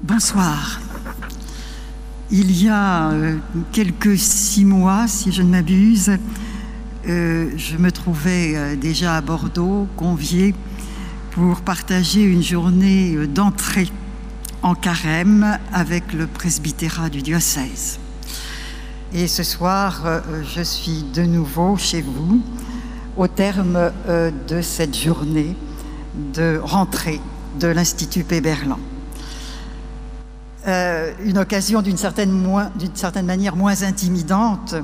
Bonsoir. 0.00 0.80
Il 2.30 2.52
y 2.62 2.68
a 2.68 3.10
euh, 3.10 3.36
quelques 3.72 4.16
six 4.16 4.64
mois, 4.64 5.08
si 5.08 5.32
je 5.32 5.42
ne 5.42 5.48
m'abuse, 5.48 6.12
euh, 7.08 7.50
je 7.56 7.76
me 7.78 7.90
trouvais 7.90 8.52
euh, 8.54 8.76
déjà 8.76 9.16
à 9.16 9.20
Bordeaux, 9.20 9.88
convié 9.96 10.54
pour 11.32 11.62
partager 11.62 12.22
une 12.22 12.44
journée 12.44 13.26
d'entrée 13.26 13.88
en 14.62 14.76
carême 14.76 15.58
avec 15.72 16.12
le 16.12 16.28
presbytérat 16.28 17.08
du 17.08 17.20
diocèse. 17.20 17.98
Et 19.12 19.26
ce 19.26 19.42
soir, 19.42 20.22
je 20.54 20.62
suis 20.62 21.02
de 21.12 21.22
nouveau 21.22 21.76
chez 21.76 22.02
vous 22.02 22.40
au 23.16 23.26
terme 23.26 23.90
de 24.48 24.62
cette 24.62 24.96
journée 24.96 25.56
de 26.34 26.60
rentrée 26.62 27.20
de 27.58 27.66
l'Institut 27.66 28.22
Péberlan. 28.22 28.78
Euh, 30.68 31.14
une 31.24 31.38
occasion 31.38 31.80
d'une 31.80 31.96
certaine, 31.96 32.46
certaine, 32.92 33.24
manière 33.24 33.56
moins 33.56 33.84
intimidante 33.84 34.74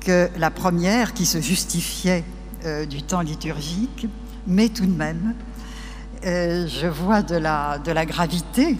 que 0.00 0.28
la 0.36 0.50
première 0.50 1.14
qui 1.14 1.24
se 1.24 1.40
justifiait 1.40 2.24
euh, 2.66 2.84
du 2.84 3.02
temps 3.02 3.22
liturgique, 3.22 4.06
mais 4.46 4.68
tout 4.68 4.84
de 4.84 4.94
même, 4.94 5.34
euh, 6.26 6.66
je 6.66 6.86
vois 6.86 7.22
de 7.22 7.36
la, 7.36 7.78
de 7.78 7.90
la 7.90 8.04
gravité 8.04 8.76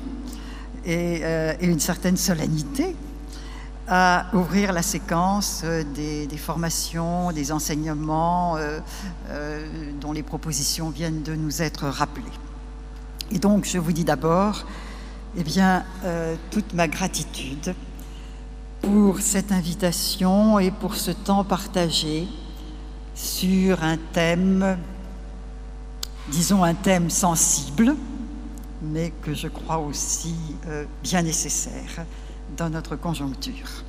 et, 0.84 1.22
une 1.62 1.80
certaine 1.80 2.18
solennité 2.18 2.94
à 3.86 4.26
ouvrir 4.34 4.72
la 4.74 4.82
séquence 4.82 5.64
des 5.94 6.28
formations, 6.36 7.32
des 7.32 7.52
enseignements 7.52 8.56
dont 10.00 10.12
les 10.12 10.22
propositions 10.22 10.88
viennent 10.88 11.22
de 11.22 11.34
nous 11.34 11.60
être 11.60 11.88
rappelées. 11.88 12.24
Et 13.30 13.38
donc, 13.38 13.66
je 13.66 13.78
vous 13.78 13.92
dis 13.92 14.04
d'abord, 14.04 14.64
eh 15.36 15.44
bien, 15.44 15.84
euh, 16.04 16.36
toute 16.50 16.72
ma 16.74 16.88
gratitude 16.88 17.74
pour 18.80 19.20
cette 19.20 19.52
invitation 19.52 20.58
et 20.58 20.70
pour 20.70 20.94
ce 20.94 21.10
temps 21.10 21.44
partagé 21.44 22.26
sur 23.14 23.82
un 23.82 23.96
thème, 24.12 24.78
disons 26.30 26.62
un 26.62 26.74
thème 26.74 27.10
sensible, 27.10 27.96
mais 28.82 29.12
que 29.22 29.34
je 29.34 29.48
crois 29.48 29.78
aussi 29.78 30.36
euh, 30.66 30.84
bien 31.02 31.22
nécessaire 31.22 32.06
dans 32.56 32.70
notre 32.70 32.96
conjoncture. 32.96 33.84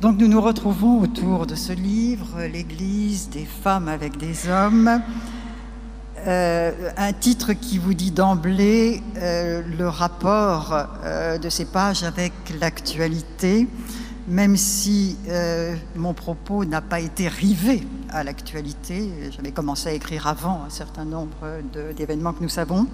Donc 0.00 0.18
nous 0.18 0.28
nous 0.28 0.40
retrouvons 0.40 1.00
autour 1.00 1.46
de 1.46 1.54
ce 1.54 1.72
livre, 1.72 2.42
L'Église 2.52 3.30
des 3.30 3.44
femmes 3.44 3.88
avec 3.88 4.16
des 4.16 4.48
hommes, 4.48 5.02
euh, 6.26 6.90
un 6.96 7.12
titre 7.12 7.52
qui 7.52 7.78
vous 7.78 7.94
dit 7.94 8.10
d'emblée 8.10 9.02
euh, 9.16 9.62
le 9.78 9.88
rapport 9.88 10.74
euh, 11.04 11.38
de 11.38 11.48
ces 11.48 11.64
pages 11.64 12.02
avec 12.02 12.32
l'actualité, 12.60 13.68
même 14.26 14.56
si 14.56 15.16
mon 15.96 16.12
propos 16.12 16.64
n'a 16.64 16.82
pas 16.82 17.00
été 17.00 17.28
rivé 17.28 17.86
à 18.10 18.24
l'actualité. 18.24 19.10
J'avais 19.34 19.52
commencé 19.52 19.88
à 19.88 19.92
écrire 19.92 20.26
avant 20.26 20.64
un 20.66 20.70
certain 20.70 21.04
nombre 21.04 21.62
d'événements 21.96 22.34
que 22.34 22.42
nous 22.42 22.50
savons. 22.50 22.86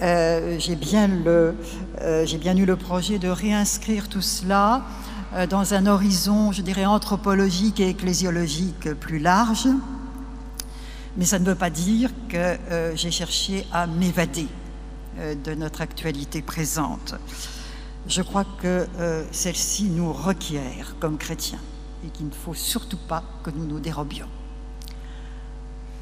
J'ai 0.00 0.76
bien, 0.76 1.08
bien, 1.08 2.56
eu 2.56 2.64
le 2.64 2.76
projet 2.76 3.18
de 3.18 3.28
réinscrire 3.28 4.08
tout 4.08 4.22
cela 4.22 4.82
dans 5.50 5.74
un 5.74 5.86
horizon, 5.86 6.52
je 6.52 6.62
dirais, 6.62 6.86
anthropologique 6.86 7.80
et 7.80 7.88
ecclésiologique 7.88 8.94
plus 8.94 9.18
large 9.18 9.66
mais 11.16 11.24
ça 11.24 11.38
ne 11.38 11.44
veut 11.44 11.54
pas 11.54 11.70
dire 11.70 12.10
que 12.28 12.36
euh, 12.36 12.94
j'ai 12.94 13.10
cherché 13.10 13.66
à 13.72 13.86
m'évader 13.86 14.48
euh, 15.18 15.34
de 15.34 15.54
notre 15.54 15.80
actualité 15.80 16.42
présente. 16.42 17.14
Je 18.06 18.22
crois 18.22 18.44
que 18.60 18.86
euh, 18.98 19.24
celle-ci 19.32 19.84
nous 19.84 20.12
requiert 20.12 20.96
comme 21.00 21.16
chrétiens 21.18 21.60
et 22.04 22.10
qu'il 22.10 22.26
ne 22.26 22.32
faut 22.32 22.54
surtout 22.54 22.98
pas 23.08 23.24
que 23.42 23.50
nous 23.50 23.64
nous 23.66 23.80
dérobions. 23.80 24.28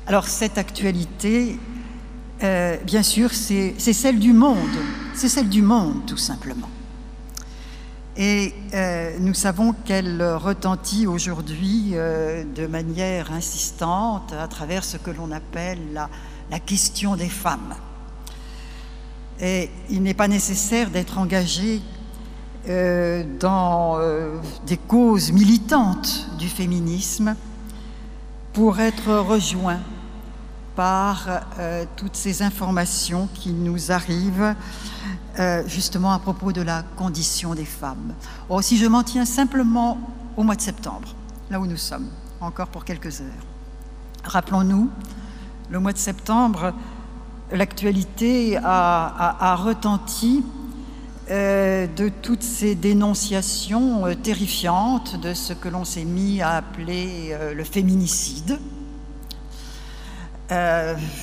Alors 0.07 0.29
cette 0.29 0.59
actualité, 0.59 1.59
bien 2.41 3.03
sûr, 3.03 3.33
c'est 3.33 3.79
celle 3.79 4.19
du 4.19 4.35
monde, 4.35 4.77
c'est 5.15 5.31
celle 5.31 5.49
du 5.49 5.63
monde 5.63 6.05
tout 6.07 6.19
simplement. 6.19 6.69
Et 8.17 8.55
euh, 8.75 9.17
nous 9.19 9.35
savons 9.35 9.73
qu'elle 9.73 10.23
retentit 10.23 11.09
aujourd'hui 11.09 11.91
euh, 11.95 12.45
de 12.45 12.67
manière 12.69 13.33
insistante 13.33 14.33
à 14.33 14.47
travers 14.47 14.85
ce 14.85 14.97
que 14.97 15.11
l'on 15.11 15.33
appelle 15.33 16.09
la, 16.51 16.61
question 16.61 17.17
des 17.17 17.29
femmes. 17.29 17.75
Et 19.41 19.69
il 19.91 20.05
n'est 20.05 20.15
pas 20.15 20.29
nécessaire 20.29 20.91
d'être 20.91 21.19
engagé 21.19 21.83
euh, 22.69 23.25
dans 23.41 23.99
des 24.65 24.77
causes 24.77 25.33
militantes 25.33 26.29
du 26.39 26.49
féminisme 26.49 27.35
pour 28.53 28.79
être 28.79 29.13
rejoint 29.13 29.81
par 30.77 31.29
toutes 31.97 32.17
ces 32.17 32.43
informations 32.43 33.29
qui 33.35 33.53
nous 33.53 33.93
arrivent 33.93 34.55
euh, 35.41 35.65
justement 35.67 36.13
à 36.13 36.21
propos 36.21 36.53
de 36.53 36.63
la 36.63 36.85
condition 36.97 37.57
des 37.57 37.65
femmes. 37.65 38.15
Or, 38.49 38.63
si 38.63 38.77
je 38.77 38.87
m'en 38.87 39.03
tiens 39.03 39.25
simplement 39.25 39.99
au 40.37 40.45
mois 40.45 40.55
de 40.55 40.61
septembre, 40.61 41.09
là 41.51 41.59
où 41.59 41.67
nous 41.67 41.77
sommes, 41.77 42.07
encore 42.41 42.69
pour 42.69 42.85
quelques 42.85 43.21
heures, 43.21 43.45
rappelons-nous, 44.23 44.89
le 45.71 45.81
mois 45.81 45.93
de 45.93 45.99
septembre, 45.99 46.73
l'actualité 47.51 48.61
a, 48.63 49.57
retenti 49.57 50.45
euh, 51.33 51.89
de 51.89 52.11
toutes 52.11 52.45
ces 52.45 52.77
dénonciations 52.77 54.07
euh, 54.07 54.15
terrifiantes 54.15 55.21
de 55.21 55.35
ce 55.35 55.53
que 55.53 55.69
l'on 55.69 55.85
s'est 55.85 56.05
mis 56.05 56.43
à 56.43 56.51
appeler 56.51 57.37
le 57.57 57.65
féminicide. 57.65 58.61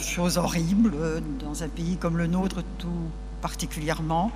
Chose 0.01 0.37
horrible 0.37 0.93
dans 1.39 1.63
un 1.63 1.67
pays 1.67 1.97
comme 1.97 2.17
le 2.17 2.27
nôtre, 2.27 2.63
tout 2.77 2.87
particulièrement 3.41 4.31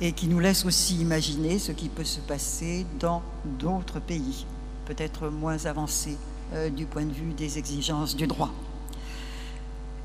et 0.00 0.12
qui 0.12 0.28
nous 0.28 0.40
laisse 0.40 0.64
aussi 0.64 0.96
imaginer 0.96 1.58
ce 1.58 1.72
qui 1.72 1.88
peut 1.88 2.04
se 2.04 2.20
passer 2.20 2.86
dans 2.98 3.22
d'autres 3.44 4.00
pays, 4.00 4.46
peut-être 4.86 5.28
moins 5.28 5.66
avancés 5.66 6.16
euh, 6.54 6.70
du 6.70 6.86
point 6.86 7.04
de 7.04 7.12
vue 7.12 7.32
des 7.36 7.58
exigences 7.58 8.16
du 8.16 8.26
droit. 8.26 8.50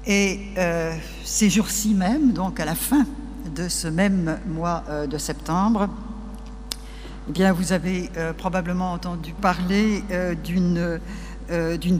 Et 0.06 0.40
euh, 0.58 0.94
ces 1.24 1.50
jours-ci 1.50 1.94
même, 1.94 2.34
donc 2.34 2.60
à 2.60 2.66
la 2.66 2.76
fin 2.76 3.06
de 3.56 3.70
ce 3.70 3.88
même 3.88 4.38
mois 4.46 4.84
euh, 4.90 5.08
de 5.08 5.18
septembre, 5.18 5.88
eh 7.28 7.32
bien, 7.32 7.54
vous 7.54 7.72
avez 7.72 8.12
probablement 8.38 8.92
entendu 8.92 9.34
parler 9.34 10.04
d'une 10.44 11.00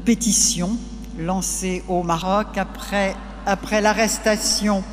pétition 0.06 0.78
lancée 1.18 1.84
au 1.88 2.04
Maroc 2.04 2.58
après, 2.58 3.16
après 3.46 3.82
l'arrestation 3.82 4.84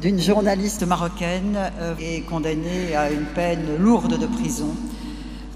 d'une 0.00 0.20
journaliste 0.20 0.86
marocaine 0.86 1.58
euh, 1.80 1.94
est 2.00 2.20
condamnée 2.22 2.94
à 2.94 3.10
une 3.10 3.24
peine 3.24 3.76
lourde 3.78 4.18
de 4.18 4.26
prison 4.26 4.74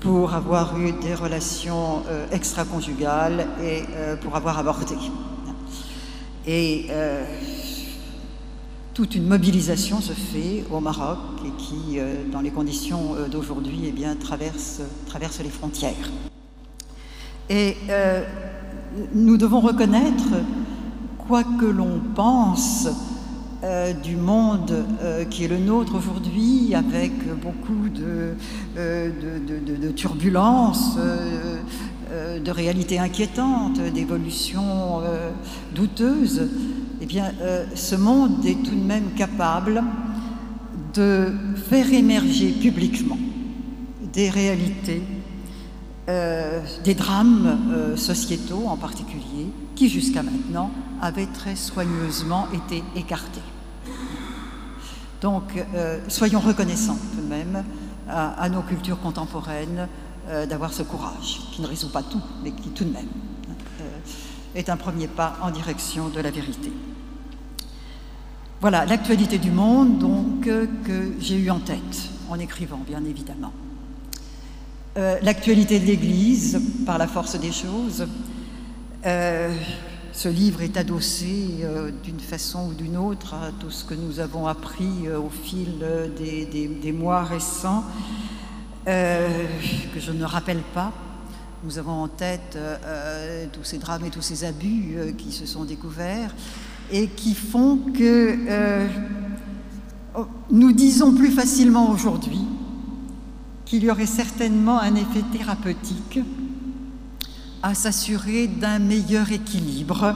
pour 0.00 0.34
avoir 0.34 0.78
eu 0.80 0.92
des 0.92 1.14
relations 1.14 2.02
euh, 2.08 2.26
extra-conjugales 2.32 3.46
et 3.62 3.82
euh, 3.94 4.16
pour 4.16 4.34
avoir 4.34 4.58
avorté. 4.58 4.96
Et 6.44 6.88
toute 8.94 9.14
une 9.14 9.28
mobilisation 9.28 10.00
se 10.00 10.12
fait 10.12 10.64
au 10.72 10.80
Maroc 10.80 11.18
et 11.46 11.50
qui, 11.62 12.00
dans 12.32 12.40
les 12.40 12.50
conditions 12.50 13.14
d'aujourd'hui, 13.30 13.84
eh 13.86 14.18
traverse, 14.18 14.80
traverse 15.06 15.38
les 15.38 15.48
frontières. 15.48 16.10
Et 17.48 17.76
nous 19.14 19.36
devons 19.36 19.60
reconnaître, 19.60 20.28
quoi 21.18 21.44
que 21.44 21.66
l'on 21.66 22.00
pense 22.14 22.88
euh, 23.64 23.92
du 23.92 24.16
monde 24.16 24.74
euh, 25.02 25.24
qui 25.24 25.44
est 25.44 25.48
le 25.48 25.58
nôtre 25.58 25.94
aujourd'hui, 25.94 26.74
avec 26.74 27.12
beaucoup 27.40 27.88
de, 27.88 28.34
euh, 28.76 29.92
turbulences, 29.94 30.98
de 32.44 32.50
réalités 32.50 32.98
inquiétantes, 32.98 33.80
d'évolutions 33.94 35.00
douteuses, 35.74 36.48
eh 37.00 37.06
ce 37.74 37.94
monde 37.94 38.44
est 38.44 38.62
tout 38.62 38.74
de 38.74 38.84
même 38.84 39.12
capable 39.16 39.82
de 40.92 41.28
faire 41.70 41.90
émerger 41.92 42.50
publiquement 42.50 43.18
des 44.12 44.28
réalités, 44.28 45.02
des 46.06 46.94
drames 46.94 47.94
sociétaux 47.96 48.64
en 48.66 48.76
particulier, 48.76 49.46
qui 49.76 49.88
jusqu'à 49.88 50.22
maintenant 50.22 50.70
avaient 51.00 51.26
très 51.26 51.56
soigneusement 51.56 52.48
été 52.52 52.82
écartés. 52.96 53.40
Donc, 55.22 55.64
euh, 55.74 56.00
soyons 56.08 56.40
reconnaissants 56.40 56.98
tout 57.14 57.22
de 57.22 57.28
même 57.28 57.64
à, 58.08 58.48
nos 58.48 58.62
cultures 58.62 59.00
contemporaines 59.00 59.88
euh, 60.28 60.46
d'avoir 60.46 60.72
ce 60.72 60.82
courage, 60.82 61.40
qui 61.52 61.62
ne 61.62 61.68
résout 61.68 61.90
pas 61.90 62.02
tout, 62.02 62.20
mais 62.42 62.50
qui 62.50 62.70
tout 62.70 62.84
de 62.84 62.92
même 62.92 63.06
euh, 63.80 64.56
est 64.56 64.68
un 64.68 64.76
premier 64.76 65.06
pas 65.06 65.36
en 65.40 65.50
direction 65.52 66.08
de 66.08 66.20
la 66.20 66.32
vérité. 66.32 66.72
Voilà 68.60 68.84
l'actualité 68.84 69.38
du 69.38 69.52
monde 69.52 69.98
donc 69.98 70.40
que 70.42 71.12
j'ai 71.20 71.36
eu 71.36 71.50
en 71.50 71.60
tête 71.60 72.10
en 72.28 72.38
écrivant, 72.38 72.80
bien 72.86 73.04
évidemment. 73.04 73.52
Euh, 74.98 75.16
l'actualité 75.22 75.80
de 75.80 75.86
l'Église 75.86 76.60
par 76.84 76.98
la 76.98 77.06
force 77.06 77.40
des 77.40 77.50
choses. 77.50 78.06
Euh, 79.06 79.50
ce 80.12 80.28
livre 80.28 80.60
est 80.60 80.76
adossé 80.76 81.60
euh, 81.62 81.90
d'une 82.04 82.20
façon 82.20 82.68
ou 82.68 82.74
d'une 82.74 82.98
autre 82.98 83.32
à 83.32 83.52
tout 83.58 83.70
ce 83.70 83.86
que 83.86 83.94
nous 83.94 84.20
avons 84.20 84.46
appris 84.46 85.08
au 85.08 85.30
fil 85.30 85.82
des, 86.18 86.92
mois 86.92 87.22
récents, 87.22 87.84
que 88.84 89.98
je 89.98 90.12
ne 90.12 90.24
rappelle 90.26 90.60
pas. 90.74 90.92
Nous 91.64 91.78
avons 91.78 92.02
en 92.02 92.08
tête 92.08 92.58
tous 93.52 93.64
ces 93.64 93.78
drames 93.78 94.04
et 94.04 94.10
tous 94.10 94.20
ces 94.20 94.44
abus 94.44 95.14
qui 95.16 95.32
se 95.32 95.46
sont 95.46 95.64
découverts 95.64 96.34
et 96.90 97.06
qui 97.06 97.34
font 97.34 97.78
que 97.96 98.36
nous 100.50 100.72
disons 100.72 101.14
plus 101.14 101.30
facilement 101.30 101.90
aujourd'hui 101.90 102.44
qu'il 103.72 103.84
y 103.84 103.90
aurait 103.90 104.04
certainement 104.04 104.78
un 104.80 104.94
effet 104.96 105.22
thérapeutique 105.32 106.20
à 107.62 107.74
s'assurer 107.74 108.46
d'un 108.46 108.78
meilleur 108.78 109.32
équilibre 109.32 110.14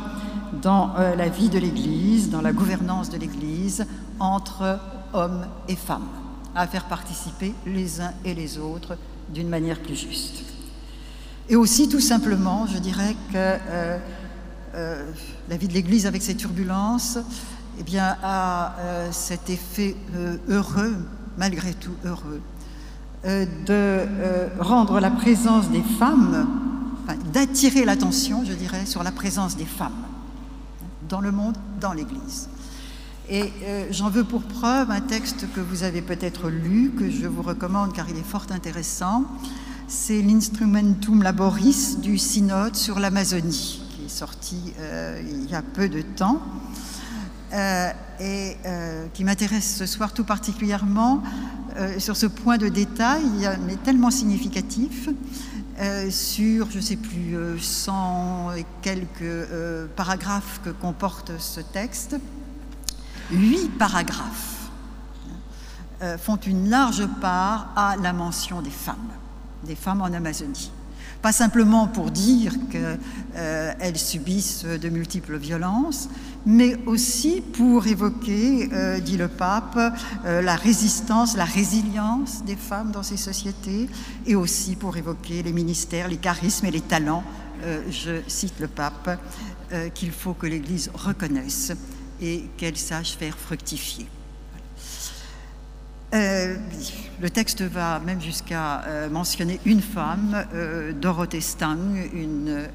dans 0.61 0.94
euh, 0.99 1.17
la 1.17 1.31
vie 1.31 1.49
de 1.49 1.58
l'Église, 1.58 2.29
dans 2.29 2.43
la 2.43 2.53
gouvernance 2.53 3.08
de 3.08 3.17
l'Église, 3.17 3.87
entre 4.20 4.79
hommes 5.14 5.47
et 5.69 5.75
femmes, 5.75 6.06
à 6.55 6.67
faire 6.67 6.85
participer 6.85 7.55
les 7.64 8.03
uns 8.03 8.12
et 8.26 8.35
les 8.35 8.58
autres 8.58 8.99
d'une 9.32 9.49
manière 9.49 9.81
plus 9.81 9.97
juste. 9.97 10.44
Et 11.49 11.56
aussi, 11.56 11.88
tout 11.88 12.00
simplement, 12.00 12.67
je 12.67 12.76
dirais 12.76 13.17
que 13.32 13.37
euh, 13.37 13.99
euh, 14.75 15.11
la 15.49 15.56
vie 15.56 15.69
de 15.69 15.73
l'Église, 15.73 16.05
avec 16.05 16.20
ses 16.20 16.35
turbulences, 16.35 17.17
eh 17.81 17.82
bien, 17.82 18.19
a 18.23 18.75
cet 19.12 19.49
effet 19.49 19.97
heureux, 20.47 20.94
malgré 21.38 21.73
tout 21.73 21.94
heureux, 22.05 22.43
de 23.26 23.70
euh, 23.70 24.49
rendre 24.61 25.00
la 25.00 25.11
présence 25.11 25.69
des 25.70 25.82
femmes, 25.82 26.49
d'attirer 27.32 27.84
l'attention, 27.84 28.44
je 28.44 28.52
dirais, 28.52 28.87
sur 28.87 29.02
la 29.02 29.11
présence 29.11 29.56
des 29.56 29.64
femmes 29.64 30.05
dans 31.08 31.20
le 31.20 31.32
monde, 31.32 31.56
dans 31.81 31.93
l'Église. 31.93 32.49
Et 33.28 33.52
euh, 33.64 33.87
j'en 33.90 34.11
veux 34.11 34.23
pour 34.23 34.43
preuve 34.43 34.93
un 34.93 35.00
texte 35.00 35.46
que 35.52 35.61
vous 35.61 35.82
avez 35.82 36.02
peut-être 36.02 36.49
lu, 36.49 36.93
que 36.96 37.11
je 37.11 37.26
vous 37.26 37.43
recommande 37.43 37.93
car 37.93 38.08
il 38.08 38.17
est 38.17 38.26
fort 38.26 38.46
intéressant. 38.50 39.25
C'est 39.88 40.23
l'Instrumentum 40.23 41.23
Laboris 41.23 41.99
du 41.99 42.19
Synode 42.19 42.76
sur 42.76 43.00
l'Amazonie, 43.00 43.82
qui 43.90 44.05
est 44.05 44.08
sorti 44.08 44.73
il 45.28 45.50
y 45.50 45.55
a 45.55 45.62
peu 45.62 45.88
de 45.88 46.02
temps. 46.02 46.40
et 48.20 48.56
qui 49.14 49.23
m'intéresse 49.25 49.76
ce 49.76 49.87
soir 49.87 50.12
tout 50.12 50.25
particulièrement 50.25 51.23
euh, 51.76 51.99
sur 51.99 52.17
ce 52.17 52.26
point 52.26 52.58
de 52.58 52.69
détail, 52.69 53.49
mais 53.67 53.76
tellement 53.76 54.11
significatif, 54.11 55.08
euh, 55.78 56.11
sur, 56.11 56.70
je 56.70 56.76
ne 56.76 56.82
sais 56.82 56.96
plus, 56.96 57.37
100 57.61 58.52
et 58.56 58.67
quelques 58.82 59.49
paragraphes 59.96 60.61
que 60.64 60.70
comporte 60.70 61.32
ce 61.38 61.61
texte. 61.61 62.17
Huit 63.31 63.69
paragraphes 63.76 64.56
euh, 66.02 66.19
font 66.19 66.37
une 66.37 66.69
large 66.69 67.06
part 67.20 67.73
à 67.75 67.96
la 67.96 68.12
mention 68.12 68.61
des 68.61 68.70
femmes, 68.70 69.11
des 69.64 69.75
femmes 69.75 70.02
en 70.02 70.12
Amazonie 70.12 70.70
pas 71.26 71.32
simplement 71.32 71.88
pour 71.88 72.12
dire 72.12 72.52
qu'elles 72.70 73.00
euh, 73.34 73.94
subissent 73.96 74.64
de 74.64 74.88
multiples 74.88 75.37
violences, 75.38 76.08
mais 76.46 76.76
aussi 76.87 77.40
pour 77.40 77.88
évoquer, 77.88 78.69
euh, 78.73 79.00
dit 79.00 79.17
le 79.17 79.26
pape, 79.26 79.76
euh, 80.25 80.40
la 80.40 80.55
résistance, 80.55 81.37
la 81.37 81.44
résilience 81.44 82.44
des 82.44 82.55
femmes 82.55 82.93
dans 82.93 83.02
ces 83.02 83.17
sociétés, 83.17 83.88
et 84.25 84.37
aussi 84.37 84.76
pour 84.76 84.96
évoquer 84.96 85.43
les 85.43 85.52
ministères, 85.52 86.06
les 86.06 86.17
charismes 86.19 86.67
et 86.67 86.70
les 86.70 86.81
talents, 86.81 87.25
je 87.90 88.20
cite 88.28 88.61
le 88.61 88.69
pape, 88.69 89.19
qu'il 89.94 90.12
faut 90.12 90.34
que 90.34 90.46
l'Église 90.46 90.93
reconnaisse 90.94 91.73
et 92.20 92.44
qu'elle 92.56 92.76
sache 92.76 93.17
faire 93.17 93.37
fructifier. 93.37 94.06
Euh, 96.16 96.56
le 97.20 97.28
texte 97.30 97.62
va 97.62 98.00
même 98.00 98.22
jusqu'à 98.22 98.82
euh, 98.84 99.10
mentionner 99.10 99.60
une 99.66 99.82
femme, 99.82 100.46
euh, 100.54 100.92
Dorothée 100.92 101.42
Stang, 101.42 101.78
une, 102.14 102.68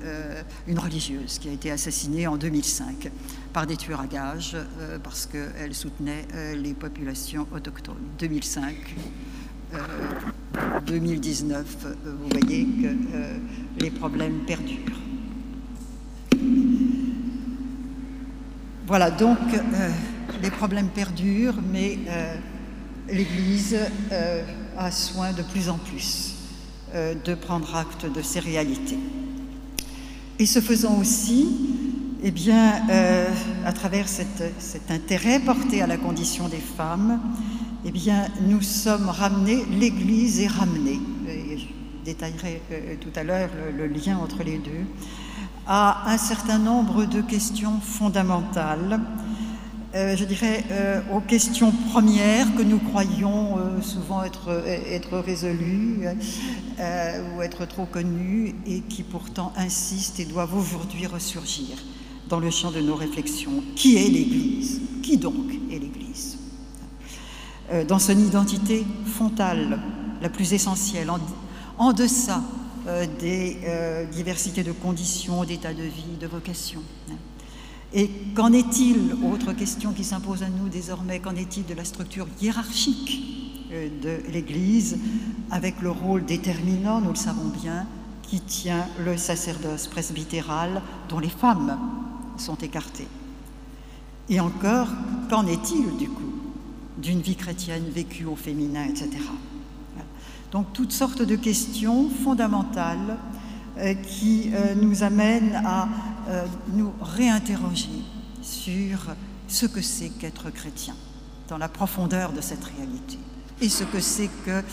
une, 0.67 0.79
religieuse 0.79 1.39
qui 1.39 1.49
a 1.49 1.51
été 1.51 1.71
assassinée 1.71 2.27
en 2.27 2.37
2005 2.37 3.09
par 3.51 3.65
des 3.65 3.77
tueurs 3.77 4.01
à 4.01 4.07
gages 4.07 4.57
parce 5.03 5.25
qu'elle 5.25 5.73
soutenait 5.73 6.25
les 6.55 6.73
populations 6.73 7.47
autochtones. 7.53 7.95
2005, 8.19 8.75
2019, 10.85 11.87
vous 12.05 12.29
voyez 12.39 12.65
que 12.65 13.83
les 13.83 13.91
problèmes 13.91 14.39
perdurent. 14.45 14.99
Voilà, 18.87 19.11
donc 19.11 19.37
les 20.41 20.51
problèmes 20.51 20.89
perdurent, 20.89 21.59
mais 21.71 21.99
l'Église 23.11 23.77
euh, 24.11 24.43
a 24.77 24.91
soin 24.91 25.33
de 25.33 25.41
plus 25.41 25.69
en 25.69 25.77
plus 25.77 26.35
euh, 26.95 27.13
de 27.25 27.35
prendre 27.35 27.75
acte 27.75 28.05
de 28.11 28.21
ces 28.21 28.39
réalités. 28.39 28.97
Et 30.39 30.45
ce 30.45 30.59
faisant 30.59 30.97
aussi, 30.97 31.47
eh 32.23 32.31
bien, 32.31 32.87
euh, 32.89 33.29
à 33.65 33.73
travers 33.73 34.07
cet 34.07 34.89
intérêt 34.89 35.39
porté 35.39 35.81
à 35.81 35.87
la 35.87 35.97
condition 35.97 36.47
des 36.47 36.57
femmes, 36.57 37.19
eh 37.85 37.91
bien, 37.91 38.27
nous 38.47 38.61
sommes 38.61 39.09
ramenés, 39.09 39.65
l'Église 39.71 40.39
est 40.39 40.47
ramenée, 40.47 40.99
et 41.27 41.57
je 41.57 41.65
détaillerai 42.05 42.61
tout 43.01 43.11
à 43.15 43.23
l'heure 43.23 43.49
le, 43.77 43.87
le 43.87 43.93
lien 43.93 44.17
entre 44.17 44.43
les 44.43 44.57
deux, 44.57 44.85
à 45.67 46.11
un 46.11 46.17
certain 46.17 46.57
nombre 46.57 47.05
de 47.05 47.21
questions 47.21 47.79
fondamentales 47.81 48.99
euh, 49.93 50.15
je 50.15 50.23
dirais, 50.23 50.63
euh, 50.71 51.01
aux 51.13 51.19
questions 51.19 51.71
premières 51.91 52.55
que 52.55 52.61
nous 52.61 52.79
croyons 52.79 53.57
euh, 53.57 53.81
souvent 53.81 54.23
être, 54.23 55.17
résolues 55.19 56.07
ou 57.35 57.41
être 57.41 57.65
trop 57.65 57.85
connues 57.85 58.55
et 58.65 58.81
qui 58.81 59.03
pourtant 59.03 59.51
insistent 59.57 60.19
et 60.19 60.25
doivent 60.25 60.55
aujourd'hui 60.55 61.07
ressurgir 61.07 61.77
dans 62.29 62.39
le 62.39 62.49
champ 62.49 62.71
de 62.71 62.79
nos 62.79 62.95
réflexions. 62.95 63.63
Qui 63.75 63.97
est 63.97 64.09
l'Église? 64.09 64.81
Qui 65.03 65.17
donc 65.17 65.51
est 65.69 65.79
l'Église? 65.79 66.37
Dans 67.87 67.99
son 67.99 68.17
identité 68.17 68.85
fontale, 69.05 69.79
la 70.21 70.29
plus 70.29 70.53
essentielle, 70.53 71.09
en, 71.09 71.19
en 71.77 71.93
deçà 71.93 72.41
des 73.19 73.57
diversités 74.11 74.63
de 74.63 74.71
conditions, 74.71 75.43
d'état 75.43 75.73
de 75.73 75.83
vie, 75.83 76.17
de 76.19 76.27
vocation. 76.27 76.81
Et 77.93 78.09
qu'en 78.35 78.53
est-il, 78.53 79.15
autre 79.31 79.53
question 79.53 79.91
qui 79.91 80.03
s'impose 80.03 80.43
à 80.43 80.49
nous 80.49 80.69
désormais, 80.69 81.19
qu'en 81.19 81.35
est-il 81.35 81.65
de 81.65 81.73
la 81.73 81.83
structure 81.83 82.27
hiérarchique 82.41 83.21
euh, 83.71 83.89
de 84.01 84.31
l'Église, 84.31 84.97
avec 85.49 85.81
le 85.81 85.91
rôle 85.91 86.25
déterminant, 86.25 87.01
nous 87.01 87.09
le 87.09 87.15
savons 87.15 87.49
bien, 87.61 87.85
qui 88.23 88.39
tient 88.39 88.87
le 89.03 89.17
sacerdoce 89.17 89.87
presbytéral, 89.87 90.81
dont 91.09 91.19
les 91.19 91.29
femmes 91.29 91.77
sont 92.37 92.55
écartées 92.55 93.07
Et 94.29 94.39
encore, 94.39 94.87
qu'en 95.29 95.45
est-il 95.45 95.97
du 95.97 96.07
coup 96.07 96.21
d'une 96.97 97.21
vie 97.21 97.35
chrétienne 97.35 97.83
vécue 97.89 98.25
au 98.25 98.35
féminin, 98.35 98.85
etc. 98.85 99.09
Donc 100.51 100.73
toutes 100.73 100.91
sortes 100.91 101.21
de 101.21 101.35
questions 101.35 102.09
fondamentales 102.09 103.17
euh, 103.77 103.93
qui 103.93 104.51
euh, 104.53 104.75
nous 104.75 105.03
amènent 105.03 105.61
à 105.65 105.87
euh, 106.27 106.45
nous 106.73 106.93
réinterroger 107.01 108.03
sur 108.41 109.15
ce 109.47 109.65
que 109.65 109.81
c'est 109.81 110.09
qu'être 110.09 110.49
chrétien, 110.49 110.95
dans 111.47 111.57
la 111.57 111.67
profondeur 111.67 112.31
de 112.31 112.41
cette 112.41 112.63
réalité, 112.63 113.17
et 113.59 113.69
ce 113.69 113.83
que 113.83 113.99
c'est 113.99 114.29
que 114.45 114.63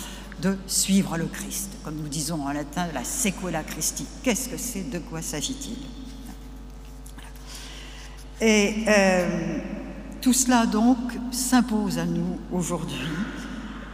de 0.41 0.57
suivre 0.67 1.17
le 1.17 1.27
Christ, 1.27 1.71
comme 1.85 1.97
nous 1.97 2.09
disons 2.09 2.47
en 2.47 2.53
latin, 2.53 2.87
la 2.95 3.05
sequela 3.05 3.63
Christi. 3.63 4.07
Qu'est-ce 4.23 4.49
que 4.49 4.57
c'est? 4.57 4.89
De 4.89 4.99
quoi 4.99 5.21
s'agit-il? 5.21 5.79
Et 8.41 8.85
euh, 8.87 9.59
tout 10.21 10.33
cela 10.33 10.67
donc 10.67 10.99
s'impose 11.33 11.99
à 11.99 12.05
nous 12.05 12.39
aujourd'hui 12.53 13.09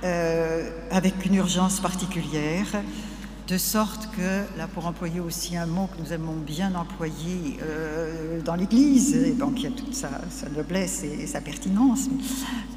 euh, 0.04 0.70
avec 0.90 1.24
une 1.24 1.36
urgence 1.36 1.80
particulière 1.80 2.66
de 3.46 3.58
sorte 3.58 4.08
que, 4.16 4.58
là 4.58 4.66
pour 4.66 4.86
employer 4.86 5.20
aussi 5.20 5.56
un 5.56 5.66
mot 5.66 5.86
que 5.86 6.00
nous 6.00 6.12
aimons 6.12 6.36
bien 6.36 6.74
employer 6.74 7.58
euh, 7.62 8.40
dans 8.40 8.54
l'Église, 8.54 9.14
et 9.14 9.32
donc 9.32 9.54
il 9.58 9.64
y 9.64 9.66
a 9.66 9.70
toute 9.70 9.94
sa, 9.94 10.08
noblesse 10.54 11.02
et, 11.02 11.26
sa 11.26 11.40
pertinence, 11.40 12.08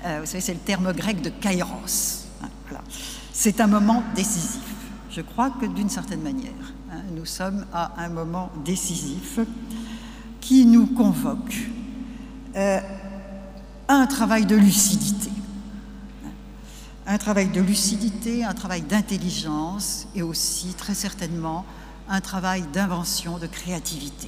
euh, 0.06 0.20
vous 0.20 0.26
savez, 0.26 0.42
c'est 0.42 0.54
le 0.54 0.60
terme 0.60 0.92
grec 0.94 1.22
de 1.22 1.30
kairos. 1.30 2.28
Hein, 2.44 2.50
c'est 3.32 3.62
un 3.62 3.68
moment 3.68 4.04
décisif. 4.16 4.62
Je 5.10 5.22
crois 5.22 5.52
que 5.52 5.66
d'une 5.66 5.90
certaine 5.90 6.22
manière, 6.22 6.74
hein, 6.92 7.02
nous 7.16 7.26
sommes 7.26 7.66
à 7.74 8.04
un 8.04 8.10
moment 8.10 8.52
décisif 8.66 9.40
qui 10.42 10.66
nous 10.66 10.88
convoque. 10.88 11.70
Euh, 12.56 12.80
un 13.88 14.06
travail 14.06 14.46
de 14.46 14.56
lucidité. 14.56 15.30
Un 17.10 17.18
travail 17.18 17.48
de 17.48 17.62
lucidité, 17.62 18.44
un 18.44 18.54
travail 18.54 18.82
d'intelligence 18.82 20.10
et 20.14 20.22
aussi 20.22 20.74
très 20.74 20.94
certainement 20.94 21.66
un 22.10 22.20
travail 22.20 22.64
d'invention, 22.74 23.38
de 23.38 23.48
créativité. 23.48 24.28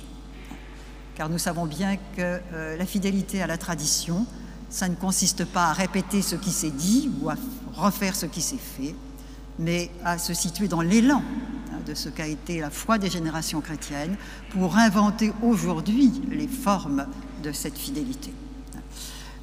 Car 1.16 1.28
nous 1.28 1.38
savons 1.38 1.66
bien 1.66 1.98
que 1.98 2.40
euh, 2.54 2.78
la 2.78 2.86
fidélité 2.86 3.42
à 3.42 3.48
la 3.48 3.58
tradition, 3.58 4.26
ça 4.70 4.88
ne 4.88 4.96
consiste 4.96 5.44
pas 5.44 5.66
à 5.66 5.74
répéter 5.74 6.22
ce 6.22 6.38
qui 6.38 6.52
s'est 6.52 6.72
dit 6.72 7.12
ou 7.20 7.30
à 7.30 7.36
refaire 7.74 8.16
ce 8.16 8.26
qui 8.26 8.42
s'est 8.42 8.56
fait, 8.56 8.96
mais 9.58 9.92
à 10.06 10.18
se 10.18 10.34
situer 10.34 10.70
dans 10.70 10.82
l'élan 10.82 11.22
hein, 11.74 11.80
de 11.86 11.94
ce 11.94 12.08
qu'a 12.08 12.28
été 12.28 12.62
la 12.62 12.70
foi 12.70 12.98
des 12.98 13.10
générations 13.10 13.60
chrétiennes 13.60 14.16
pour 14.52 14.78
inventer 14.78 15.34
aujourd'hui 15.44 16.22
les 16.32 16.48
formes 16.48 17.08
de 17.44 17.52
cette 17.52 17.78
fidélité. 17.78 18.32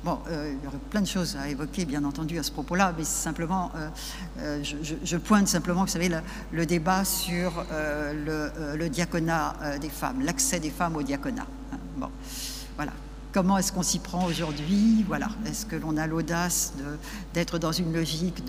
Bon, 0.06 0.20
euh, 0.28 0.54
il 0.56 0.64
y 0.64 0.68
aurait 0.68 0.78
plein 0.88 1.00
de 1.00 1.06
choses 1.08 1.36
à 1.36 1.48
évoquer, 1.48 1.84
bien 1.84 2.04
entendu, 2.04 2.38
à 2.38 2.44
ce 2.44 2.52
propos-là, 2.52 2.94
mais 2.96 3.02
simplement, 3.02 3.72
euh, 3.74 3.88
euh, 4.38 4.62
je, 4.62 5.16
pointe 5.16 5.48
simplement, 5.48 5.80
vous 5.80 5.90
savez, 5.90 6.08
le, 6.52 6.64
débat 6.64 7.04
sur 7.04 7.64
le, 7.72 8.86
diaconat 8.86 9.56
des 9.80 9.88
femmes, 9.88 10.20
l'accès 10.22 10.60
des 10.60 10.70
femmes 10.70 10.94
au 10.94 11.02
diaconat. 11.02 11.48
Hein. 11.72 11.78
bon, 11.96 12.08
voilà. 12.76 12.92
Comment 13.32 13.58
est-ce 13.58 13.72
qu'on 13.72 13.82
s'y 13.82 13.98
prend 13.98 14.24
aujourd'hui 14.26 15.04
Voilà. 15.08 15.28
Est-ce 15.44 15.66
que 15.66 15.74
l'on 15.74 15.96
a 15.96 16.06
l'audace 16.06 16.74
d'être 17.34 17.58
dans 17.58 17.72
une 17.72 17.92
logique 17.92 18.44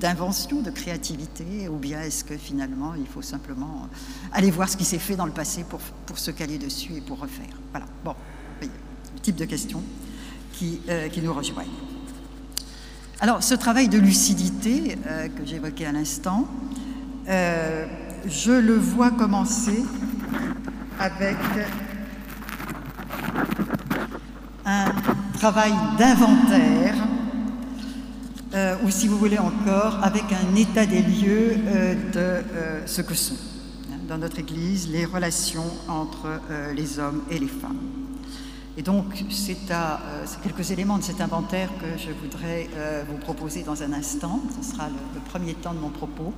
d'invention, 0.00 0.62
de, 0.62 0.70
créativité, 0.72 1.68
ou 1.68 1.76
bien 1.76 2.02
est-ce 2.02 2.24
que 2.24 2.36
finalement 2.36 2.94
il 2.96 3.06
faut 3.06 3.22
simplement 3.22 3.88
aller 4.32 4.50
voir 4.50 4.68
ce 4.68 4.76
qui 4.76 4.84
s'est 4.84 4.98
fait 4.98 5.14
dans 5.14 5.26
le 5.26 5.32
passé 5.32 5.62
pour, 5.62 5.78
pour 6.06 6.18
se 6.18 6.32
caler 6.32 6.58
dessus 6.58 6.94
et 6.96 7.00
pour 7.00 7.20
refaire 7.20 7.54
Voilà. 7.70 7.86
Bon, 8.04 8.16
type 9.22 9.36
de 9.36 9.44
questions 9.44 9.82
qui, 10.58 10.80
euh, 10.88 11.08
qui 11.08 11.22
nous 11.22 11.32
rejoignent. 11.32 11.68
Alors, 13.20 13.42
ce 13.42 13.54
travail 13.54 13.88
de 13.88 13.98
lucidité 13.98 14.98
euh, 15.06 15.28
que 15.28 15.44
j'évoquais 15.44 15.86
à 15.86 15.92
l'instant, 15.92 16.48
euh, 17.28 17.86
je 18.26 18.52
le 18.52 18.74
vois 18.74 19.10
commencer 19.10 19.84
avec 20.98 21.36
un 24.64 24.86
travail 25.34 25.72
d'inventaire, 25.98 26.94
ou 28.84 28.90
si 28.90 29.06
vous 29.06 29.16
voulez 29.18 29.38
encore, 29.38 30.00
avec 30.02 30.24
un 30.32 30.56
état 30.56 30.84
des 30.84 31.02
lieux 31.02 31.54
de 32.12 32.42
ce 32.86 33.02
que 33.02 33.14
sont, 33.14 33.36
hein, 33.92 33.98
dans 34.08 34.18
notre 34.18 34.40
Église, 34.40 34.88
les 34.90 35.04
relations 35.04 35.70
entre 35.86 36.40
les 36.74 36.98
hommes 36.98 37.22
et 37.30 37.38
les 37.38 37.46
femmes. 37.46 38.07
Et 38.78 38.82
donc, 38.82 39.24
c'est 39.28 39.72
à 39.72 39.98
quelques 40.40 40.70
éléments 40.70 40.98
de 40.98 41.02
cet 41.02 41.20
inventaire 41.20 41.68
que 41.80 42.00
je 42.00 42.12
voudrais 42.12 42.68
vous 43.10 43.16
proposer 43.16 43.64
dans 43.64 43.82
un 43.82 43.92
instant. 43.92 44.40
Ce 44.56 44.70
sera 44.70 44.86
le, 44.86 45.20
premier 45.28 45.54
temps 45.54 45.74
de 45.74 45.80
mon 45.80 45.88
propos. 45.88 46.32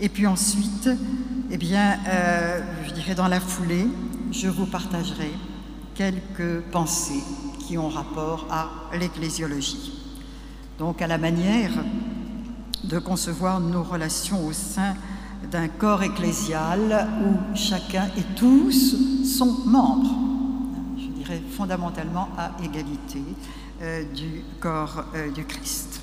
Et 0.00 0.08
puis 0.08 0.26
ensuite, 0.26 0.90
eh 1.48 1.56
bien, 1.56 1.96
je 2.88 2.92
dirais 2.92 3.14
dans 3.14 3.28
la 3.28 3.38
foulée, 3.38 3.86
je 4.32 4.48
vous 4.48 4.66
partagerai 4.66 5.30
quelques 5.94 6.60
pensées 6.72 7.22
qui 7.60 7.78
ont 7.78 7.88
rapport 7.88 8.48
à 8.50 8.96
l'ecclésiologie. 8.98 9.92
Donc 10.80 11.00
à 11.00 11.06
la 11.06 11.18
manière 11.18 11.84
de 12.82 12.98
concevoir 12.98 13.60
nos 13.60 13.84
relations 13.84 14.44
au 14.44 14.52
sein 14.52 14.96
d'un 15.52 15.68
corps 15.68 16.02
ecclésial 16.02 17.08
où 17.24 17.56
chacun 17.56 18.06
et 18.16 18.24
tous 18.34 18.96
sont 19.24 19.56
membres, 19.66 20.29
fondamentalement 21.50 22.28
à 22.36 22.52
égalité 22.62 23.22
euh, 23.82 24.04
du 24.14 24.42
corps 24.60 25.04
euh, 25.14 25.30
du 25.30 25.44
Christ. 25.44 26.00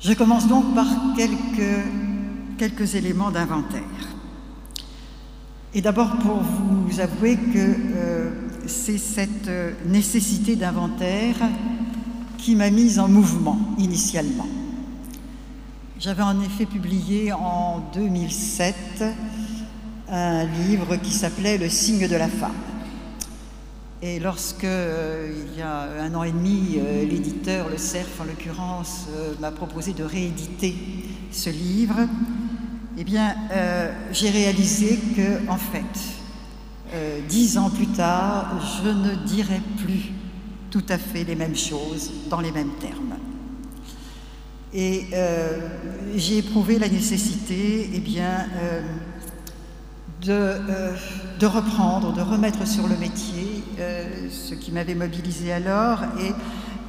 Je 0.00 0.14
commence 0.14 0.48
donc 0.48 0.74
par 0.74 0.86
quelques, 1.16 1.84
quelques 2.56 2.94
éléments 2.94 3.30
d'inventaire. 3.30 3.82
Et 5.74 5.82
d'abord 5.82 6.16
pour 6.18 6.40
vous 6.40 7.00
avouer 7.00 7.36
que 7.36 7.58
euh, 7.58 8.30
c'est 8.66 8.98
cette 8.98 9.50
nécessité 9.84 10.56
d'inventaire 10.56 11.36
qui 12.38 12.56
m'a 12.56 12.70
mise 12.70 12.98
en 12.98 13.08
mouvement 13.08 13.58
initialement. 13.78 14.48
J'avais 15.98 16.22
en 16.22 16.40
effet 16.40 16.64
publié 16.64 17.30
en 17.32 17.82
2007 17.92 19.04
un 20.10 20.44
livre 20.44 20.96
qui 20.96 21.12
s'appelait 21.12 21.58
Le 21.58 21.68
signe 21.68 22.08
de 22.08 22.16
la 22.16 22.28
femme. 22.28 22.52
Et 24.02 24.18
lorsque, 24.18 24.64
euh, 24.64 25.30
il 25.52 25.58
y 25.58 25.62
a 25.62 26.02
un 26.02 26.14
an 26.14 26.22
et 26.22 26.32
demi, 26.32 26.78
euh, 26.78 27.04
l'éditeur, 27.04 27.68
le 27.68 27.76
CERF 27.76 28.20
en 28.20 28.24
l'occurrence, 28.24 29.06
m'a 29.40 29.50
proposé 29.50 29.92
de 29.92 30.04
rééditer 30.04 30.74
ce 31.30 31.50
livre, 31.50 31.96
eh 32.98 33.04
bien, 33.04 33.34
j'ai 34.10 34.30
réalisé 34.30 34.98
que, 35.16 35.48
en 35.48 35.56
fait, 35.56 36.20
euh, 36.92 37.20
dix 37.28 37.56
ans 37.56 37.70
plus 37.70 37.86
tard, 37.86 38.52
je 38.82 38.88
ne 38.88 39.14
dirais 39.14 39.60
plus 39.78 40.10
tout 40.70 40.82
à 40.88 40.98
fait 40.98 41.22
les 41.22 41.36
mêmes 41.36 41.56
choses 41.56 42.10
dans 42.28 42.40
les 42.40 42.50
mêmes 42.50 42.72
termes. 42.80 43.14
Et 44.74 45.06
euh, 45.12 45.68
j'ai 46.16 46.38
éprouvé 46.38 46.80
la 46.80 46.88
nécessité 46.88 47.90
eh 47.94 48.00
bien, 48.00 48.46
euh, 50.28 50.94
de, 51.38 51.46
reprendre, 51.46 52.12
de 52.12 52.20
remettre 52.20 52.66
sur 52.66 52.86
le 52.86 52.96
métier 52.96 53.64
ce 54.30 54.54
qui 54.54 54.72
m'avait 54.72 54.94
mobilisé 54.94 55.52
alors 55.52 56.00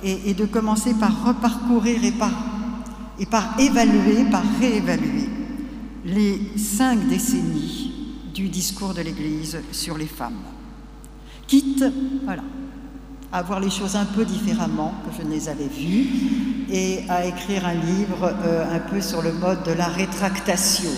et, 0.03 0.29
et, 0.29 0.33
de 0.33 0.45
commencer 0.45 0.93
par 0.93 1.25
reparcourir 1.25 2.03
et 2.03 2.11
par, 2.11 2.31
et 3.19 3.25
par 3.25 3.57
évaluer, 3.59 4.25
par 4.29 4.43
réévaluer 4.59 5.29
les 6.05 6.57
cinq 6.57 7.07
décennies 7.07 7.93
du 8.33 8.49
discours 8.49 8.93
de 8.93 9.01
l'Église 9.01 9.59
sur 9.71 9.97
les 9.97 10.07
femmes. 10.07 10.41
Quitte, 11.47 11.85
voilà, 12.25 12.43
à 13.31 13.41
voir 13.41 13.59
les 13.59 13.69
choses 13.69 13.95
un 13.95 14.05
peu 14.05 14.25
différemment 14.25 14.93
que 15.05 15.15
je 15.17 15.27
ne 15.27 15.33
les 15.33 15.47
avais 15.49 15.67
vues 15.67 16.07
et 16.69 17.03
à 17.09 17.25
écrire 17.25 17.65
un 17.65 17.73
livre 17.73 18.33
euh, 18.45 18.75
un 18.75 18.79
peu 18.79 19.01
sur 19.01 19.21
le 19.21 19.33
mode 19.33 19.63
de 19.63 19.71
la 19.71 19.87
rétractation, 19.87 20.89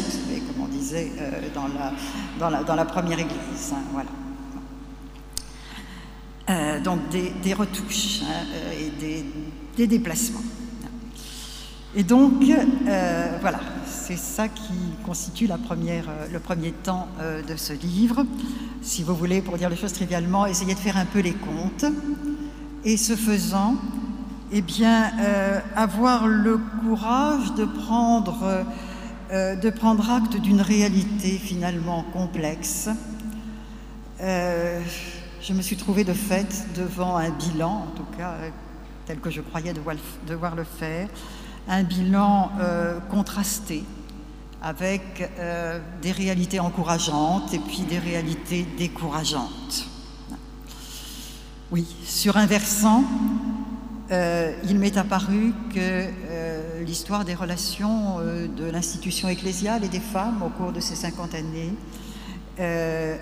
euh, 0.94 1.50
dans, 2.40 2.76
la, 2.76 2.86
première 2.86 3.20
Église. 3.20 3.74
Hein, 3.74 3.84
voilà. 3.92 4.10
Euh, 6.50 6.82
donc 6.82 7.00
des, 7.10 7.54
retouches 7.54 8.22
hein, 8.24 8.46
et 8.78 9.24
des, 9.78 9.88
déplacements. 9.88 10.42
Et 11.96 12.04
donc, 12.04 12.44
voilà, 13.42 13.60
c'est 13.86 14.18
ça 14.18 14.50
qui 14.50 14.74
constitue 15.06 15.50
euh, 15.50 16.28
le 16.32 16.40
premier 16.40 16.72
temps 16.72 17.08
euh, 17.22 17.42
de 17.42 17.56
ce 17.56 17.72
livre. 17.72 18.26
Si 18.82 19.02
vous 19.02 19.16
voulez, 19.16 19.42
pour 19.42 19.58
dire 19.58 19.70
les 19.70 19.78
choses 19.78 19.94
trivialement, 19.94 20.46
essayer 20.46 20.74
de 20.74 20.80
faire 20.80 20.98
un 20.98 21.06
peu 21.06 21.20
les 21.20 21.34
comptes. 21.34 21.86
Et 22.84 22.98
ce 22.98 23.16
faisant, 23.16 23.76
eh 24.52 24.62
bien, 24.62 25.12
euh, 25.22 25.60
avoir 25.76 26.28
le 26.28 26.60
courage 26.82 27.54
de 27.54 27.64
prendre, 27.64 28.66
de 29.32 29.70
prendre 29.70 30.10
acte 30.10 30.38
d'une 30.38 30.62
réalité 30.62 31.38
finalement 31.38 32.04
complexe. 32.14 32.90
je 34.20 35.54
me 35.54 35.62
suis 35.62 35.78
trouvée 35.78 36.04
de 36.04 36.14
fait 36.14 36.66
devant 36.76 37.18
un 37.18 37.30
bilan, 37.30 37.88
en 37.88 37.98
tout 37.98 38.18
cas 38.18 38.36
tel 39.06 39.20
que 39.20 39.30
je 39.30 39.42
croyais 39.42 39.74
devoir 39.74 40.56
le 40.56 40.64
faire, 40.64 41.10
un 41.68 41.84
bilan 41.84 42.52
euh, 42.60 43.00
contrasté 43.10 43.84
avec 44.62 45.30
euh, 45.40 45.80
des 46.02 46.12
réalités 46.12 46.60
encourageantes 46.60 47.54
et 47.54 47.60
puis 47.60 47.82
des 47.82 48.00
réalités 48.00 48.66
décourageantes. 48.78 49.88
Oui, 51.72 51.86
sur 52.06 52.38
un 52.38 52.46
versant, 52.46 53.04
euh, 54.12 54.54
il 54.66 54.78
m'est 54.78 54.98
apparu 54.98 55.54
que 55.74 56.06
l'histoire 56.84 57.26
des 57.26 57.36
relations 57.36 58.20
de 58.20 58.66
l'institution 58.66 59.30
ecclésiale 59.30 59.84
et 59.84 59.90
des 59.90 60.00
femmes 60.00 60.42
au 60.44 60.50
cours 60.50 60.72
de 60.72 60.80
ces 60.80 60.96
50 60.96 61.36
années 61.36 61.74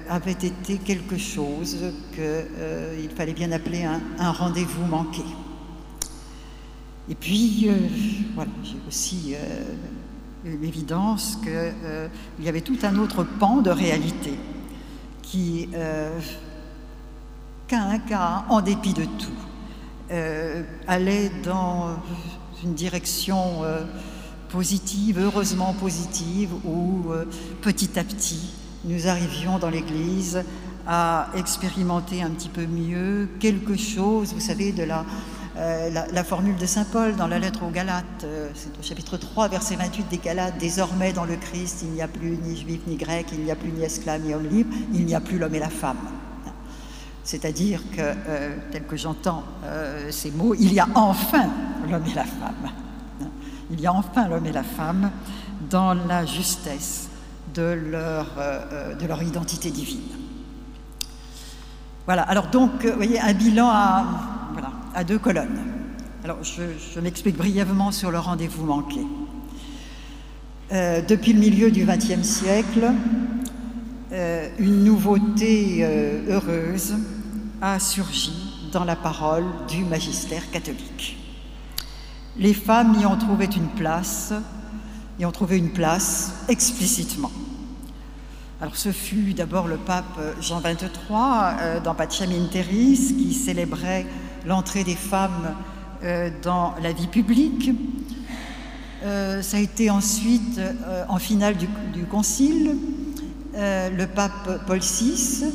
avait 0.09 0.31
été 0.31 0.77
quelque 0.77 1.17
chose 1.17 1.93
qu'il 2.13 3.09
fallait 3.15 3.33
bien 3.33 3.51
appeler 3.51 3.85
un 3.85 4.31
rendez-vous 4.31 4.85
manqué. 4.85 5.23
Et 7.11 7.15
puis, 7.15 7.67
euh, 7.67 7.75
j'ai 8.63 8.77
aussi 8.87 9.35
euh, 9.35 9.65
l'évidence 10.45 11.37
qu'il 11.43 11.51
euh, 11.51 12.07
y 12.39 12.47
avait 12.47 12.61
tout 12.61 12.77
un 12.83 12.95
autre 12.97 13.23
pan 13.23 13.57
de 13.57 13.69
réalité 13.69 14.33
qui, 15.21 15.69
qu'à 17.67 17.81
un 17.83 17.99
cas, 17.99 18.45
en 18.49 18.61
dépit 18.61 18.93
de 18.93 19.05
tout, 19.05 19.31
allait 20.87 21.31
dans 21.43 21.89
une 22.63 22.73
direction 22.73 23.63
positive, 24.49 25.19
heureusement 25.19 25.73
positive, 25.73 26.49
où 26.65 27.05
petit 27.61 27.97
à 27.97 28.03
petit, 28.03 28.53
nous 28.85 29.07
arrivions 29.07 29.59
dans 29.59 29.69
l'Église 29.69 30.43
à 30.87 31.27
expérimenter 31.35 32.21
un 32.21 32.31
petit 32.31 32.49
peu 32.49 32.65
mieux 32.65 33.29
quelque 33.39 33.75
chose, 33.77 34.33
vous 34.33 34.39
savez, 34.39 34.71
de 34.71 34.83
la, 34.83 35.05
euh, 35.57 35.89
la, 36.11 36.23
formule 36.23 36.55
de 36.55 36.65
Saint 36.65 36.85
Paul 36.85 37.15
dans 37.15 37.27
la 37.27 37.37
lettre 37.37 37.63
aux 37.63 37.69
Galates, 37.69 38.05
euh, 38.23 38.49
c'est 38.55 38.77
au 38.79 38.83
chapitre 38.83 39.17
3, 39.17 39.49
verset 39.49 39.75
28 39.75 40.07
des 40.09 40.17
Galates, 40.17 40.57
désormais 40.59 41.13
dans 41.13 41.25
le 41.25 41.35
Christ, 41.35 41.79
il 41.83 41.89
n'y 41.89 42.01
a 42.01 42.07
plus 42.07 42.37
ni 42.37 42.57
juif 42.57 42.81
ni 42.87 42.95
grec, 42.95 43.27
il 43.31 43.43
n'y 43.43 43.51
a 43.51 43.55
plus 43.55 43.71
ni 43.71 43.83
esclave 43.83 44.21
ni 44.21 44.33
homme 44.33 44.47
libre, 44.47 44.73
il 44.93 45.05
n'y 45.05 45.13
a 45.13 45.19
plus 45.19 45.37
l'homme 45.37 45.55
et 45.55 45.59
la 45.59 45.69
femme. 45.69 45.97
C'est-à-dire 47.23 47.81
que, 47.95 48.01
euh, 48.01 48.55
tel 48.71 48.83
que 48.83 48.97
j'entends 48.97 49.43
ces 50.09 50.31
mots, 50.31 50.55
il 50.55 50.73
y 50.73 50.79
a 50.79 50.87
enfin 50.95 51.49
l'homme 51.89 52.05
et 52.07 52.13
la 52.13 52.25
femme. 52.25 52.69
Il 53.69 53.79
y 53.79 53.87
a 53.87 53.93
enfin 53.93 54.27
l'homme 54.27 54.45
et 54.45 54.51
la 54.51 54.63
femme 54.63 55.11
dans 55.69 55.93
la 55.93 56.25
justesse 56.25 57.09
de 57.53 57.61
leur, 57.91 58.25
de 58.99 59.05
leur 59.05 59.21
identité 59.23 59.69
divine. 59.69 60.01
Voilà, 62.05 62.23
alors 62.23 62.47
donc, 62.47 62.83
vous 62.83 62.95
voyez, 62.95 63.19
un 63.19 63.33
bilan 63.33 63.69
à, 63.69 64.05
à 64.95 65.03
deux 65.03 65.19
colonnes. 65.19 65.59
Alors, 66.23 66.37
je, 66.43 66.99
m'explique 66.99 67.35
brièvement 67.35 67.91
sur 67.91 68.11
le 68.11 68.19
rendez-vous 68.19 68.63
manqué. 68.63 69.01
Euh, 70.71 71.01
depuis 71.01 71.33
le 71.33 71.39
milieu 71.39 71.71
du 71.71 71.83
XXe 71.83 72.21
siècle, 72.21 72.91
euh, 74.11 74.49
une 74.59 74.83
nouveauté 74.83 75.79
euh, 75.81 76.35
heureuse 76.35 76.95
a 77.61 77.79
surgi 77.79 78.69
dans 78.71 78.83
la 78.83 78.95
parole 78.95 79.45
du 79.67 79.83
magistère 79.83 80.49
catholique. 80.51 81.17
Les 82.37 82.53
femmes 82.53 82.95
y 82.99 83.05
ont 83.05 83.17
trouvé 83.17 83.45
une 83.45 83.69
place, 83.69 84.33
y 85.19 85.25
ont 85.25 85.31
trouvé 85.31 85.57
une 85.57 85.71
place 85.71 86.33
explicitement. 86.49 87.31
Alors 88.61 88.75
ce 88.75 88.91
fut 88.91 89.33
d'abord 89.33 89.67
le 89.67 89.77
pape 89.77 90.19
Jean 90.39 90.61
XXIII 90.61 91.81
dans 91.83 91.95
Pacem 91.95 92.29
qui 92.49 93.33
célébrait 93.33 94.05
l'entrée 94.45 94.83
des 94.83 94.95
femmes 94.95 95.55
euh, 96.03 96.31
dans 96.41 96.73
la 96.81 96.93
vie 96.93 97.05
publique. 97.05 97.69
Euh, 99.03 99.43
ça 99.43 99.57
a 99.57 99.59
été 99.59 99.91
ensuite, 99.91 100.57
euh, 100.57 101.03
en 101.07 101.19
finale 101.19 101.55
du, 101.57 102.05
concile, 102.05 102.75
le 103.53 104.05
pape 104.05 104.65
Paul 104.65 104.79
VI 104.79 105.45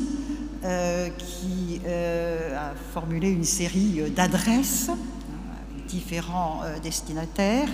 qui 1.17 1.81
a 1.87 2.73
formulé 2.93 3.29
une 3.29 3.43
série 3.43 4.01
d'adresses 4.11 4.89
à 4.89 5.87
différents 5.87 6.61
destinataires. 6.83 7.69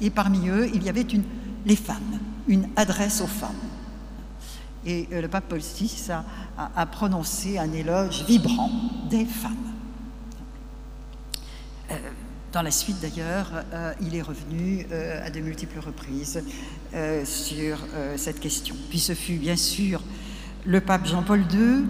Et 0.00 0.10
parmi 0.10 0.48
eux, 0.48 0.70
il 0.72 0.82
y 0.82 0.88
avait 0.88 1.02
une, 1.02 1.24
les 1.66 1.76
femmes, 1.76 2.18
une 2.48 2.68
adresse 2.76 3.20
aux 3.20 3.26
femmes. 3.26 3.50
Et 4.84 5.06
le 5.10 5.28
pape 5.28 5.44
Paul 5.48 5.60
VI 5.60 6.08
a 6.56 6.86
prononcé 6.86 7.58
un 7.58 7.72
éloge 7.72 8.24
vibrant 8.26 8.70
des 9.10 9.24
femmes. 9.24 9.72
Euh, 12.52 12.58
dans 12.62 12.62
la 12.62 12.70
suite, 12.70 13.00
d'ailleurs, 13.00 13.64
euh, 13.72 13.92
il 14.00 14.14
est 14.14 14.22
revenu 14.22 14.86
euh, 14.92 15.26
à 15.26 15.30
de 15.30 15.40
multiples 15.40 15.78
reprises 15.80 16.42
sur 17.24 17.78
cette 18.16 18.38
question. 18.38 18.74
Puis 18.90 18.98
ce 18.98 19.14
fut 19.14 19.36
bien 19.36 19.56
sûr 19.56 20.02
le 20.66 20.78
pape 20.82 21.06
Jean-Paul 21.06 21.40
II, 21.50 21.86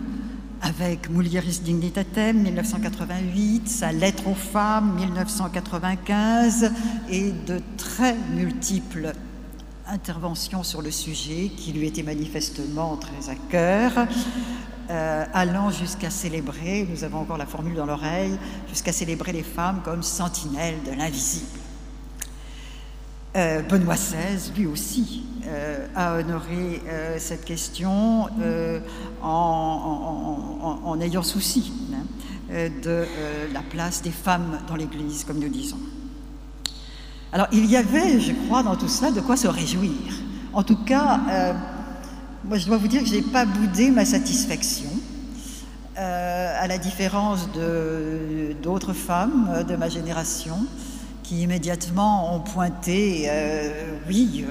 avec 0.61 1.11
Mulieris 1.11 1.61
Dignitatem 1.65 2.41
1988, 2.41 3.69
sa 3.69 3.91
lettre 3.91 4.29
aux 4.29 4.37
femmes 4.37 4.95
1995, 4.95 6.71
et 7.11 7.33
de 7.33 7.61
très 7.77 8.15
multiples 8.37 9.13
interventions 9.89 10.63
sur 10.63 10.83
le 10.83 10.93
sujet 10.93 11.51
qui 11.57 11.73
lui 11.73 11.89
étaient 11.89 12.05
manifestement 12.05 12.97
très 12.97 13.29
à 13.29 13.35
cœur. 13.51 14.07
Euh, 14.91 15.25
allant 15.33 15.71
jusqu'à 15.71 16.11
célébrer, 16.11 16.87
nous 16.91 17.05
avons 17.05 17.21
encore 17.21 17.39
la 17.39 17.47
formule 17.47 17.75
dans 17.75 17.87
l'oreille, 17.87 18.37
jusqu'à 18.69 18.93
célébrer 18.93 19.33
les 19.33 19.45
femmes 19.45 19.81
comme 19.85 20.03
sentinelles 20.03 20.83
de 20.85 20.91
l'invisible. 20.97 21.47
Euh, 23.37 23.63
Benoît 23.63 23.95
XVI, 23.95 24.53
lui 24.57 24.67
aussi, 24.67 25.25
euh, 25.47 25.87
a 25.95 26.17
honoré 26.17 26.83
cette 27.19 27.45
question 27.45 28.29
en, 29.23 30.99
ayant 31.01 31.23
souci 31.23 31.73
hein, 31.95 32.05
de 32.83 33.07
la 33.53 33.63
place 33.63 34.03
des 34.03 34.11
femmes 34.11 34.59
dans 34.69 34.77
l'Église, 34.77 35.25
comme 35.25 35.39
nous 35.39 35.49
disons. 35.49 35.79
Alors, 37.33 37.47
il 37.53 37.65
y 37.67 37.77
avait, 37.77 38.21
je 38.21 38.33
crois, 38.47 38.63
dans 38.63 38.77
tout 38.77 38.89
cela, 38.89 39.11
de 39.11 39.21
quoi 39.21 39.37
se 39.37 39.49
réjouir. 39.49 39.91
En 40.53 40.63
tout 40.63 40.85
cas, 40.85 41.19
moi, 42.45 42.59
je 42.59 42.67
dois 42.67 42.77
vous 42.77 42.89
dire 42.89 43.03
que 43.03 43.09
je 43.09 43.15
n'ai 43.15 43.23
pas 43.23 43.45
boudé 43.45 43.91
ma 43.91 44.05
satisfaction, 44.05 44.91
euh, 45.99 46.63
à 46.63 46.67
la 46.67 46.79
différence 46.79 47.49
d'autres 48.63 48.95
femmes 48.95 49.49
euh, 49.51 49.63
de 49.63 49.77
ma 49.77 49.89
génération 49.89 50.57
qui 51.23 51.43
immédiatement 51.43 52.35
ont 52.35 52.41
pointé, 52.41 53.27
euh, 53.29 53.71
oui, 54.09 54.45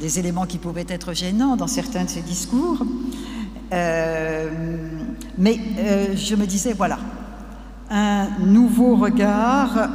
des, 0.00 0.18
éléments 0.20 0.46
qui 0.46 0.58
pouvaient 0.58 0.86
être 0.88 1.14
gênants 1.14 1.56
dans 1.56 1.66
certains 1.66 2.04
de 2.04 2.10
ces 2.10 2.20
discours. 2.22 2.84
mais 3.72 5.58
je 6.14 6.34
me 6.36 6.46
disais, 6.46 6.74
voilà, 6.74 6.98
un 7.90 8.28
nouveau 8.38 8.94
regard 8.96 9.90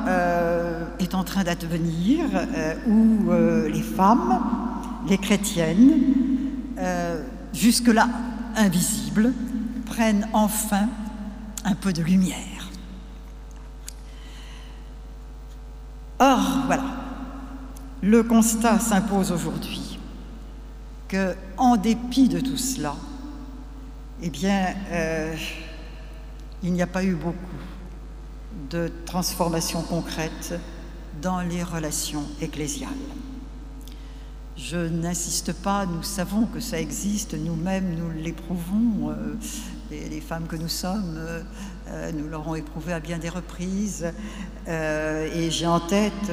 est 1.00 1.16
en 1.16 1.24
train 1.24 1.44
d'advenir 1.44 2.26
où 2.88 3.32
les 3.72 3.82
femmes, 3.82 4.42
les 5.08 5.18
chrétiennes, 5.18 6.23
euh, 6.78 7.24
jusque-là 7.54 8.08
invisibles, 8.56 9.34
prennent 9.86 10.28
enfin 10.34 10.88
un 11.66 11.76
peu 11.76 11.94
de 11.94 12.02
lumière. 12.02 12.70
Or, 16.20 16.64
voilà, 16.66 16.84
le 18.02 18.24
constat 18.24 18.80
s'impose 18.80 19.32
aujourd'hui 19.32 20.00
que, 21.08 21.36
en 21.58 21.76
dépit 21.78 22.30
de 22.30 22.40
tout 22.40 22.58
cela, 22.58 22.96
eh 24.22 24.30
bien, 24.30 24.74
euh, 24.92 25.36
il 26.64 26.72
n'y 26.72 26.82
a 26.82 26.88
pas 26.88 27.04
eu 27.04 27.16
beaucoup 27.16 27.38
de 28.70 28.92
transformations 29.06 29.82
concrètes 29.82 30.54
dans 31.22 31.42
les 31.42 31.62
relations 31.62 32.24
ecclésiales. 32.42 32.90
Je 34.56 34.78
n'insiste 34.78 35.52
pas, 35.52 35.88
nous 35.88 36.04
savons 36.04 36.46
que 36.46 36.60
ça 36.60 36.80
existe, 36.80 37.34
nous-mêmes 37.34 37.96
nous 37.98 38.12
l'éprouvons, 38.12 39.10
euh, 39.10 39.36
les, 39.90 40.22
femmes 40.22 40.46
que 40.46 40.56
nous 40.56 40.68
sommes, 40.70 41.16
euh, 41.18 41.42
euh, 41.88 42.12
nous 42.12 42.28
l'aurons 42.28 42.54
éprouvé 42.54 42.94
à 42.94 43.00
bien 43.00 43.18
des 43.18 43.30
reprises, 43.30 44.06
et 44.68 45.50
j'ai 45.50 45.66
en 45.66 45.80
tête 45.80 46.32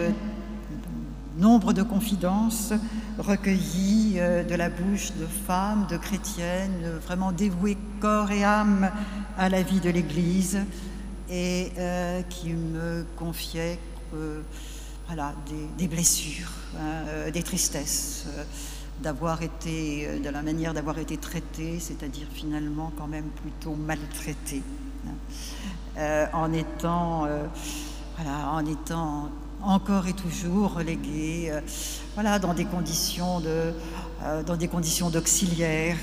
nombre 1.38 1.72
de 1.72 1.83
confidences 1.83 2.74
recueillies 3.18 4.20
de 4.48 4.54
la 4.54 4.68
bouche 4.68 5.12
de 5.18 5.26
femmes, 5.26 5.87
de 5.88 5.96
chrétiennes, 5.96 6.98
vraiment 7.04 7.33
dévouées 7.33 7.78
corps 8.00 8.30
et 8.30 8.44
âme 8.44 8.90
à 9.38 9.48
la 9.48 9.62
vie 9.62 9.80
de 9.80 9.90
l'Église, 9.90 10.59
et 11.30 11.72
qui 12.28 12.52
me 12.52 13.04
confiaient 13.16 13.78
voilà, 15.12 15.35
des, 15.77 15.88
blessures, 15.88 16.53
hein, 16.77 17.03
euh, 17.09 17.31
des 17.33 17.42
tristesses, 17.42 18.27
euh, 18.29 18.44
d'avoir 19.03 19.42
été, 19.42 20.07
euh, 20.07 20.20
de 20.20 20.29
la 20.29 20.40
manière 20.40 20.73
d'avoir 20.73 20.99
été 20.99 21.16
traité, 21.16 21.81
c'est-à-dire 21.81 22.29
finalement 22.33 22.92
quand 22.96 23.09
même 23.09 23.25
plutôt 23.42 23.75
maltraité, 23.75 24.62
hein. 25.09 26.29
en 26.33 26.53
étant, 26.53 27.27
voilà, 28.16 28.53
en 28.53 28.64
étant 28.64 29.31
encore 29.62 30.07
et 30.07 30.12
toujours 30.12 30.75
relégué, 30.75 31.53
voilà, 32.14 32.38
dans 32.38 32.55
des 32.55 32.64
conditions 32.64 33.40
de, 33.40 33.73
dans 34.46 34.57
des 34.57 34.68
conditions 34.68 35.11
d'auxiliaire, 35.11 35.96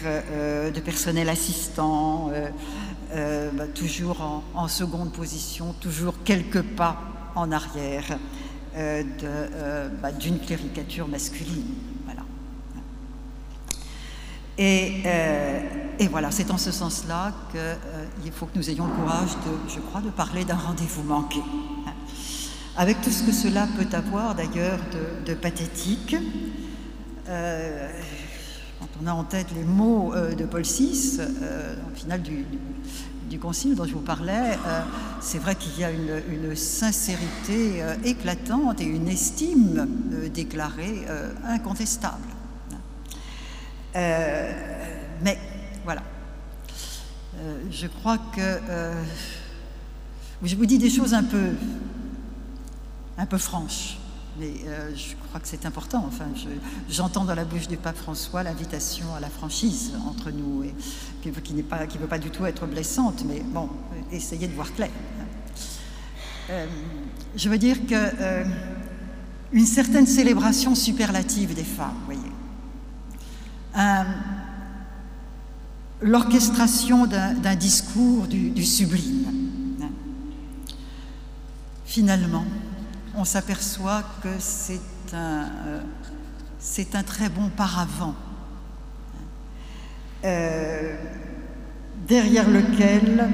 de 0.76 0.80
personnel 0.82 1.30
assistant, 1.30 2.30
bah, 3.14 3.68
toujours 3.74 4.44
en, 4.54 4.68
seconde 4.68 5.14
position, 5.14 5.74
toujours 5.80 6.16
quelques 6.26 6.62
pas 6.62 7.02
en 7.36 7.54
arrière. 7.54 8.20
Euh, 8.78 9.02
euh, 9.24 9.90
bah, 10.04 10.12
d'une 10.12 10.38
cléricature 10.38 11.08
masculine. 11.08 11.66
Voilà. 12.06 12.22
Et, 14.60 15.02
euh, 15.04 15.62
et 15.98 16.08
voilà, 16.08 16.30
c'est 16.30 16.52
en 16.52 16.60
ce 16.60 16.72
sens-là 16.72 17.34
qu'il 17.52 18.32
faut 18.32 18.46
que 18.46 18.56
nous 18.56 18.70
ayons 18.70 18.86
le 18.86 18.94
courage, 18.94 19.32
de, 19.32 19.74
je 19.74 19.80
crois, 19.80 20.02
de 20.02 20.12
parler 20.12 20.46
d'un 20.46 20.58
rendez-vous 20.58 21.02
manqué. 21.02 21.40
Avec 22.76 23.02
tout 23.02 23.10
ce 23.10 23.24
que 23.24 23.32
cela 23.32 23.68
peut 23.80 23.88
avoir 23.96 24.36
d'ailleurs 24.36 24.80
de, 25.26 25.34
pathétique, 25.34 26.16
quand 27.26 28.90
on 29.02 29.08
a 29.08 29.12
en 29.12 29.24
tête 29.24 29.48
les 29.56 29.64
mots 29.64 30.14
de 30.16 30.46
Paul 30.46 30.62
VI, 30.62 31.20
au 31.92 31.96
final 31.96 32.22
du, 32.22 32.46
concile 33.38 33.76
dont 33.76 33.86
je 33.86 33.94
vous 33.94 34.02
parlais, 34.02 34.58
euh, 34.66 34.82
c'est 35.22 35.40
vrai 35.40 35.56
qu'il 35.56 35.80
y 35.80 35.84
a 35.84 35.92
une, 35.92 36.56
sincérité 36.56 37.82
euh, 37.82 37.96
éclatante 38.04 38.82
et 38.82 38.86
une 38.86 39.08
estime 39.08 39.88
euh, 40.14 40.30
déclarée 40.30 41.06
incontestable. 41.46 42.24
mais 43.96 45.38
voilà. 45.84 46.04
je 47.72 47.88
crois 47.88 48.20
que 48.36 48.60
je 50.44 50.56
vous 50.56 50.66
dis 50.66 50.78
des 50.78 50.90
choses 50.90 51.14
un 51.14 51.24
peu, 51.24 51.52
un 53.18 53.26
peu 53.26 53.38
franches, 53.38 53.97
mais 54.40 54.54
je 54.96 55.16
crois 55.28 55.40
que 55.40 55.48
c'est 55.48 55.66
important. 55.66 56.04
Enfin, 56.08 56.26
j'entends 56.90 57.26
dans 57.26 57.36
la 57.36 57.46
bouche 57.46 57.68
du 57.68 57.78
pape 57.78 57.98
François 57.98 58.44
l'invitation 58.44 59.06
à 59.16 59.20
la 59.20 59.30
franchise 59.30 59.94
entre 60.08 60.32
nous, 60.32 60.66
qui 61.22 61.30
ne 61.30 61.62
veut 61.62 62.08
pas 62.08 62.20
du 62.20 62.30
tout 62.30 62.46
être 62.46 62.66
blessante, 62.66 63.24
mais 63.28 63.42
bon, 63.42 63.70
essayez 64.12 64.48
de 64.48 64.54
voir 64.54 64.74
clair. 64.74 64.92
je 67.36 67.50
veux 67.50 67.58
dire 67.58 67.78
que 67.86 68.44
une 69.52 69.66
certaine 69.66 70.08
célébration 70.08 70.76
superlative 70.76 71.54
des 71.54 71.64
femmes, 71.64 71.96
voyez. 72.06 72.22
L'orchestration 76.02 77.08
d'un 77.08 77.56
discours 77.56 78.28
du, 78.28 78.64
sublime. 78.64 79.26
Finalement, 81.86 82.46
on 83.18 83.26
s'aperçoit 83.26 84.04
que 84.22 84.30
c'est 84.40 84.80
un, 85.14 85.50
euh, 85.68 87.04
très 87.06 87.30
bon 87.30 87.50
paravent 87.50 88.14
euh, 90.24 90.96
derrière 92.08 92.48
lequel 92.48 93.28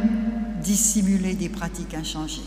dissimuler 0.62 1.36
des 1.36 1.50
pratiques 1.50 1.94
inchangées. 1.94 2.42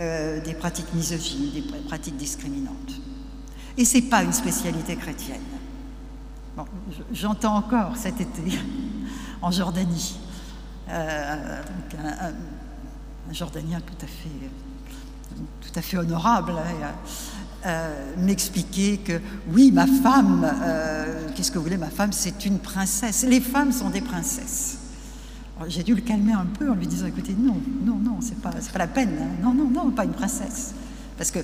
Euh, 0.00 0.40
des 0.42 0.54
pratiques 0.54 0.92
misogynes, 0.94 1.52
des 1.52 1.62
pratiques 1.86 2.16
discriminantes. 2.16 3.00
Et 3.78 3.84
ce 3.84 3.96
n'est 3.96 4.02
pas 4.02 4.22
une 4.22 4.32
spécialité 4.32 4.96
chrétienne. 4.96 5.40
J'entends 7.12 7.56
encore 7.56 7.96
cet 7.96 8.20
été 8.20 8.58
en 9.42 9.50
Jordanie 9.50 10.18
un, 10.88 11.62
Jordanien 13.32 13.80
tout 13.80 14.04
à 14.04 14.06
fait, 14.06 14.30
tout 15.34 15.78
à 15.78 15.82
fait 15.82 15.98
honorable 15.98 16.52
hein, 16.52 16.92
euh, 17.66 18.14
m'expliquer 18.18 18.98
que 18.98 19.20
oui, 19.52 19.72
ma 19.72 19.86
femme, 19.86 20.46
qu'est-ce 21.34 21.50
que 21.50 21.58
vous 21.58 21.64
voulez, 21.64 21.76
ma 21.76 21.90
femme, 21.90 22.12
c'est 22.12 22.46
une 22.46 22.58
princesse. 22.58 23.24
Les 23.24 23.40
femmes 23.40 23.72
sont 23.72 23.90
des 23.90 24.00
princesses. 24.00 24.78
J'ai 25.68 25.82
dû 25.82 25.94
le 25.94 26.02
calmer 26.02 26.34
un 26.34 26.44
peu 26.44 26.70
en 26.70 26.74
lui 26.74 26.86
disant 26.86 27.06
écoutez, 27.06 27.34
non, 27.38 27.56
non, 27.84 27.96
non, 27.96 28.18
c'est 28.20 28.38
pas, 28.40 28.50
pas 28.50 28.78
la 28.78 28.86
peine. 28.86 29.16
Hein. 29.20 29.42
Non, 29.42 29.54
non, 29.54 29.70
non, 29.70 29.90
pas 29.90 30.04
une 30.04 30.12
princesse. 30.12 30.74
Parce 31.16 31.30
que 31.30 31.38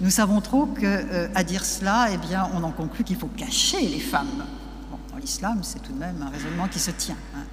nous 0.00 0.10
savons 0.10 0.40
trop 0.40 0.66
qu'à 0.66 0.86
euh, 0.86 1.42
dire 1.42 1.64
cela, 1.64 2.08
eh 2.12 2.16
bien, 2.16 2.48
on 2.54 2.62
en 2.62 2.70
conclut 2.70 3.04
qu'il 3.04 3.16
faut 3.16 3.26
cacher 3.28 3.80
les 3.88 4.00
femmes. 4.00 4.44
dans 5.10 5.18
l'islam, 5.18 5.60
c'est 5.62 5.82
tout 5.82 5.92
de 5.92 5.98
même 5.98 6.22
un 6.22 6.30
raisonnement 6.30 6.68
qui 6.68 6.78
se 6.78 6.92
tient. 6.92 7.16
Hein. 7.34 7.44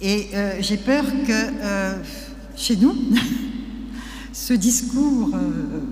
Et 0.00 0.30
euh, 0.34 0.56
j'ai 0.60 0.78
peur 0.78 1.04
que 1.04 1.32
euh, 1.32 2.02
chez 2.56 2.76
nous, 2.76 2.94
ce 4.32 4.52
discours 4.54 5.30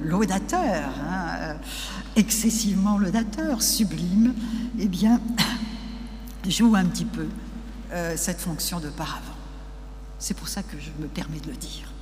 laudateur, 0.03 0.91
hein, 1.09 1.57
excessivement 2.17 2.99
laudateur, 2.99 3.63
sublime, 3.63 4.35
eh 4.79 4.89
bien, 4.89 5.21
joue 6.49 6.75
un 6.75 6.85
petit 6.85 7.05
peu 7.05 7.27
euh, 7.93 8.15
cette 8.17 8.41
fonction 8.41 8.81
de 8.81 8.89
paravent. 8.89 9.23
C'est 10.19 10.35
pour 10.35 10.49
ça 10.49 10.63
que 10.63 10.77
je 10.79 10.91
me 11.03 11.09
permets 11.09 11.41
de 11.41 11.49
le 11.49 11.57
dire. 11.57 11.93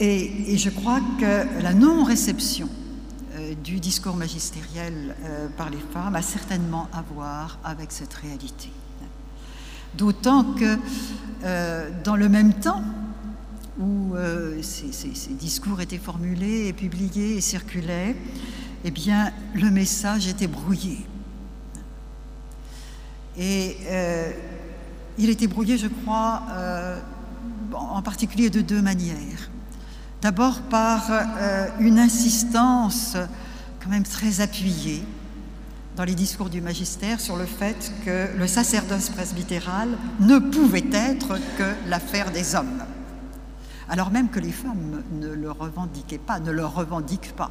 Et, 0.00 0.56
je 0.56 0.70
crois 0.70 1.00
que 1.18 1.62
la 1.62 1.74
non-réception 1.74 2.68
euh, 3.34 3.54
du 3.64 3.80
discours 3.80 4.14
magistériel 4.14 5.16
euh, 5.24 5.48
par 5.56 5.70
les 5.70 5.78
femmes 5.92 6.14
a 6.14 6.22
certainement 6.22 6.88
à 6.92 7.02
voir 7.02 7.58
avec 7.64 7.90
cette 7.90 8.14
réalité. 8.14 8.70
D'autant 9.96 10.44
que 10.44 10.78
dans 12.04 12.14
le 12.14 12.28
même 12.28 12.52
temps 12.52 12.82
où 13.78 14.14
ces, 14.60 14.92
ces, 14.92 15.30
discours 15.34 15.80
étaient 15.80 15.98
formulés 15.98 16.66
et 16.66 16.72
publiés 16.72 17.36
et 17.36 17.40
circulaient, 17.40 18.16
eh 18.84 18.90
bien, 18.90 19.32
le 19.54 19.70
message 19.70 20.26
était 20.26 20.46
brouillé. 20.46 21.06
Et 23.38 23.76
euh, 23.86 24.30
il 25.16 25.30
était 25.30 25.46
brouillé, 25.46 25.78
je 25.78 25.86
crois, 25.86 26.42
euh, 26.50 26.98
en 27.72 28.02
particulier 28.02 28.50
de 28.50 28.60
deux 28.60 28.82
manières. 28.82 29.50
D'abord 30.20 30.60
par 30.62 31.06
euh, 31.10 31.68
une 31.78 32.00
insistance 32.00 33.16
quand 33.80 33.90
même 33.90 34.02
très 34.02 34.40
appuyée 34.40 35.04
dans 35.96 36.02
les 36.02 36.16
discours 36.16 36.50
du 36.50 36.60
magistère 36.60 37.20
sur 37.20 37.36
le 37.36 37.46
fait 37.46 37.92
que 38.04 38.36
le 38.36 38.46
sacerdoce 38.48 39.10
presbytéral 39.10 39.88
ne 40.20 40.38
pouvait 40.38 40.84
être 40.92 41.38
que 41.56 41.88
l'affaire 41.88 42.32
des 42.32 42.56
hommes, 42.56 42.82
alors 43.88 44.10
même 44.10 44.28
que 44.28 44.40
les 44.40 44.52
femmes 44.52 45.02
ne 45.12 45.28
le 45.28 45.50
revendiquaient 45.50 46.18
pas, 46.18 46.40
ne 46.40 46.50
le 46.50 46.64
revendiquent 46.64 47.34
pas. 47.34 47.50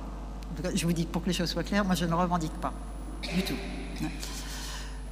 Je 0.73 0.85
vous 0.85 0.93
dis 0.93 1.05
pour 1.05 1.21
que 1.23 1.27
les 1.27 1.33
choses 1.33 1.49
soient 1.49 1.63
claires, 1.63 1.85
moi 1.85 1.95
je 1.95 2.05
ne 2.05 2.09
le 2.09 2.15
revendique 2.15 2.53
pas 2.53 2.73
du 3.35 3.43
tout. 3.43 3.55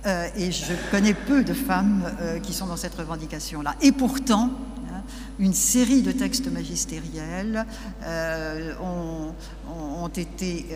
Euh, 0.05 0.27
et 0.37 0.51
je 0.51 0.73
connais 0.91 1.15
peu 1.15 1.43
de 1.43 1.53
femmes 1.53 2.03
euh, 2.21 2.39
qui 2.39 2.53
sont 2.53 2.67
dans 2.67 2.75
cette 2.75 2.93
revendication-là. 2.93 3.75
Et 3.81 3.91
pourtant, 3.91 4.51
hein, 4.93 5.01
une 5.39 5.53
série 5.53 6.03
de 6.03 6.11
textes 6.11 6.51
magistériels 6.51 7.65
euh, 8.03 8.75
ont, 8.79 10.07
été, 10.09 10.67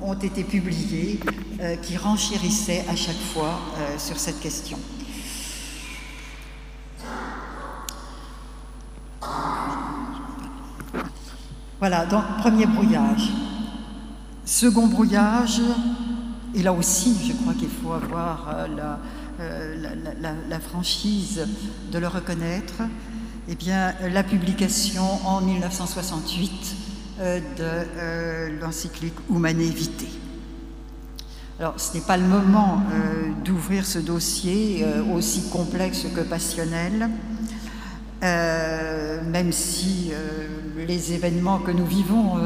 ont, 0.00 0.14
été, 0.14 0.44
publiés 0.44 1.20
qui 1.82 1.98
renchérissaient 1.98 2.84
à 2.88 2.96
chaque 2.96 3.20
fois 3.34 3.60
sur 3.98 4.18
cette 4.18 4.40
question. 4.40 4.78
Voilà, 11.82 12.06
donc 12.06 12.22
premier 12.38 12.64
brouillage. 12.66 13.32
Second 14.44 14.86
brouillage, 14.86 15.60
et 16.54 16.62
là 16.62 16.72
aussi, 16.72 17.16
je 17.26 17.32
crois 17.32 17.54
qu'il 17.54 17.70
faut 17.70 17.92
avoir 17.92 18.54
euh, 18.54 18.68
euh, 19.40 20.34
la, 20.48 20.60
franchise 20.60 21.44
de 21.90 21.98
le 21.98 22.06
reconnaître. 22.06 22.84
Eh 23.48 23.56
bien, 23.56 23.94
la 24.12 24.22
publication 24.22 25.26
en 25.26 25.40
1968 25.40 26.52
euh, 27.18 27.40
de 27.58 28.60
l'encyclique 28.60 29.16
Humane. 29.28 29.72
Alors, 31.58 31.80
ce 31.80 31.94
n'est 31.94 32.04
pas 32.04 32.16
le 32.16 32.28
moment 32.28 32.80
d'ouvrir 33.44 33.86
ce 33.86 33.98
dossier 33.98 34.86
aussi 35.12 35.50
complexe 35.50 36.06
que 36.14 36.20
passionnel, 36.20 37.10
même 38.22 39.50
si 39.50 40.12
les 40.76 41.12
événements 41.12 41.58
que 41.58 41.70
nous 41.70 41.86
vivons 41.86 42.38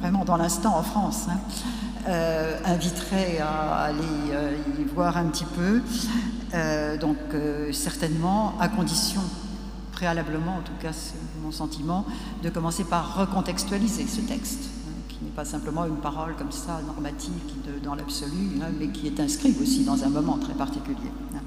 vraiment 0.00 0.24
dans 0.24 0.36
l'instant 0.36 0.76
en 0.76 0.82
France 0.82 1.26
hein, 1.28 1.38
euh, 2.08 2.58
inviterait 2.64 3.38
à 3.38 3.84
aller 3.84 4.32
euh, 4.32 4.56
y 4.76 4.82
voir 4.82 5.16
un 5.16 5.26
petit 5.26 5.44
peu. 5.44 5.80
Euh, 6.52 6.96
donc 6.96 7.16
certainement, 7.70 8.54
à 8.58 8.68
condition, 8.68 9.20
préalablement 9.92 10.56
en 10.56 10.62
tout 10.62 10.72
cas 10.80 10.92
c'est 10.92 11.14
mon 11.40 11.52
sentiment, 11.52 12.04
de 12.42 12.50
commencer 12.50 12.82
par 12.82 13.16
recontextualiser 13.18 14.08
ce 14.08 14.20
texte, 14.20 14.64
hein, 14.64 14.92
qui 15.08 15.18
n'est 15.22 15.30
pas 15.30 15.44
simplement 15.44 15.86
une 15.86 15.96
parole 15.98 16.34
comme 16.34 16.50
ça, 16.50 16.80
normative, 16.84 17.32
dans 17.84 17.94
l'absolu, 17.94 18.50
hein, 18.60 18.72
mais 18.80 18.88
qui 18.88 19.06
est 19.06 19.20
inscrit 19.20 19.54
aussi 19.62 19.84
dans 19.84 20.02
un 20.02 20.08
moment 20.08 20.38
très 20.38 20.54
particulier. 20.54 21.12
Hein. 21.36 21.40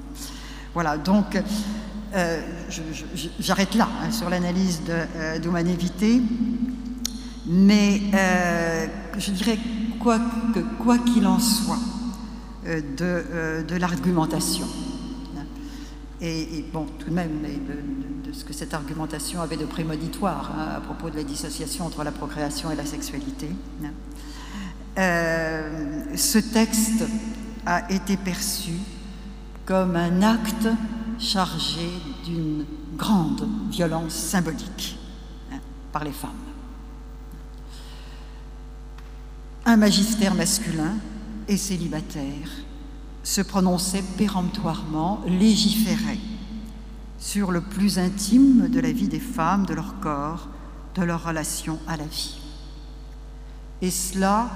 Voilà, 0.72 0.96
donc 0.96 1.38
j'arrête 3.38 3.74
là 3.74 3.88
sur 4.10 4.30
l'analyse 4.30 4.82
d'humanévité, 5.42 6.20
mais 7.46 8.00
je 9.18 9.30
dirais 9.32 9.58
quoi 10.00 10.98
qu'il 10.98 11.26
en 11.26 11.38
soit 11.38 11.78
euh, 12.66 12.80
euh, 13.00 13.62
de, 13.62 13.76
l'argumentation. 13.76 14.66
Et, 16.20 16.64
bon, 16.72 16.86
tout 16.98 17.10
de 17.10 17.14
même, 17.14 17.42
de, 18.24 18.32
ce 18.32 18.44
que 18.44 18.52
cette 18.52 18.74
argumentation 18.74 19.40
avait 19.40 19.56
de 19.56 19.66
prémonitoire 19.66 20.50
hein, 20.56 20.74
à 20.76 20.80
propos 20.80 21.10
de 21.10 21.16
la 21.16 21.22
dissociation 21.22 21.86
entre 21.86 22.02
la 22.02 22.10
procréation 22.10 22.70
et 22.72 22.74
la 22.74 22.84
sexualité. 22.84 23.50
Hein. 23.84 23.90
Euh, 24.98 26.16
ce 26.16 26.38
texte 26.38 27.04
a 27.66 27.88
été 27.92 28.16
perçu 28.16 28.72
comme 29.64 29.94
un 29.94 30.22
acte 30.22 30.68
chargé 31.18 31.88
d'une 32.24 32.64
grande 32.96 33.48
violence 33.70 34.14
symbolique 34.14 34.98
hein, 35.52 35.58
par 35.92 36.04
les 36.04 36.12
femmes. 36.12 36.46
un 39.66 39.76
magistère 39.76 40.34
masculin 40.36 40.94
et 41.48 41.56
célibataire 41.56 42.48
se 43.24 43.40
prononçait 43.40 44.04
péremptoirement, 44.16 45.20
légiférait 45.26 46.20
sur 47.18 47.50
le 47.50 47.60
plus 47.60 47.98
intime 47.98 48.68
de 48.68 48.78
la 48.78 48.92
vie 48.92 49.08
des 49.08 49.18
femmes, 49.18 49.66
de 49.66 49.74
leur 49.74 49.98
corps, 49.98 50.48
de 50.94 51.02
leur 51.02 51.24
relation 51.24 51.80
à 51.88 51.96
la 51.96 52.04
vie. 52.04 52.38
Et 53.82 53.90
cela 53.90 54.48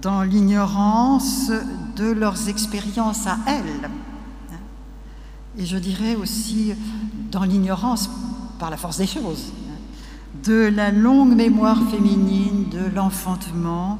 dans 0.00 0.22
l'ignorance 0.22 1.50
de 1.96 2.10
leurs 2.10 2.48
expériences 2.48 3.26
à 3.26 3.38
elles. 3.48 3.90
Et 5.58 5.66
je 5.66 5.76
dirais 5.76 6.14
aussi 6.14 6.72
dans 7.32 7.42
l'ignorance, 7.42 8.08
par 8.60 8.70
la 8.70 8.76
force 8.76 8.98
des 8.98 9.06
choses, 9.06 9.52
de 10.44 10.70
la 10.74 10.92
longue 10.92 11.34
mémoire 11.34 11.78
féminine 11.90 12.68
de 12.70 12.94
l'enfantement 12.94 13.98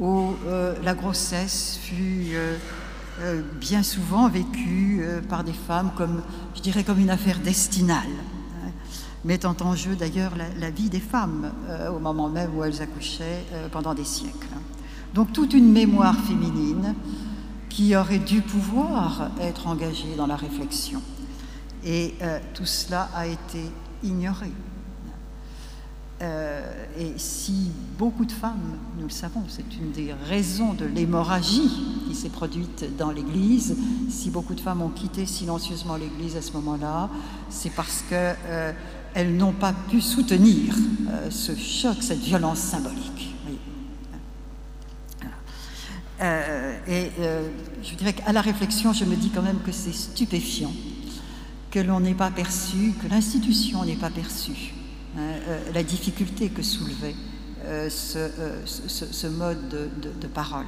où 0.00 0.32
euh, 0.46 0.74
la 0.82 0.94
grossesse 0.94 1.78
fut 1.82 2.28
euh, 2.32 2.56
euh, 3.20 3.42
bien 3.60 3.82
souvent 3.82 4.28
vécue 4.28 5.04
par 5.28 5.44
des 5.44 5.52
femmes 5.52 5.90
comme, 5.96 6.22
je 6.54 6.62
dirais, 6.62 6.84
comme 6.84 7.00
une 7.00 7.10
affaire 7.10 7.38
destinale, 7.40 8.06
hein, 8.64 8.70
mettant 9.24 9.56
en 9.60 9.74
jeu 9.74 9.94
d'ailleurs 9.94 10.32
la, 10.58 10.70
vie 10.70 10.88
des 10.88 11.00
femmes 11.00 11.50
au 11.94 11.98
moment 11.98 12.28
même 12.28 12.56
où 12.56 12.64
elles 12.64 12.80
accouchaient 12.80 13.44
pendant 13.72 13.94
des 13.94 14.04
siècles. 14.04 14.46
Donc 15.14 15.32
toute 15.32 15.52
une 15.52 15.72
mémoire 15.72 16.16
féminine 16.16 16.94
qui 17.68 17.94
aurait 17.96 18.18
dû 18.18 18.42
pouvoir 18.42 19.30
être 19.40 19.66
engagée 19.66 20.14
dans 20.16 20.26
la 20.26 20.36
réflexion. 20.36 21.02
Et 21.84 22.14
tout 22.54 22.66
cela 22.66 23.08
a 23.14 23.26
été 23.26 23.60
ignoré. 24.02 24.50
Euh, 26.20 26.60
et 26.98 27.12
si 27.16 27.70
beaucoup 27.96 28.24
de 28.24 28.32
femmes, 28.32 28.76
nous 28.98 29.04
le 29.04 29.10
savons, 29.10 29.44
c'est 29.46 29.76
une 29.76 29.92
des 29.92 30.12
raisons 30.28 30.74
de 30.74 30.84
l'hémorragie 30.84 31.70
qui 32.08 32.14
s'est 32.14 32.28
produite 32.28 32.96
dans 32.96 33.12
l'Église, 33.12 33.76
si 34.10 34.30
beaucoup 34.30 34.54
de 34.54 34.60
femmes 34.60 34.82
ont 34.82 34.88
quitté 34.88 35.26
silencieusement 35.26 35.96
l'Église 35.96 36.36
à 36.36 36.42
ce 36.42 36.52
moment-là, 36.52 37.08
c'est 37.50 37.70
parce 37.70 38.02
qu'elles 38.08 38.36
euh, 38.48 38.72
n'ont 39.30 39.52
pas 39.52 39.72
pu 39.72 40.00
soutenir 40.00 40.74
euh, 41.08 41.30
ce 41.30 41.54
choc, 41.54 41.98
cette 42.00 42.20
violence 42.20 42.58
symbolique. 42.58 43.27
Et 46.20 47.10
je 47.82 47.94
dirais 47.94 48.12
qu'à 48.12 48.32
la 48.32 48.40
réflexion, 48.40 48.92
je 48.92 49.04
me 49.04 49.16
dis 49.16 49.30
quand 49.30 49.42
même 49.42 49.60
que 49.64 49.72
c'est 49.72 49.92
stupéfiant 49.92 50.72
que 51.70 51.78
l'on 51.80 52.00
n'ait 52.00 52.14
pas 52.14 52.30
perçu, 52.30 52.94
que 53.02 53.08
l'institution 53.08 53.84
n'ait 53.84 53.94
pas 53.94 54.10
perçu 54.10 54.72
Hein, 55.16 55.40
euh, 55.48 55.58
la 55.74 55.82
difficulté 55.82 56.50
que 56.50 56.62
soulevait 56.62 57.14
euh, 57.64 57.88
euh, 58.16 58.62
ce, 58.66 59.26
mode 59.26 59.68
de, 59.68 60.26
parole. 60.26 60.66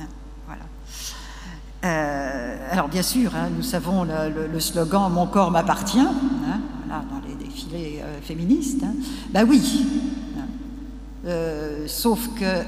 Hein, 0.00 0.06
voilà. 0.46 0.64
alors 2.70 2.88
bien 2.88 3.02
sûr, 3.02 3.36
hein, 3.36 3.48
nous 3.54 3.62
savons 3.62 4.04
le, 4.04 4.60
slogan 4.60 5.12
Mon 5.12 5.26
corps 5.26 5.50
m'appartient, 5.50 5.98
dans 5.98 7.28
les 7.28 7.34
défilés 7.34 8.02
féministes. 8.22 8.84
Ben 9.30 9.46
oui, 9.48 9.86
sauf 11.86 12.28
que 12.34 12.64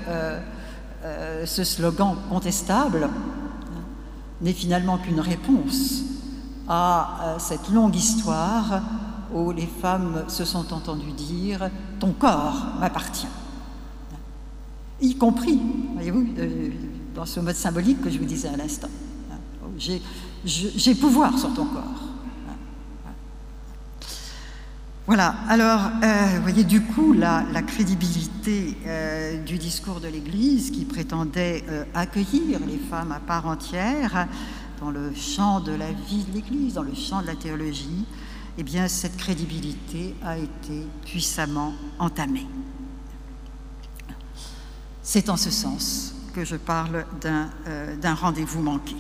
ce 1.45 1.65
slogan 1.65 2.17
contestable 2.31 3.09
n'est 4.41 4.53
finalement 4.53 4.99
qu'une 4.99 5.21
réponse 5.21 6.03
à 6.69 7.37
cette 7.39 7.69
longue 7.71 7.95
histoire 7.95 8.83
où 9.35 9.51
les 9.51 9.67
femmes 9.67 10.25
se 10.29 10.45
sont 10.45 10.73
entendues 10.73 11.13
dire 11.13 11.71
Ton 12.01 12.13
corps 12.13 12.67
m'appartient. 12.81 13.29
Y 15.01 15.17
compris, 15.17 15.61
voyez-vous, 15.95 16.27
euh, 16.39 16.71
dans 17.15 17.27
ce 17.27 17.41
mode 17.41 17.57
symbolique 17.57 18.01
que 18.01 18.11
je 18.11 18.19
vous 18.19 18.25
disais 18.25 18.49
à 18.49 18.57
l'instant. 18.57 18.89
J'ai 19.77 20.95
pouvoir 20.95 21.37
sur 21.39 21.53
ton 21.53 21.67
corps. 21.67 22.14
Voilà, 25.07 25.35
alors, 25.49 25.91
euh, 26.03 26.37
vous 26.37 26.43
voyez, 26.43 26.65
du 26.65 26.81
coup, 26.81 27.13
la, 27.13 27.45
crédibilité 27.67 28.77
euh, 28.87 29.43
du 29.43 29.59
discours 29.59 30.01
de 30.01 30.09
l'Église 30.09 30.71
qui 30.71 30.87
prétendait 30.87 31.63
accueillir 31.95 32.61
les 32.67 32.79
femmes 32.79 33.13
à 33.13 33.21
part 33.21 33.47
entière 33.47 34.27
dans 34.81 34.91
le 34.91 35.15
champ 35.15 35.61
de 35.61 35.73
la 35.73 35.93
vie 35.93 36.25
de 36.25 36.33
l'Église, 36.33 36.75
dans 36.75 36.83
le 36.83 36.95
champ 36.95 37.21
de 37.21 37.27
la 37.27 37.37
théologie, 37.37 38.07
eh 38.57 38.63
bien, 38.63 38.89
cette 38.89 39.17
crédibilité 39.17 40.15
a 40.25 40.39
été 40.39 40.87
puissamment 41.05 41.75
entamée. 41.99 42.47
C'est 45.03 45.29
en 45.29 45.37
ce 45.37 45.51
sens 45.51 46.15
que 46.35 46.45
je 46.45 46.57
parle 46.57 47.05
d'un 47.21 47.49
euh, 47.69 48.15
rendez-vous 48.21 48.63
manqué. 48.63 48.97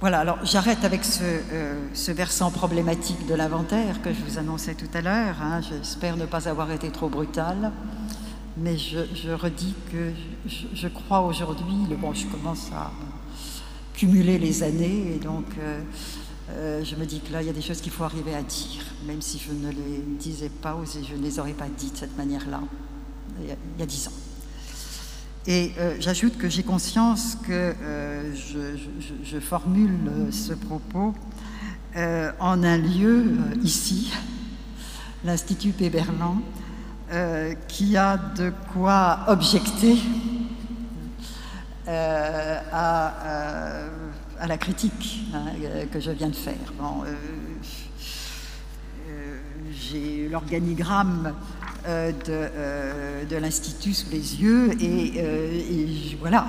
Voilà, 0.00 0.20
alors 0.20 0.38
j'arrête 0.44 0.84
avec 0.84 1.04
ce, 1.04 1.22
euh, 1.22 1.88
versant 2.08 2.50
problématique 2.50 3.26
de 3.26 3.34
l'inventaire 3.34 4.02
que 4.02 4.12
je 4.12 4.20
vous 4.20 4.38
annonçais 4.38 4.74
tout 4.74 4.90
à 4.92 5.00
l'heure. 5.00 5.36
Hein. 5.40 5.62
J'espère 5.62 6.18
ne 6.18 6.26
pas 6.26 6.50
avoir 6.50 6.70
été 6.70 6.90
trop 6.90 7.08
brutal, 7.08 7.72
mais 8.58 8.76
je, 8.76 9.30
redis 9.32 9.74
que 9.90 10.12
je, 10.46 10.88
crois 10.88 11.22
aujourd'hui, 11.22 11.96
bon, 11.98 12.12
je 12.12 12.26
commence 12.26 12.70
à 12.74 12.90
cumuler 13.94 14.36
les 14.36 14.62
années 14.62 15.14
et 15.14 15.18
donc 15.18 15.46
euh, 15.58 15.80
euh, 16.50 16.84
je 16.84 16.94
me 16.96 17.06
dis 17.06 17.20
que 17.20 17.32
là, 17.32 17.40
il 17.40 17.46
y 17.46 17.50
a 17.50 17.54
des 17.54 17.62
choses 17.62 17.80
qu'il 17.80 17.92
faut 17.92 18.04
arriver 18.04 18.34
à 18.34 18.42
dire, 18.42 18.82
même 19.06 19.22
si 19.22 19.38
je 19.38 19.50
ne 19.50 19.70
les 19.70 20.02
disais 20.18 20.50
pas 20.50 20.76
ou 20.76 20.84
si 20.84 21.06
je 21.06 21.16
ne 21.16 21.22
les 21.22 21.38
aurais 21.38 21.54
pas 21.54 21.68
dites 21.74 21.94
de 21.94 21.98
cette 22.00 22.18
manière-là, 22.18 22.60
il, 23.40 23.46
y 23.48 23.82
a 23.82 23.86
dix 23.86 24.08
ans. 24.08 24.25
Et 25.48 25.72
euh, 25.78 25.96
j'ajoute 26.00 26.36
que 26.38 26.48
j'ai 26.48 26.62
conscience 26.62 27.36
que 27.46 27.74
euh, 27.80 28.34
je, 29.24 29.38
formule 29.38 30.28
ce 30.30 30.52
propos 30.52 31.14
en 32.40 32.62
un 32.62 32.76
lieu, 32.76 33.24
ici, 33.62 34.12
l'Institut 35.24 35.70
Péberlan, 35.70 36.42
qui 37.68 37.96
a 37.96 38.18
de 38.18 38.52
quoi 38.72 39.20
objecter 39.28 39.96
à 44.38 44.46
la 44.46 44.58
critique 44.58 45.26
hein, 45.34 45.46
euh, 45.62 45.86
que 45.86 46.00
je 46.00 46.10
viens 46.10 46.28
de 46.28 46.34
faire. 46.34 46.54
Euh, 46.80 47.14
euh, 49.08 49.38
j'ai 49.72 50.28
l'organigramme 50.28 51.34
de, 51.86 53.36
l'Institut 53.36 53.94
sous 53.94 54.10
les 54.10 54.40
yeux 54.40 54.70
et, 54.80 56.16
voilà, 56.20 56.46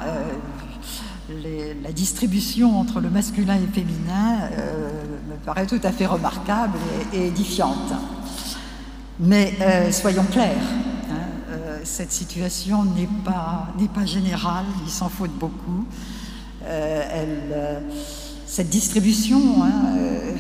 la 1.84 1.92
distribution 1.92 2.80
entre 2.80 3.00
le 3.00 3.10
masculin 3.10 3.56
et 3.56 3.62
le 3.62 3.68
féminin 3.68 4.50
me 5.30 5.36
paraît 5.46 5.68
tout 5.68 5.80
à 5.84 5.92
fait 5.92 6.06
remarquable 6.06 6.78
et, 7.14 7.28
édifiante. 7.28 7.94
Mais 9.20 9.54
soyons 9.92 10.26
clairs, 10.32 10.56
hein, 11.12 11.56
cette 11.84 12.12
situation 12.12 12.84
n'est 12.84 13.10
pas, 13.24 13.68
pas 13.94 14.06
générale, 14.06 14.66
il 14.86 14.92
s'en 14.92 15.10
faut 15.10 15.28
de 15.28 15.34
beaucoup. 15.34 15.86
Euh, 16.68 17.02
euh, 17.52 17.80
cette 18.46 18.70
distribution 18.70 19.64
hein, 19.64 19.96
euh, 19.98 20.36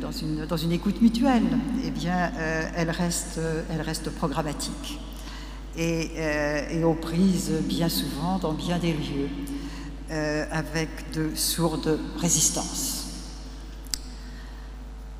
dans, 0.00 0.56
une, 0.56 0.72
écoute 0.72 1.00
mutuelle, 1.00 1.44
eh 1.84 1.90
bien, 1.90 2.30
elle, 2.76 2.90
reste, 2.90 3.40
elle 3.70 3.80
reste 3.80 4.10
programmatique 4.10 4.98
et, 5.76 6.10
et, 6.70 6.84
aux 6.84 6.94
prises 6.94 7.52
bien 7.62 7.88
souvent 7.88 8.38
dans 8.38 8.52
bien 8.52 8.78
des 8.78 8.92
lieux 8.92 9.28
avec 10.50 10.88
de 11.14 11.34
sourdes 11.34 11.98
résistances. 12.18 13.04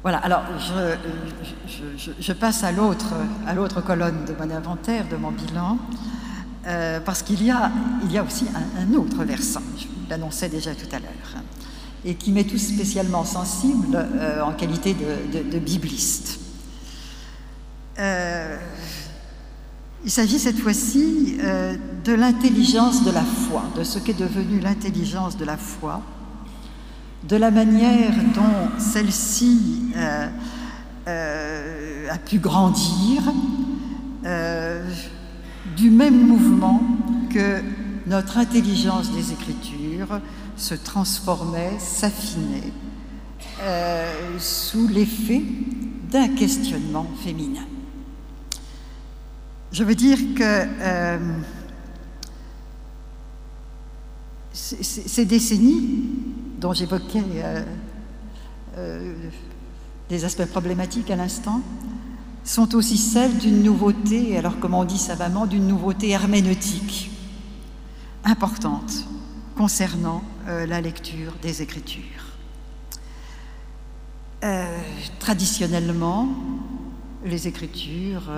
Voilà, 0.02 0.18
alors 0.18 0.44
je, 0.58 2.12
je, 2.20 2.32
passe 2.32 2.62
à 2.62 2.70
l'autre, 2.70 3.14
à 3.46 3.54
l'autre 3.54 3.80
colonne 3.80 4.24
de 4.24 4.34
mon 4.34 4.54
inventaire, 4.54 5.08
de 5.08 5.16
mon 5.16 5.32
bilan, 5.32 5.78
parce 7.04 7.22
qu'il 7.22 7.42
y 7.42 7.46
y 7.46 8.18
a 8.18 8.22
aussi 8.22 8.46
un, 8.54 8.82
un 8.82 8.94
autre 8.94 9.24
versant 9.24 9.62
l'annonçais 10.08 10.48
déjà 10.48 10.74
tout 10.74 10.88
à 10.92 10.98
l'heure, 10.98 11.42
et 12.06 12.14
qui 12.14 12.30
m'est 12.30 12.44
tout 12.44 12.56
spécialement 12.56 13.24
sensible 13.24 13.96
euh, 13.96 14.40
en 14.40 14.52
qualité 14.52 14.94
de, 14.94 15.58
bibliste. 15.58 16.38
Euh, 17.98 18.56
il 20.04 20.10
s'agit 20.10 20.38
cette 20.38 20.60
fois-ci 20.60 21.36
euh, 21.40 21.76
de 22.04 22.12
l'intelligence 22.12 23.04
de 23.04 23.10
la 23.10 23.24
foi, 23.24 23.64
de 23.76 23.82
ce 23.82 23.98
qu'est 23.98 24.16
devenu 24.16 24.60
l'intelligence 24.60 25.36
de 25.36 25.44
la 25.44 25.56
foi, 25.56 26.00
de 27.28 27.34
la 27.34 27.50
manière 27.50 28.14
dont 28.34 28.70
celle-ci 28.78 29.92
a 31.06 32.18
pu 32.24 32.38
grandir, 32.38 33.22
du 35.76 35.90
même 35.90 36.24
mouvement 36.28 36.80
que 37.30 37.60
notre 38.06 38.38
intelligence 38.38 39.10
des 39.10 39.32
Écritures 39.32 40.20
se 40.56 40.74
transformait, 40.74 41.78
s'affinait 41.78 42.72
euh, 43.60 44.38
sous 44.38 44.88
l'effet 44.88 45.42
d'un 46.10 46.28
questionnement 46.28 47.06
féminin. 47.22 47.66
Je 49.72 49.84
veux 49.84 49.94
dire 49.94 50.18
que 50.34 50.42
euh, 50.42 51.18
ces 54.52 55.24
décennies 55.24 56.04
dont 56.58 56.72
j'évoquais 56.72 57.22
euh, 58.76 59.14
des 60.08 60.24
aspects 60.24 60.46
problématiques 60.46 61.10
à 61.10 61.16
l'instant, 61.16 61.60
sont 62.44 62.74
aussi 62.76 62.96
celles 62.96 63.36
d'une 63.38 63.62
nouveauté, 63.62 64.38
alors 64.38 64.58
comme 64.60 64.74
on 64.74 64.84
dit 64.84 64.98
savamment, 64.98 65.46
d'une 65.46 65.66
nouveauté 65.66 66.10
herméneutique 66.10 67.10
importantes 68.24 69.04
concernant 69.56 70.22
la 70.46 70.80
lecture 70.80 71.32
des 71.42 71.62
Écritures. 71.62 72.24
traditionnellement, 75.18 76.28
les 77.24 77.48
Écritures, 77.48 78.30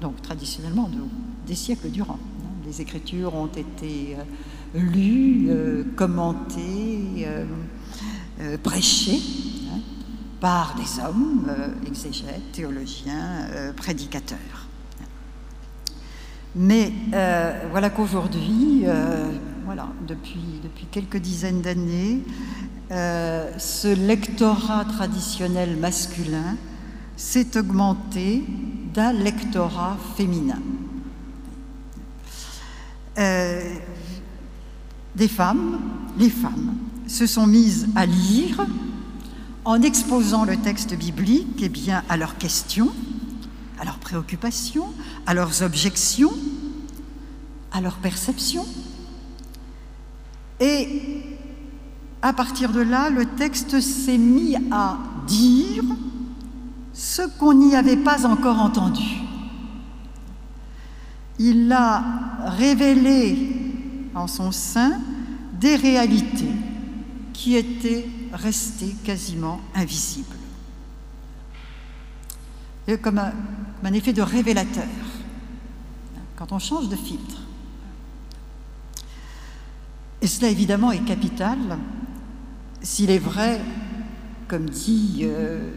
donc 0.00 0.22
traditionnellement, 0.22 0.88
des 1.46 1.54
siècles 1.54 1.90
durant, 1.90 2.14
hein, 2.14 2.52
les 2.64 2.80
Écritures 2.80 3.34
ont 3.34 3.46
été 3.48 4.16
lues, 4.74 5.50
commentées, 5.96 7.26
prêchées 8.62 9.20
hein, 9.72 9.80
par 10.40 10.76
des 10.76 11.02
hommes, 11.02 11.50
exégètes, 11.86 12.52
théologiens, 12.52 13.48
prédicateurs. 13.76 14.60
Mais 16.54 16.92
euh, 17.14 17.52
voilà 17.70 17.90
qu'aujourd'hui, 17.90 18.82
euh, 18.84 19.30
voilà, 19.72 19.88
depuis, 20.08 20.40
quelques 20.90 21.18
dizaines 21.18 21.62
d'années, 21.62 22.24
euh, 22.90 23.56
ce 23.56 23.86
lectorat 23.86 24.84
traditionnel 24.84 25.76
masculin 25.76 26.56
s'est 27.16 27.56
augmenté 27.56 28.42
d'un 28.92 29.12
lectorat 29.12 29.96
féminin. 30.16 30.58
des 35.14 35.28
femmes, 35.28 35.78
les 36.18 36.30
femmes, 36.30 36.74
se 37.06 37.26
sont 37.26 37.46
mises 37.46 37.86
à 37.94 38.06
lire 38.06 38.66
en 39.64 39.80
exposant 39.82 40.44
le 40.44 40.56
texte 40.56 40.96
biblique 40.96 41.60
eh 41.62 41.68
bien, 41.68 42.02
à 42.08 42.16
leurs 42.16 42.38
questions, 42.38 42.90
à 43.78 43.84
leurs 43.84 44.00
préoccupations, 44.00 44.92
à 45.26 45.34
leurs 45.34 45.62
objections, 45.62 46.32
à 47.70 47.80
leurs 47.80 47.98
perceptions. 47.98 48.66
Et 50.60 51.22
à 52.22 52.32
partir 52.34 52.72
de 52.72 52.80
là, 52.80 53.08
le 53.08 53.24
texte 53.24 53.80
s'est 53.80 54.18
mis 54.18 54.56
à 54.70 54.98
dire 55.26 55.84
ce 56.92 57.22
qu'on 57.38 57.54
n'y 57.54 57.74
avait 57.74 57.96
pas 57.96 58.26
encore 58.26 58.58
entendu. 58.58 59.22
Il 61.38 61.72
a 61.72 62.04
révélé 62.58 63.56
en 64.14 64.26
son 64.26 64.52
sein 64.52 65.00
des 65.58 65.76
réalités 65.76 66.52
qui 67.32 67.56
étaient 67.56 68.06
restées 68.32 68.94
quasiment 69.02 69.60
invisibles. 69.74 70.36
comme 73.02 73.18
un, 73.18 73.92
effet 73.92 74.12
de 74.12 74.20
révélateur 74.20 74.84
quand 76.36 76.52
on 76.52 76.58
change 76.58 76.88
de 76.88 76.96
filtre. 76.96 77.39
Et 80.22 80.26
cela 80.26 80.48
évidemment 80.48 80.92
est 80.92 81.04
capital. 81.04 81.58
S'il 82.82 83.10
est 83.10 83.18
vrai, 83.18 83.60
comme 84.48 84.68
dit 84.68 85.20
euh, 85.22 85.70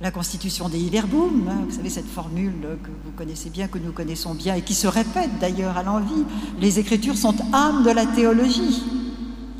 la 0.00 0.10
constitution 0.10 0.68
des 0.68 0.78
Hillerboom, 0.78 1.48
hein, 1.48 1.64
vous 1.68 1.74
savez 1.74 1.90
cette 1.90 2.06
formule 2.06 2.78
que 2.82 2.90
vous 3.04 3.12
connaissez 3.16 3.50
bien, 3.50 3.66
que 3.66 3.78
nous 3.78 3.92
connaissons 3.92 4.34
bien 4.34 4.54
et 4.54 4.62
qui 4.62 4.74
se 4.74 4.86
répète 4.86 5.30
d'ailleurs 5.40 5.76
à 5.76 5.82
l'envie, 5.82 6.24
les 6.60 6.78
Écritures 6.78 7.16
sont 7.16 7.34
âme 7.52 7.82
de 7.82 7.90
la 7.90 8.06
théologie, 8.06 8.84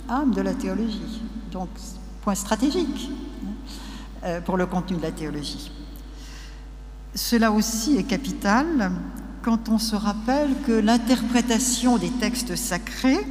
âme 0.08 0.32
de 0.32 0.42
la 0.42 0.54
théologie, 0.54 1.22
donc 1.50 1.68
point 2.22 2.34
stratégique 2.34 3.10
hein, 3.44 3.48
euh, 4.24 4.40
pour 4.40 4.56
le 4.56 4.66
contenu 4.66 4.96
de 4.96 5.02
la 5.02 5.12
théologie. 5.12 5.72
Cela 7.14 7.50
aussi 7.50 7.96
est 7.96 8.04
capital 8.04 8.92
quand 9.42 9.68
on 9.68 9.78
se 9.78 9.96
rappelle 9.96 10.50
que 10.66 10.72
l'interprétation 10.72 11.98
des 11.98 12.10
textes 12.10 12.56
sacrés 12.56 13.26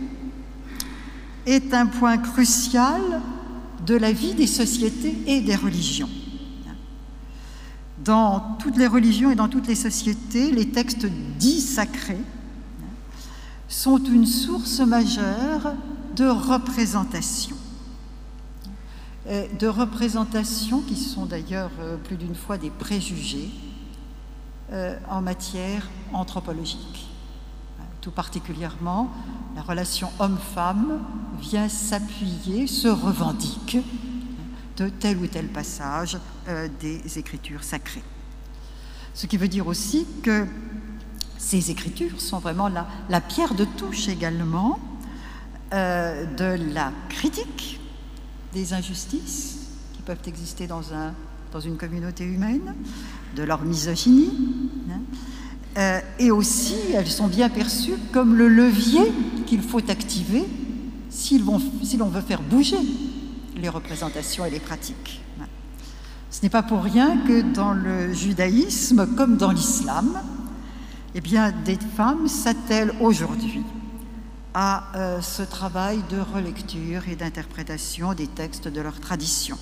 est 1.46 1.74
un 1.74 1.86
point 1.86 2.18
crucial 2.18 3.02
de 3.86 3.96
la 3.96 4.12
vie 4.12 4.34
des 4.34 4.48
sociétés 4.48 5.16
et 5.28 5.42
des 5.42 5.56
religions. 5.56 6.10
Dans 8.04 8.58
toutes 8.60 8.78
les 8.78 8.88
religions 8.88 9.32
et 9.32 9.36
dans 9.36 9.48
toutes 9.48 9.68
les 9.68 9.76
sociétés, 9.76 10.52
les 10.52 10.70
textes 10.70 11.08
dits 11.40 11.62
sacrés 11.62 12.22
sont 13.68 13.98
une 13.98 14.26
source 14.26 14.80
majeure 14.80 15.74
de 16.16 16.26
représentation. 16.26 17.56
De 19.60 19.68
représentations 19.68 20.82
qui 20.82 20.96
sont 20.96 21.26
d'ailleurs 21.26 21.72
euh, 21.80 21.98
plus 21.98 22.16
d'une 22.16 22.36
fois 22.36 22.60
des 22.60 22.70
préjugés 22.70 23.50
euh, 24.72 24.96
en 25.10 25.22
matière 25.22 25.90
anthropologique. 26.14 27.05
Tout 28.06 28.12
particulièrement, 28.12 29.10
la 29.56 29.64
relation 29.64 30.12
homme-femme 30.20 31.00
vient 31.42 31.68
s'appuyer, 31.68 32.68
se 32.68 32.88
revendique 32.88 33.80
de 34.78 34.90
tel 34.90 35.18
ou 35.18 35.26
tel 35.26 35.48
passage 35.48 36.20
euh, 36.48 36.68
des 36.80 37.18
écritures 37.18 37.64
sacrées. 37.64 38.04
Ce 39.16 39.26
qui 39.26 39.38
veut 39.38 39.48
dire 39.48 39.66
aussi 39.66 40.06
que 40.22 40.46
ces 41.40 41.72
écritures 41.72 42.22
sont 42.22 42.38
vraiment 42.38 42.70
la, 42.70 43.22
pierre 43.22 43.56
de 43.56 43.66
touche 43.66 44.08
également 44.08 44.78
euh, 45.74 46.26
de 46.36 46.74
la 46.76 46.92
critique 47.10 47.80
des 48.54 48.74
injustices 48.74 49.62
qui 49.94 50.04
peuvent 50.04 50.22
exister 50.28 50.68
dans 50.68 50.84
une 51.60 51.78
communauté 51.78 52.24
humaine, 52.24 52.76
de 53.36 53.42
leur 53.42 53.64
misogynie, 53.64 54.70
hein. 54.92 55.00
Euh, 55.78 56.00
et 56.20 56.32
aussi 56.32 56.76
elles 56.94 57.10
sont 57.10 57.28
bien 57.28 57.50
perçues 57.50 57.98
comme 58.12 58.36
le 58.36 58.48
levier 58.48 59.12
qu'il 59.46 59.62
faut 59.62 59.90
activer 59.90 60.44
si 61.10 61.40
l'on 61.40 62.08
veut 62.08 62.22
faire 62.22 62.42
bouger 62.42 62.78
les 63.56 63.70
représentations 63.70 64.46
et 64.46 64.50
les 64.50 64.60
pratiques. 64.60 65.22
Ce 66.30 66.42
n'est 66.44 66.50
pas 66.50 66.64
pour 66.64 66.84
rien 66.84 67.18
que 67.26 67.42
dans 67.42 67.74
le 67.74 68.14
judaïsme, 68.14 69.08
comme 69.16 69.38
dans 69.38 69.52
l'islam, 69.52 70.20
eh 71.14 71.22
bien, 71.22 71.54
des 71.64 71.78
femmes 71.96 72.28
s'attellent 72.28 72.94
aujourd'hui 73.00 73.64
à 74.54 74.84
euh, 74.96 75.22
ce 75.22 75.44
travail 75.44 76.00
de 76.10 76.18
relecture 76.20 77.08
et 77.08 77.16
d'interprétation 77.16 78.14
des 78.14 78.28
textes 78.28 78.68
de 78.68 78.82
leur 78.82 79.00
tradition 79.00 79.58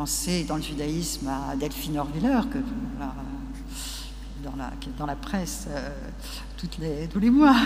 pensez 0.00 0.44
dans 0.44 0.56
le 0.56 0.62
judaïsme 0.62 1.28
à 1.28 1.54
Delphine 1.56 1.98
Orwiller, 1.98 2.40
que 2.50 2.56
dans 4.42 4.56
la, 4.56 4.70
dans 4.98 5.06
la 5.06 5.16
presse 5.16 5.66
euh, 5.70 5.90
les, 6.80 7.08
tous 7.08 7.20
les 7.20 7.30
mois. 7.30 7.56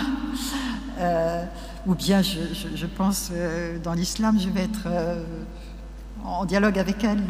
Euh, 0.99 1.43
ou 1.85 1.95
bien, 1.95 2.21
je, 2.21 2.39
je, 2.73 2.85
pense, 2.85 3.29
euh, 3.33 3.77
dans 3.79 3.93
l'islam, 3.93 4.39
je 4.39 4.49
vais 4.49 4.61
être 4.63 4.87
en 6.23 6.45
dialogue 6.45 6.79
avec 6.79 7.03
elle 7.03 7.23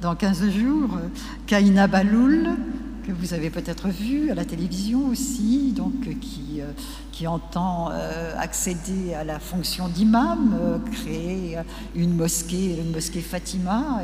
dans 0.00 0.14
15 0.14 0.50
jours. 0.50 0.98
Kaina 1.46 1.86
Baloul, 1.86 2.56
que 3.04 3.12
vous 3.12 3.34
avez 3.34 3.50
peut-être 3.50 3.88
vu 3.88 4.30
à 4.30 4.34
la 4.34 4.44
télévision 4.44 5.08
aussi, 5.08 5.72
donc 5.72 5.92
qui, 6.20 6.60
euh, 6.60 6.72
qui 7.12 7.26
entend 7.26 7.90
euh, 7.92 8.34
accéder 8.38 9.12
à 9.14 9.24
la 9.24 9.38
fonction 9.38 9.88
d'imam, 9.88 10.56
euh, 10.58 10.78
créer 10.90 11.58
une 11.94 12.16
mosquée, 12.16 12.78
une 12.80 12.92
mosquée 12.92 13.20
Fatima, 13.20 14.02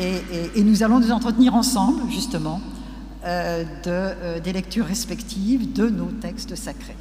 et, 0.00 0.62
nous 0.62 0.82
allons 0.82 0.98
nous 0.98 1.12
entretenir 1.12 1.54
ensemble 1.54 2.10
justement 2.10 2.60
de, 3.24 4.38
des 4.40 4.52
lectures 4.52 4.86
respectives 4.86 5.72
de 5.72 5.88
nos 5.88 6.10
textes 6.10 6.54
sacrés. 6.54 6.96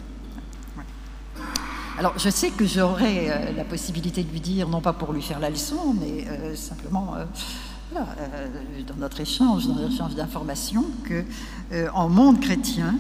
Alors, 2.00 2.18
je 2.18 2.30
sais 2.30 2.50
que 2.50 2.66
j'aurai 2.66 3.30
la 3.56 3.64
possibilité 3.64 4.24
de 4.24 4.32
lui 4.32 4.40
dire, 4.40 4.68
non 4.68 4.82
pas 4.82 4.94
pour 4.94 5.14
lui 5.14 5.22
faire 5.22 5.40
la 5.40 5.50
leçon, 5.50 5.96
mais 6.00 6.56
simplement 6.56 7.16
euh, 7.96 8.48
dans 8.88 8.96
notre 8.96 9.22
échange, 9.22 9.68
dans 9.68 9.76
notre 9.76 9.94
échange 9.94 10.16
d'informations, 10.16 10.86
que 11.04 11.24
euh, 11.72 11.88
en 11.94 12.10
monde 12.10 12.40
chrétien, 12.40 12.96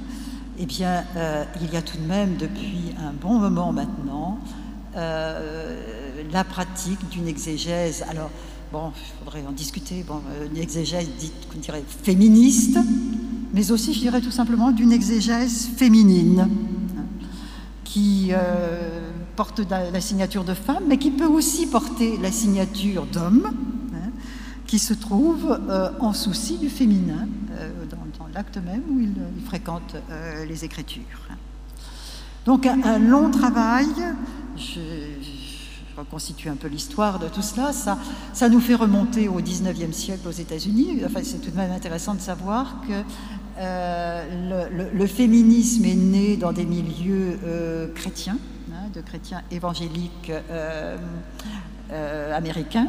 eh 0.60 0.66
bien, 0.66 1.04
euh, 1.16 1.44
il 1.62 1.74
y 1.74 1.78
a 1.78 1.82
tout 1.82 1.98
de 1.98 2.06
même 2.06 2.36
depuis 2.38 2.94
un 3.00 3.12
bon 3.12 3.40
moment 3.40 3.72
maintenant 3.72 4.40
la 4.96 6.44
pratique 6.44 7.10
d'une 7.10 7.28
exégèse. 7.28 8.06
Alors, 8.10 8.30
bon, 8.74 8.92
il 8.96 9.20
faudrait 9.20 9.48
en 9.48 9.54
discuter. 9.54 10.04
Bon, 10.06 10.20
une 10.52 10.62
exégèse 10.62 11.08
dite, 11.18 11.48
qu'on 11.50 11.60
dirait, 11.60 11.84
féministe, 11.88 12.78
mais 13.54 13.72
aussi, 13.72 13.94
je 13.94 14.00
dirais 14.00 14.20
tout 14.20 14.32
simplement, 14.32 14.72
d'une 14.72 14.92
exégèse 14.92 15.70
féminine, 15.78 16.48
hein, 16.98 17.04
qui 17.86 18.32
porte 19.36 19.62
la 19.70 20.02
signature 20.02 20.44
de 20.44 20.54
femme, 20.54 20.84
mais 20.88 20.98
qui 20.98 21.12
peut 21.12 21.28
aussi 21.28 21.68
porter 21.68 22.18
la 22.18 22.32
signature 22.32 23.06
d'homme 23.06 23.52
qui 24.74 24.80
se 24.80 24.96
trouve 24.96 25.60
euh, 25.70 25.92
en 26.00 26.14
souci 26.14 26.58
du 26.58 26.68
féminin 26.68 27.28
euh, 27.52 27.70
dans, 27.92 28.28
l'acte 28.34 28.58
même 28.58 28.82
où 28.90 29.00
il, 29.00 29.14
fréquente 29.46 29.96
euh, 30.10 30.46
les 30.46 30.66
Écritures. 30.66 31.04
Donc 32.48 32.66
un, 32.66 32.98
long 32.98 33.30
travail, 33.30 33.86
je, 34.58 34.80
reconstitue 35.98 36.50
un 36.50 36.56
peu 36.56 36.68
l'histoire 36.68 37.20
de 37.20 37.28
tout 37.28 37.42
cela, 37.42 37.74
ça, 37.74 37.98
ça 38.34 38.50
nous 38.50 38.60
fait 38.60 38.76
remonter 38.76 39.28
au 39.28 39.42
19e 39.42 39.92
siècle 39.92 40.28
aux 40.28 40.32
États-Unis. 40.32 41.02
Enfin, 41.06 41.22
c'est 41.24 41.40
tout 41.40 41.52
de 41.52 41.58
même 41.58 41.72
intéressant 41.72 42.16
de 42.16 42.22
savoir 42.22 42.78
que 42.88 43.04
le, 43.58 45.08
féminisme 45.08 45.86
est 45.86 45.96
né 45.96 46.38
dans 46.38 46.54
des 46.54 46.66
milieux 46.66 47.40
chrétiens, 47.96 48.38
hein, 48.72 48.90
de 48.94 49.02
chrétiens 49.02 49.42
évangéliques 49.52 50.32
euh, 50.50 50.98
américains, 51.92 52.88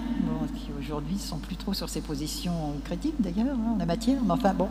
qui 0.54 0.70
aujourd'hui 0.78 1.18
sont 1.18 1.38
plus 1.38 1.56
trop 1.56 1.72
sur 1.72 1.88
ces 1.88 2.00
positions 2.00 2.74
critiques 2.84 3.20
d'ailleurs 3.20 3.54
hein, 3.54 3.74
en 3.74 3.78
la 3.78 3.86
matière, 3.86 4.18
mais 4.24 4.32
enfin 4.32 4.54
bon, 4.54 4.68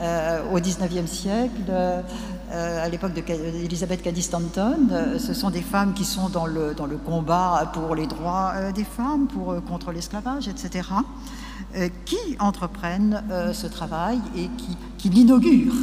euh, 0.00 0.40
au 0.52 0.58
19e 0.58 1.06
siècle, 1.06 1.62
euh, 1.68 2.02
à 2.50 2.88
l'époque 2.88 3.12
d'Elizabeth 3.12 4.02
Cady 4.02 4.22
Stanton, 4.22 4.88
ce 5.18 5.34
sont 5.34 5.50
des 5.50 5.62
femmes 5.62 5.94
qui 5.94 6.04
sont 6.04 6.28
dans 6.28 6.46
le, 6.46 6.74
dans 6.74 6.86
le 6.86 6.96
combat 6.96 7.70
pour 7.72 7.94
les 7.94 8.06
droits 8.06 8.72
des 8.72 8.84
femmes, 8.84 9.26
pour, 9.26 9.62
contre 9.64 9.92
l'esclavage, 9.92 10.48
etc., 10.48 10.88
qui 12.04 12.16
entreprennent 12.38 13.22
ce 13.52 13.66
travail 13.66 14.18
et 14.34 14.48
qui, 14.56 14.76
qui 14.96 15.08
l'inaugurent. 15.10 15.74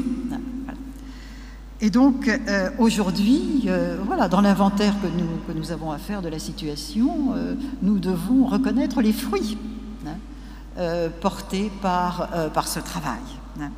Et 1.83 1.89
donc, 1.89 2.29
euh, 2.29 2.69
aujourd'hui, 2.77 3.65
euh, 3.67 3.97
voilà, 4.05 4.29
dans 4.29 4.39
l'inventaire 4.39 4.93
que 5.01 5.07
nous, 5.07 5.27
que 5.45 5.51
nous 5.51 5.73
avons 5.73 5.91
à 5.91 5.97
faire 5.97 6.21
de 6.21 6.29
la 6.29 6.39
situation, 6.39 7.33
euh, 7.35 7.55
nous 7.81 7.99
devons 7.99 8.45
reconnaître 8.45 9.01
les 9.01 9.11
fruits 9.11 9.57
hein, 10.07 11.09
portés 11.19 11.69
par, 11.81 12.29
par 12.53 12.69
ce 12.69 12.79
travail. 12.79 13.19
Hein. 13.59 13.69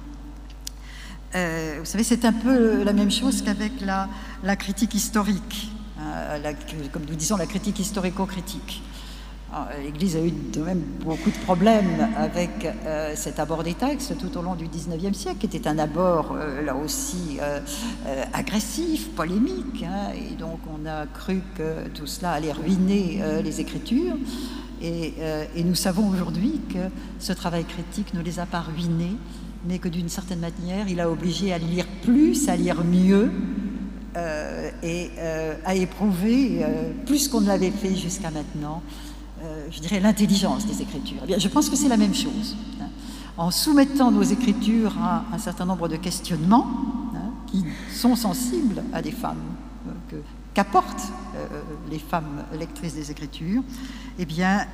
vous 1.79 1.85
savez, 1.85 2.03
c'est 2.03 2.25
un 2.25 2.33
peu 2.33 2.83
la 2.83 2.93
même 2.93 3.09
chose 3.09 3.41
qu'avec 3.41 3.81
la, 3.81 4.07
la, 4.43 4.55
critique 4.55 4.93
historique, 4.93 5.71
hein, 5.99 6.37
comme 6.93 7.05
nous 7.09 7.15
disons, 7.15 7.37
la 7.37 7.47
critique 7.47 7.79
historico-critique. 7.79 8.83
Ah, 9.53 9.69
L'Église 9.83 10.15
a 10.15 10.21
eu 10.21 10.31
de 10.31 10.61
même 10.61 10.81
beaucoup 11.03 11.29
de 11.29 11.37
problèmes 11.37 12.09
avec 12.17 12.65
euh, 12.65 13.13
cet 13.15 13.39
abord 13.39 13.63
des 13.63 13.75
textes 13.75 14.17
tout 14.17 14.35
au 14.37 14.41
long 14.41 14.55
du 14.55 14.67
XIXe 14.67 15.15
siècle, 15.15 15.37
qui 15.37 15.45
était 15.45 15.67
un 15.67 15.77
abord 15.77 16.33
euh, 16.35 16.63
là 16.63 16.75
aussi 16.75 17.37
euh, 17.39 17.59
agressif, 18.33 19.09
polémique, 19.09 19.83
hein, 19.83 20.13
et 20.15 20.33
donc 20.33 20.59
on 20.67 20.87
a 20.87 21.05
cru 21.05 21.41
que 21.55 21.87
tout 21.89 22.07
cela 22.07 22.31
allait 22.31 22.51
ruiner 22.51 23.21
les 23.43 23.61
Écritures. 23.61 24.15
Et, 24.81 25.13
et 25.55 25.63
nous 25.63 25.75
savons 25.75 26.09
aujourd'hui 26.09 26.59
que 26.69 26.79
ce 27.19 27.33
travail 27.33 27.63
critique 27.63 28.13
ne 28.13 28.21
les 28.21 28.39
a 28.39 28.45
pas 28.45 28.59
ruinés, 28.59 29.15
mais 29.67 29.79
que 29.79 29.87
d'une 29.87 30.09
certaine 30.09 30.39
manière, 30.39 30.87
il 30.89 30.99
a 30.99 31.09
obligé 31.09 31.53
à 31.53 31.57
lire 31.57 31.85
plus, 32.03 32.49
à 32.49 32.55
lire 32.55 32.83
mieux, 32.83 33.31
et 34.83 35.11
à 35.65 35.75
éprouver 35.75 36.65
plus 37.05 37.27
qu'on 37.27 37.41
ne 37.41 37.47
l'avait 37.47 37.71
fait 37.71 37.95
jusqu'à 37.95 38.31
maintenant 38.31 38.81
euh, 38.83 39.04
je 39.71 39.79
dirais, 39.79 39.99
l'intelligence 39.99 40.65
des 40.65 40.81
Écritures. 40.81 41.19
Eh 41.23 41.27
bien, 41.27 41.37
je 41.39 41.47
pense 41.47 41.69
que 41.69 41.75
c'est 41.75 41.87
la 41.87 41.97
même 41.97 42.13
chose. 42.13 42.55
Hein. 42.81 42.87
En 43.37 43.51
soumettant 43.51 44.11
nos 44.11 44.23
Écritures 44.23 44.95
à 44.99 45.25
un 45.33 45.37
certain 45.37 45.65
nombre 45.65 45.87
de 45.87 45.97
questionnements 45.97 46.67
hein, 47.15 47.31
qui 47.47 47.65
sont 47.93 48.15
sensibles 48.15 48.83
à 48.93 49.01
des 49.01 49.11
femmes, 49.11 49.55
euh, 50.13 50.21
qu'apportent 50.53 51.11
euh, 51.35 51.61
les 51.89 51.99
femmes 51.99 52.43
lectrices 52.57 52.95
des 52.95 53.11
Écritures, 53.11 53.63
eh 54.17 54.25
bien, 54.25 54.65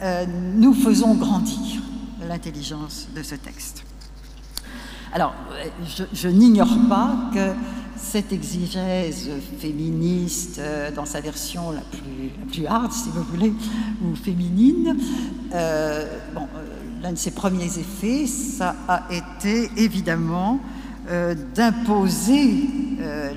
nous 0.55 0.74
faisons 0.74 1.15
grandir 1.15 1.82
l'intelligence 2.28 3.07
de 3.15 3.24
ce 3.24 3.34
texte. 3.34 3.84
Alors, 5.13 5.34
je 6.13 6.28
n'ignore 6.28 6.78
pas 6.88 7.15
que 7.34 7.53
cette 7.97 8.31
exigèse 8.31 9.29
féministe 9.59 10.59
euh, 10.59 10.91
dans 10.91 11.05
sa 11.05 11.21
version 11.21 11.71
la 11.71 11.81
plus, 11.81 12.31
la 12.39 12.51
plus 12.51 12.67
hard, 12.67 12.91
si 12.91 13.09
vous 13.09 13.23
voulez, 13.23 13.53
ou 14.03 14.15
féminine, 14.15 14.97
euh, 15.53 16.05
bon, 16.33 16.41
euh, 16.55 17.01
l'un 17.01 17.13
de 17.13 17.17
ses 17.17 17.31
premiers 17.31 17.77
effets, 17.77 18.27
ça 18.27 18.75
a 18.87 19.03
été 19.11 19.69
évidemment 19.77 20.59
d'imposer 21.55 22.69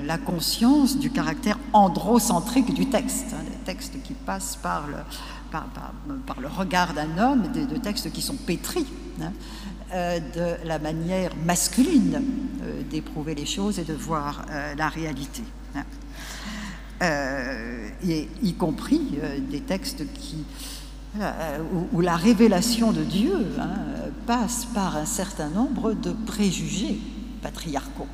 la 0.05 0.19
conscience 0.19 0.99
du 0.99 1.09
caractère 1.09 1.57
androcentrique 1.73 2.73
du 2.73 2.85
texte, 2.85 3.33
hein, 3.33 3.43
des 3.43 3.65
textes 3.65 4.01
qui 4.03 4.13
passent 4.13 4.55
par 4.55 4.85
le, 4.87 4.97
par, 6.25 6.39
le 6.39 6.47
regard 6.47 6.93
d'un 6.93 7.17
homme, 7.17 7.51
de, 7.51 7.77
textes 7.77 8.11
qui 8.11 8.21
sont 8.21 8.35
pétris. 8.35 8.85
Hein, 9.21 9.31
de 9.91 10.67
la 10.67 10.79
manière 10.79 11.35
masculine 11.45 12.21
euh, 12.63 12.81
d'éprouver 12.89 13.35
les 13.35 13.45
choses 13.45 13.79
et 13.79 13.83
de 13.83 13.93
voir 13.93 14.45
euh, 14.49 14.73
la 14.75 14.89
réalité. 14.89 15.43
Y 18.03 18.53
compris 18.53 19.19
des 19.51 19.59
textes 19.59 20.03
qui, 20.13 20.45
où, 21.93 22.01
la 22.01 22.15
révélation 22.15 22.91
de 22.91 23.03
Dieu 23.03 23.33
hein, 23.59 23.75
passe 24.25 24.65
par 24.73 24.95
un 24.95 25.05
certain 25.05 25.49
nombre 25.49 25.93
de 25.93 26.11
préjugés 26.11 26.97
patriarcaux. 27.41 28.07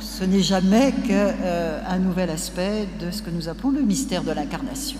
Ce 0.00 0.24
n'est 0.24 0.42
jamais 0.42 0.92
qu'un 1.06 1.98
nouvel 1.98 2.30
aspect 2.30 2.88
de 3.00 3.10
ce 3.10 3.22
que 3.22 3.30
nous 3.30 3.48
appelons 3.48 3.70
le 3.70 3.82
mystère 3.82 4.24
de 4.24 4.32
l'incarnation. 4.32 4.98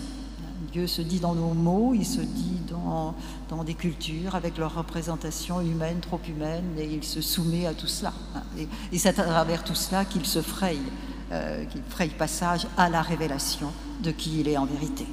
Dieu 0.73 0.87
se 0.87 1.01
dit 1.01 1.19
dans 1.19 1.35
nos 1.35 1.55
mots, 1.55 1.95
il 1.95 2.05
se 2.05 2.21
dit 2.21 2.61
dans, 2.69 3.64
des 3.64 3.75
cultures 3.75 4.35
avec 4.35 4.59
leur 4.59 4.75
représentation 4.75 5.61
humaine, 5.61 6.01
trop 6.01 6.21
humaine, 6.29 6.64
et 6.79 6.85
il 6.85 7.05
se 7.05 7.21
soumet 7.21 7.66
à 7.66 7.75
tout 7.75 7.87
cela. 7.87 8.12
Et, 8.59 8.99
c'est 8.99 9.19
à 9.19 9.25
travers 9.25 9.64
tout 9.64 9.75
cela 9.75 10.05
qu'il 10.05 10.27
se 10.27 10.43
fraye, 10.43 10.79
euh, 11.33 11.64
qu'il 11.64 11.83
fraye 11.89 12.11
passage 12.11 12.66
à 12.77 12.91
la 12.91 13.03
révélation 13.03 13.73
de 14.03 14.11
qui 14.11 14.41
il 14.41 14.49
est 14.49 14.59
en 14.59 14.66
vérité. 14.66 15.07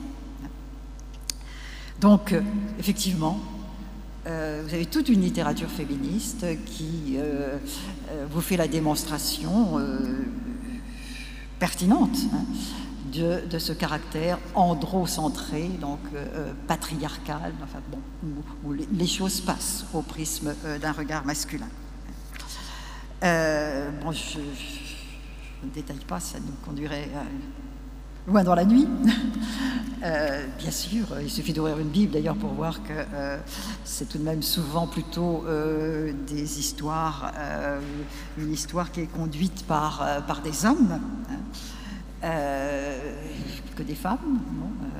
Donc, 2.01 2.33
euh, 2.33 2.41
effectivement, 2.77 3.39
euh, 4.27 4.63
vous 4.67 4.73
avez 4.73 4.85
toute 4.85 5.07
une 5.07 5.21
littérature 5.21 5.69
féministe 5.69 6.45
qui 6.65 7.17
vous 8.31 8.41
fait 8.41 8.57
la 8.57 8.67
démonstration 8.67 9.79
pertinente. 11.59 12.17
Hein, 12.33 12.45
de, 13.21 13.59
ce 13.59 13.73
caractère 13.73 14.37
androcentré, 14.53 15.69
donc 15.79 15.99
euh, 16.13 16.25
euh, 16.35 16.53
patriarcal, 16.67 17.53
enfin, 17.63 17.79
bon, 17.91 17.99
où, 18.65 18.73
les, 18.73 19.07
choses 19.07 19.41
passent 19.41 19.85
au 19.93 20.01
prisme 20.01 20.53
euh, 20.65 20.77
d'un 20.77 20.91
regard 20.91 21.25
masculin. 21.25 21.67
bon, 23.21 24.11
je, 24.11 24.39
ne 25.63 25.69
détaille 25.73 26.03
pas, 26.07 26.19
ça 26.19 26.39
nous 26.39 26.53
conduirait 26.65 27.09
loin 28.27 28.43
dans 28.43 28.55
la 28.55 28.65
nuit. 28.65 28.87
bien 30.01 30.71
sûr, 30.71 31.07
il 31.21 31.29
suffit 31.29 31.53
d'ouvrir 31.53 31.79
une 31.79 31.89
Bible 31.89 32.13
d'ailleurs 32.13 32.35
pour 32.35 32.51
voir 32.51 32.83
que 32.83 32.93
c'est 33.83 34.07
tout 34.07 34.19
de 34.19 34.23
même 34.23 34.43
souvent 34.43 34.85
plutôt 34.85 35.43
des 36.27 36.59
histoires, 36.59 37.31
une 38.37 38.53
histoire 38.53 38.91
qui 38.91 39.01
est 39.01 39.07
conduite 39.07 39.65
par, 39.65 40.23
par 40.27 40.41
des 40.41 40.65
hommes. 40.65 40.99
Hein. 41.31 41.35
Euh, 42.25 42.97
que 43.75 43.83
des 43.83 43.93
femmes. 43.93 44.39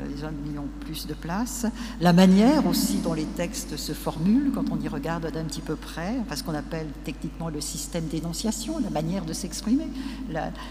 Euh, 0.04 0.14
les 0.14 0.24
hommes 0.26 0.36
y 0.54 0.60
ont 0.60 0.68
plus 0.82 1.08
de 1.08 1.14
place. 1.14 1.66
La 2.02 2.12
manière 2.12 2.68
aussi 2.68 2.98
dont 2.98 3.14
les 3.14 3.24
textes 3.24 3.78
se 3.78 3.94
formulent, 3.94 4.52
quand 4.54 4.66
on 4.70 4.80
y 4.82 4.90
regarde 4.90 5.32
d'un 5.32 5.46
petit 5.46 5.62
peu 5.62 5.78
près, 5.78 6.18
parce 6.28 6.42
qu'on 6.42 6.54
appelle 6.54 6.88
techniquement 7.06 7.48
le 7.48 7.62
système 7.62 8.06
d'énonciation, 8.08 8.80
la 8.84 8.90
manière 8.90 9.24
de 9.24 9.32
s'exprimer, 9.32 9.88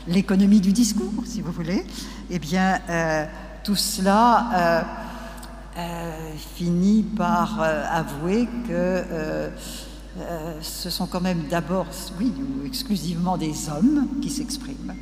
l'économie 0.07 0.61
du 0.61 0.73
discours, 0.73 1.15
si 1.25 1.41
vous 1.41 1.51
voulez, 1.51 1.83
eh 2.29 2.39
bien, 2.39 2.79
euh, 2.91 3.25
tout 3.65 3.77
cela 3.77 4.85
finit 6.55 7.03
par 7.03 7.59
avouer 7.61 8.47
que 8.69 9.03
ce 10.61 10.91
sont 10.91 11.07
quand 11.07 11.23
même 11.23 11.45
d'abord, 11.51 11.87
oui, 12.21 12.33
exclusivement 12.67 13.39
des 13.39 13.71
hommes 13.71 14.07
qui 14.21 14.29
s'expriment 14.29 14.95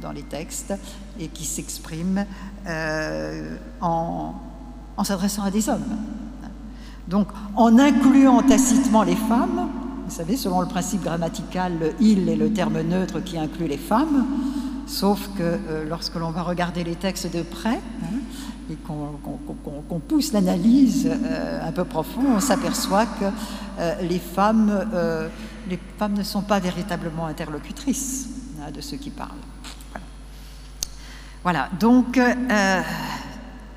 dans 0.00 0.12
les 0.12 0.22
textes 0.22 0.74
et 1.18 1.28
qui 1.28 1.44
s'exprime 1.44 2.24
euh, 2.66 3.56
en, 3.80 4.34
s'adressant 5.02 5.42
à 5.42 5.50
des 5.50 5.68
hommes. 5.68 5.96
Donc, 7.08 7.28
en 7.56 7.78
incluant 7.78 8.42
tacitement 8.42 9.02
les 9.02 9.16
femmes, 9.16 9.68
vous 10.06 10.14
savez, 10.14 10.36
selon 10.36 10.60
le 10.60 10.66
principe 10.66 11.02
grammatical, 11.02 11.72
le 11.78 11.92
il 12.00 12.28
est 12.28 12.36
le 12.36 12.52
terme 12.52 12.80
neutre 12.80 13.20
qui 13.20 13.38
inclut 13.38 13.66
les 13.66 13.78
femmes, 13.78 14.26
sauf 14.86 15.28
que 15.36 15.42
euh, 15.42 15.84
lorsque 15.88 16.14
l'on 16.14 16.30
va 16.30 16.42
regarder 16.42 16.84
les 16.84 16.94
textes 16.94 17.34
de 17.34 17.42
près 17.42 17.80
hein, 18.02 18.18
et 18.70 18.76
qu'on 18.76 19.98
pousse 20.00 20.32
l'analyse 20.32 21.10
euh, 21.10 21.68
un 21.68 21.72
peu 21.72 21.84
profonde, 21.84 22.26
on 22.36 22.40
s'aperçoit 22.40 23.06
que 23.06 23.26
les, 24.02 24.20
femmes, 24.20 24.72
les 25.68 25.78
femmes 25.98 26.14
ne 26.14 26.22
sont 26.22 26.42
pas 26.42 26.60
véritablement 26.60 27.26
interlocutrices 27.26 28.28
hein, 28.60 28.70
de 28.70 28.80
ceux 28.80 28.96
qui 28.96 29.10
parlent. 29.10 29.43
Voilà, 31.44 31.68
donc 31.78 32.16
euh, 32.16 32.82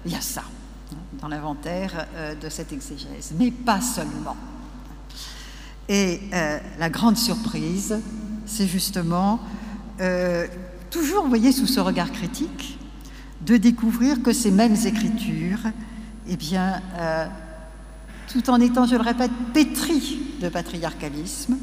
il 0.05 0.11
y 0.13 0.15
a 0.15 0.21
ça 0.21 0.43
hein, 0.93 0.95
dans 1.21 1.27
l'inventaire 1.27 2.07
euh, 2.15 2.33
de 2.33 2.47
cette 2.47 2.71
exégèse, 2.71 3.33
mais 3.37 3.51
pas 3.51 3.81
seulement. 3.81 4.37
Et 5.89 6.21
euh, 6.33 6.59
la 6.79 6.89
grande 6.89 7.17
surprise, 7.17 7.99
c'est 8.45 8.67
justement, 8.67 9.41
toujours, 10.89 11.23
vous 11.23 11.29
voyez, 11.29 11.51
sous 11.51 11.67
ce 11.67 11.81
regard 11.81 12.13
critique, 12.13 12.79
de 13.41 13.57
découvrir 13.57 14.23
que 14.23 14.31
ces 14.31 14.51
mêmes 14.51 14.77
écritures, 14.85 15.59
eh 16.29 16.37
bien, 16.37 16.81
tout 18.29 18.49
en 18.49 18.61
étant, 18.61 18.85
je 18.85 18.95
le 18.95 19.01
répète, 19.01 19.31
pétries 19.53 20.19
de 20.39 20.47
patriarcalisme, 20.47 21.57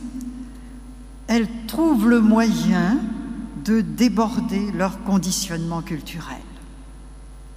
elles 1.29 1.49
trouvent 1.67 2.11
le 2.11 2.21
moyen 2.21 2.99
de 3.65 3.81
déborder 3.81 4.71
leur 4.73 5.03
conditionnement 5.05 5.83
culturel. 5.83 6.43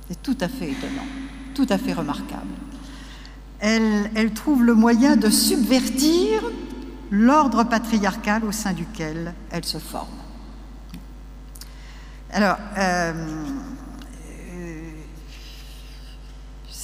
C'est 0.09 0.21
tout 0.21 0.37
à 0.39 0.47
fait 0.47 0.71
étonnant, 0.71 1.07
tout 1.53 1.67
à 1.69 1.77
fait 1.77 1.93
remarquable. 1.93 2.47
Elles, 3.59 4.31
trouvent 4.33 4.63
le 4.63 4.75
moyen 4.75 5.15
de 5.17 5.29
subvertir 5.29 6.43
l'ordre 7.09 7.63
patriarcal 7.63 8.45
au 8.45 8.51
sein 8.51 8.73
duquel 8.73 9.33
elles 9.51 9.65
se 9.65 9.79
forment. 9.79 10.07
Alors, 12.31 12.57
euh, 12.77 13.13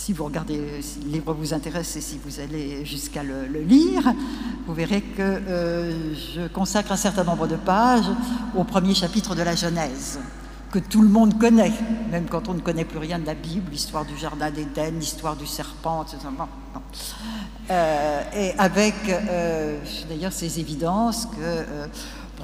si 0.03 0.11
vous 0.11 0.25
regardez, 0.25 0.81
si 0.81 0.99
le 0.99 1.11
livre 1.11 1.33
vous 1.33 1.53
intéresse 1.53 1.95
et 1.95 2.01
si 2.01 2.19
vous 2.25 2.41
allez 2.41 2.83
jusqu'à 2.83 3.23
le, 3.23 3.45
lire, 3.61 4.13
vous 4.67 4.73
verrez 4.73 5.01
que 5.01 5.21
euh, 5.21 6.13
je 6.13 6.45
consacre 6.49 6.91
un 6.91 6.97
certain 6.97 7.23
nombre 7.23 7.47
de 7.47 7.55
pages 7.55 8.09
au 8.53 8.65
premier 8.65 8.95
chapitre 8.95 9.33
de 9.33 9.43
la 9.43 9.55
Genèse, 9.55 10.19
que 10.71 10.79
tout 10.79 11.01
le 11.01 11.07
monde 11.07 11.39
connaît, 11.39 11.71
même 12.11 12.25
quand 12.25 12.49
on 12.49 12.53
ne 12.53 12.59
connaît 12.59 12.83
plus 12.83 12.97
rien 12.97 13.17
de 13.17 13.25
la 13.25 13.33
Bible, 13.33 13.71
l'histoire 13.71 14.03
du 14.03 14.17
Jardin 14.17 14.51
d'Éden, 14.51 14.99
l'histoire 14.99 15.37
du 15.37 15.47
serpent, 15.47 16.03
etc. 16.03 16.17
Euh, 17.71 18.21
et 18.35 18.51
avec 18.57 18.95
euh, 19.07 19.79
d'ailleurs 20.09 20.33
ces 20.33 20.59
évidences 20.59 21.27
que 21.27 21.87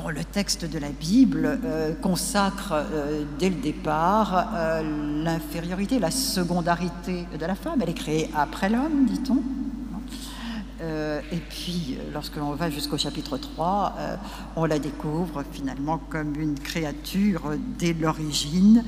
le 0.07 0.23
texte 0.23 0.65
de 0.65 0.79
la 0.79 0.89
Bible 0.89 1.59
euh, 1.63 1.93
consacre 1.93 2.73
euh, 2.73 3.23
dès 3.37 3.49
le 3.49 3.55
départ 3.55 4.53
euh, 4.53 5.23
l'infériorité, 5.23 5.99
la 5.99 6.11
secondarité 6.11 7.25
de 7.37 7.45
la 7.45 7.55
femme. 7.55 7.79
Elle 7.81 7.89
est 7.89 7.93
créée 7.93 8.29
après 8.35 8.69
l'homme, 8.69 9.05
dit-on. 9.05 9.41
et 11.31 11.41
puis, 11.49 11.97
lorsque 12.13 12.37
l'on 12.37 12.53
va 12.53 12.69
jusqu'au 12.69 12.97
chapitre 12.97 13.37
3, 13.37 13.95
on 14.55 14.65
la 14.65 14.79
découvre 14.79 15.43
finalement 15.51 15.97
comme 15.97 16.39
une 16.39 16.57
créature 16.57 17.51
dès 17.77 17.93
l'origine, 17.93 18.85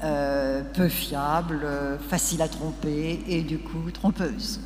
peu 0.00 0.88
fiable, 0.88 1.60
facile 2.08 2.42
à 2.42 2.48
tromper 2.48 3.22
et 3.28 3.42
du 3.42 3.58
coup 3.58 3.90
trompeuse. 3.92 4.60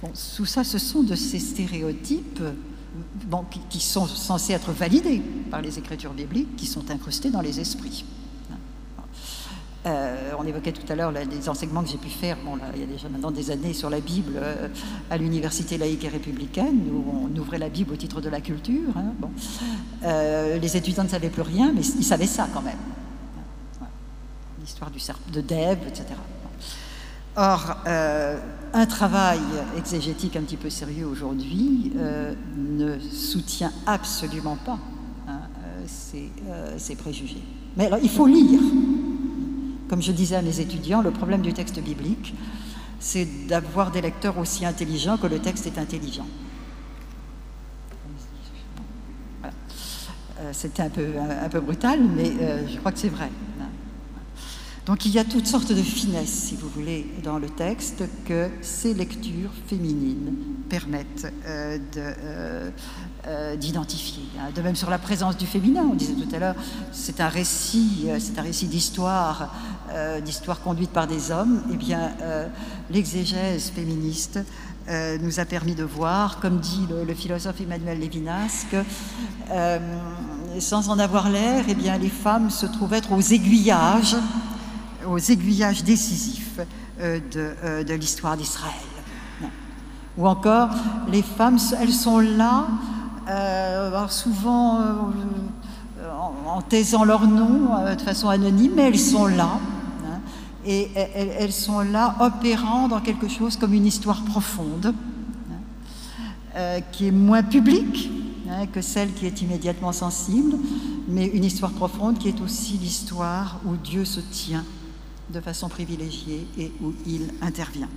Bon, 0.00 0.10
tout 0.36 0.46
ça, 0.46 0.62
ce 0.62 0.78
sont 0.78 1.02
de 1.02 1.16
ces 1.16 1.40
stéréotypes 1.40 2.42
qui, 3.68 3.80
sont 3.80 4.06
censés 4.06 4.52
être 4.52 4.72
validés 4.72 5.22
par 5.50 5.60
les 5.60 5.78
écritures 5.78 6.12
bibliques, 6.12 6.56
qui 6.56 6.66
sont 6.66 6.90
incrustés 6.90 7.30
dans 7.30 7.40
les 7.40 7.60
esprits. 7.60 8.04
Euh, 9.86 10.32
on 10.36 10.44
évoquait 10.44 10.72
tout 10.72 10.90
à 10.92 10.96
l'heure 10.96 11.12
les 11.12 11.48
enseignements 11.48 11.82
que 11.82 11.88
j'ai 11.88 11.96
pu 11.96 12.08
faire, 12.08 12.36
bon, 12.44 12.58
il 12.74 12.80
y 12.80 12.82
a 12.82 12.86
déjà 12.86 13.08
maintenant 13.08 13.30
des 13.30 13.52
années 13.52 13.72
sur 13.72 13.88
la 13.88 14.00
Bible 14.00 14.32
euh, 14.36 14.68
à 15.10 15.16
l'université 15.16 15.78
laïque 15.78 16.04
et 16.04 16.08
républicaine, 16.08 16.80
où 16.92 17.04
on 17.24 17.38
ouvrait 17.38 17.58
la 17.58 17.68
Bible 17.68 17.92
au 17.92 17.96
titre 17.96 18.20
de 18.20 18.28
la 18.28 18.40
culture. 18.40 18.96
Hein, 18.96 19.12
bon. 19.20 19.30
Euh, 20.02 20.58
les 20.58 20.76
étudiants 20.76 21.04
ne 21.04 21.08
savaient 21.08 21.30
plus 21.30 21.42
rien, 21.42 21.70
mais 21.72 21.82
ils 21.82 22.04
savaient 22.04 22.26
ça 22.26 22.48
quand 22.52 22.62
même. 22.62 22.78
L'histoire 24.60 24.90
de 25.32 25.40
Dève, 25.40 25.78
etc. 25.86 26.06
Or, 27.36 27.76
un 28.76 28.84
travail 28.84 29.40
exégétique 29.78 30.36
un 30.36 30.42
petit 30.42 30.58
peu 30.58 30.68
sérieux 30.68 31.06
aujourd'hui 31.06 31.92
euh, 31.96 32.34
ne 32.58 32.98
soutient 32.98 33.72
absolument 33.86 34.56
pas 34.56 34.78
hein, 35.26 35.40
euh, 36.50 36.74
ces, 36.76 36.94
préjugés. 36.94 37.42
Mais 37.78 37.86
alors, 37.86 38.00
il 38.02 38.10
faut 38.10 38.26
lire. 38.26 38.60
Comme 39.88 40.02
je 40.02 40.12
disais 40.12 40.36
à 40.36 40.42
mes 40.42 40.60
étudiants, 40.60 41.00
le 41.00 41.10
problème 41.10 41.40
du 41.40 41.54
texte 41.54 41.80
biblique, 41.80 42.34
c'est 43.00 43.46
d'avoir 43.46 43.90
des 43.90 44.02
lecteurs 44.02 44.36
aussi 44.36 44.66
intelligents 44.66 45.16
que 45.16 45.26
le 45.26 45.38
texte 45.38 45.66
est 45.66 45.78
intelligent. 45.78 46.26
C'était 50.52 50.82
un, 50.82 50.90
peu 51.48 51.60
brutal, 51.60 52.00
mais 52.14 52.30
je 52.70 52.76
crois 52.78 52.92
que 52.92 52.98
c'est 52.98 53.08
vrai. 53.08 53.30
Donc 54.86 55.04
il 55.04 55.10
y 55.10 55.18
a 55.18 55.24
toutes 55.24 55.48
sortes 55.48 55.72
de 55.72 55.82
finesses, 55.82 56.30
si 56.30 56.54
vous 56.54 56.68
voulez, 56.68 57.10
dans 57.24 57.40
le 57.40 57.48
texte 57.48 58.04
que 58.24 58.48
ces 58.62 58.94
lectures 58.94 59.50
féminines 59.66 60.32
permettent 60.68 61.26
euh, 61.44 61.76
euh, 61.96 62.70
euh, 63.26 63.56
d'identifier. 63.56 64.22
De 64.54 64.62
même 64.62 64.76
sur 64.76 64.88
la 64.88 64.98
présence 64.98 65.36
du 65.36 65.44
féminin, 65.44 65.84
on 65.90 65.96
disait 65.96 66.14
tout 66.14 66.32
à 66.32 66.38
l'heure, 66.38 66.54
c'est 66.92 67.20
un 67.20 67.28
récit, 67.28 68.06
c'est 68.20 68.38
un 68.38 68.42
récit 68.42 68.68
d'histoire, 68.68 69.52
d'histoire 70.24 70.60
conduite 70.60 70.90
par 70.90 71.08
des 71.08 71.32
hommes. 71.32 71.62
Eh 71.72 71.76
bien, 71.76 72.12
l'exégèse 72.88 73.70
féministe 73.70 74.38
nous 75.20 75.40
a 75.40 75.44
permis 75.44 75.74
de 75.74 75.82
voir, 75.82 76.38
comme 76.38 76.60
dit 76.60 76.86
le, 76.88 77.14
philosophe 77.14 77.60
Emmanuel 77.60 77.98
Lévinas, 77.98 78.66
que 78.70 78.84
sans 80.60 80.90
en 80.90 80.98
avoir 81.00 81.28
l'air, 81.28 81.64
eh 81.68 81.74
bien, 81.74 81.98
les 81.98 82.08
femmes 82.08 82.50
se 82.50 82.66
trouvent 82.66 82.94
être 82.94 83.10
aux 83.10 83.20
aiguillages 83.20 84.16
aux 85.06 85.18
aiguillages 85.18 85.84
décisifs 85.84 86.60
euh, 87.00 87.20
euh, 87.36 87.84
de, 87.84 87.94
l'histoire 87.94 88.36
d'Israël. 88.36 88.74
Ou 90.18 90.26
encore, 90.26 90.70
les 91.10 91.22
femmes, 91.22 91.58
elles 91.78 91.92
sont 91.92 92.20
là, 92.20 92.66
euh, 93.28 94.08
souvent 94.08 94.80
en, 96.46 96.62
taisant 96.62 97.04
leur 97.04 97.26
nom 97.26 97.84
de 97.94 98.00
façon 98.00 98.28
anonyme, 98.30 98.72
mais 98.76 98.84
elles 98.84 98.98
sont 98.98 99.26
là. 99.26 99.58
Hein, 100.06 100.20
et 100.64 100.90
elles, 100.94 101.52
sont 101.52 101.80
là 101.80 102.16
opérant 102.20 102.88
dans 102.88 103.00
quelque 103.00 103.28
chose 103.28 103.56
comme 103.58 103.74
une 103.74 103.84
histoire 103.84 104.22
profonde, 104.22 104.94
hein, 106.56 106.80
qui 106.92 107.08
est 107.08 107.12
moins 107.12 107.42
publique 107.42 108.10
hein, 108.48 108.66
que 108.72 108.80
celle 108.80 109.12
qui 109.12 109.26
est 109.26 109.42
immédiatement 109.42 109.92
sensible, 109.92 110.56
mais 111.08 111.26
une 111.26 111.44
histoire 111.44 111.72
profonde 111.72 112.16
qui 112.16 112.28
est 112.28 112.40
aussi 112.40 112.78
l'histoire 112.78 113.60
où 113.66 113.76
Dieu 113.76 114.06
se 114.06 114.20
tient 114.20 114.64
de 115.30 115.40
façon 115.40 115.68
privilégiée 115.68 116.46
et 116.58 116.72
où 116.80 116.94
il 117.06 117.30
intervient. 117.42 117.88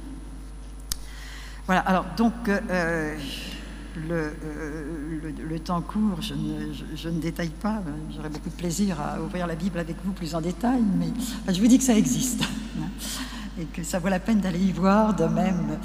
Voilà, 1.66 1.82
alors 1.82 2.06
donc 2.18 2.34
euh, 2.48 3.16
le, 3.96 4.34
euh, 4.44 5.32
le, 5.48 5.60
temps 5.60 5.82
court, 5.82 6.22
je 6.22 6.34
ne, 6.34 6.74
je, 6.96 7.10
ne 7.10 7.20
détaille 7.20 7.50
pas, 7.50 7.82
j'aurais 8.16 8.30
beaucoup 8.30 8.50
de 8.50 8.56
plaisir 8.56 9.00
à 9.00 9.22
ouvrir 9.22 9.46
la 9.46 9.56
Bible 9.56 9.78
avec 9.78 9.98
vous 10.04 10.12
plus 10.12 10.34
en 10.34 10.42
détail, 10.42 10.82
mais 10.98 11.54
je 11.54 11.60
vous 11.60 11.68
dis 11.68 11.78
que 11.78 11.84
ça 11.84 11.96
existe 11.96 12.42
hein, 12.42 12.88
et 13.60 13.66
que 13.66 13.84
ça 13.84 14.00
vaut 14.00 14.10
la 14.10 14.20
peine 14.20 14.40
d'aller 14.40 14.60
y 14.60 14.72
voir, 14.72 15.16
de 15.16 15.26
même 15.26 15.78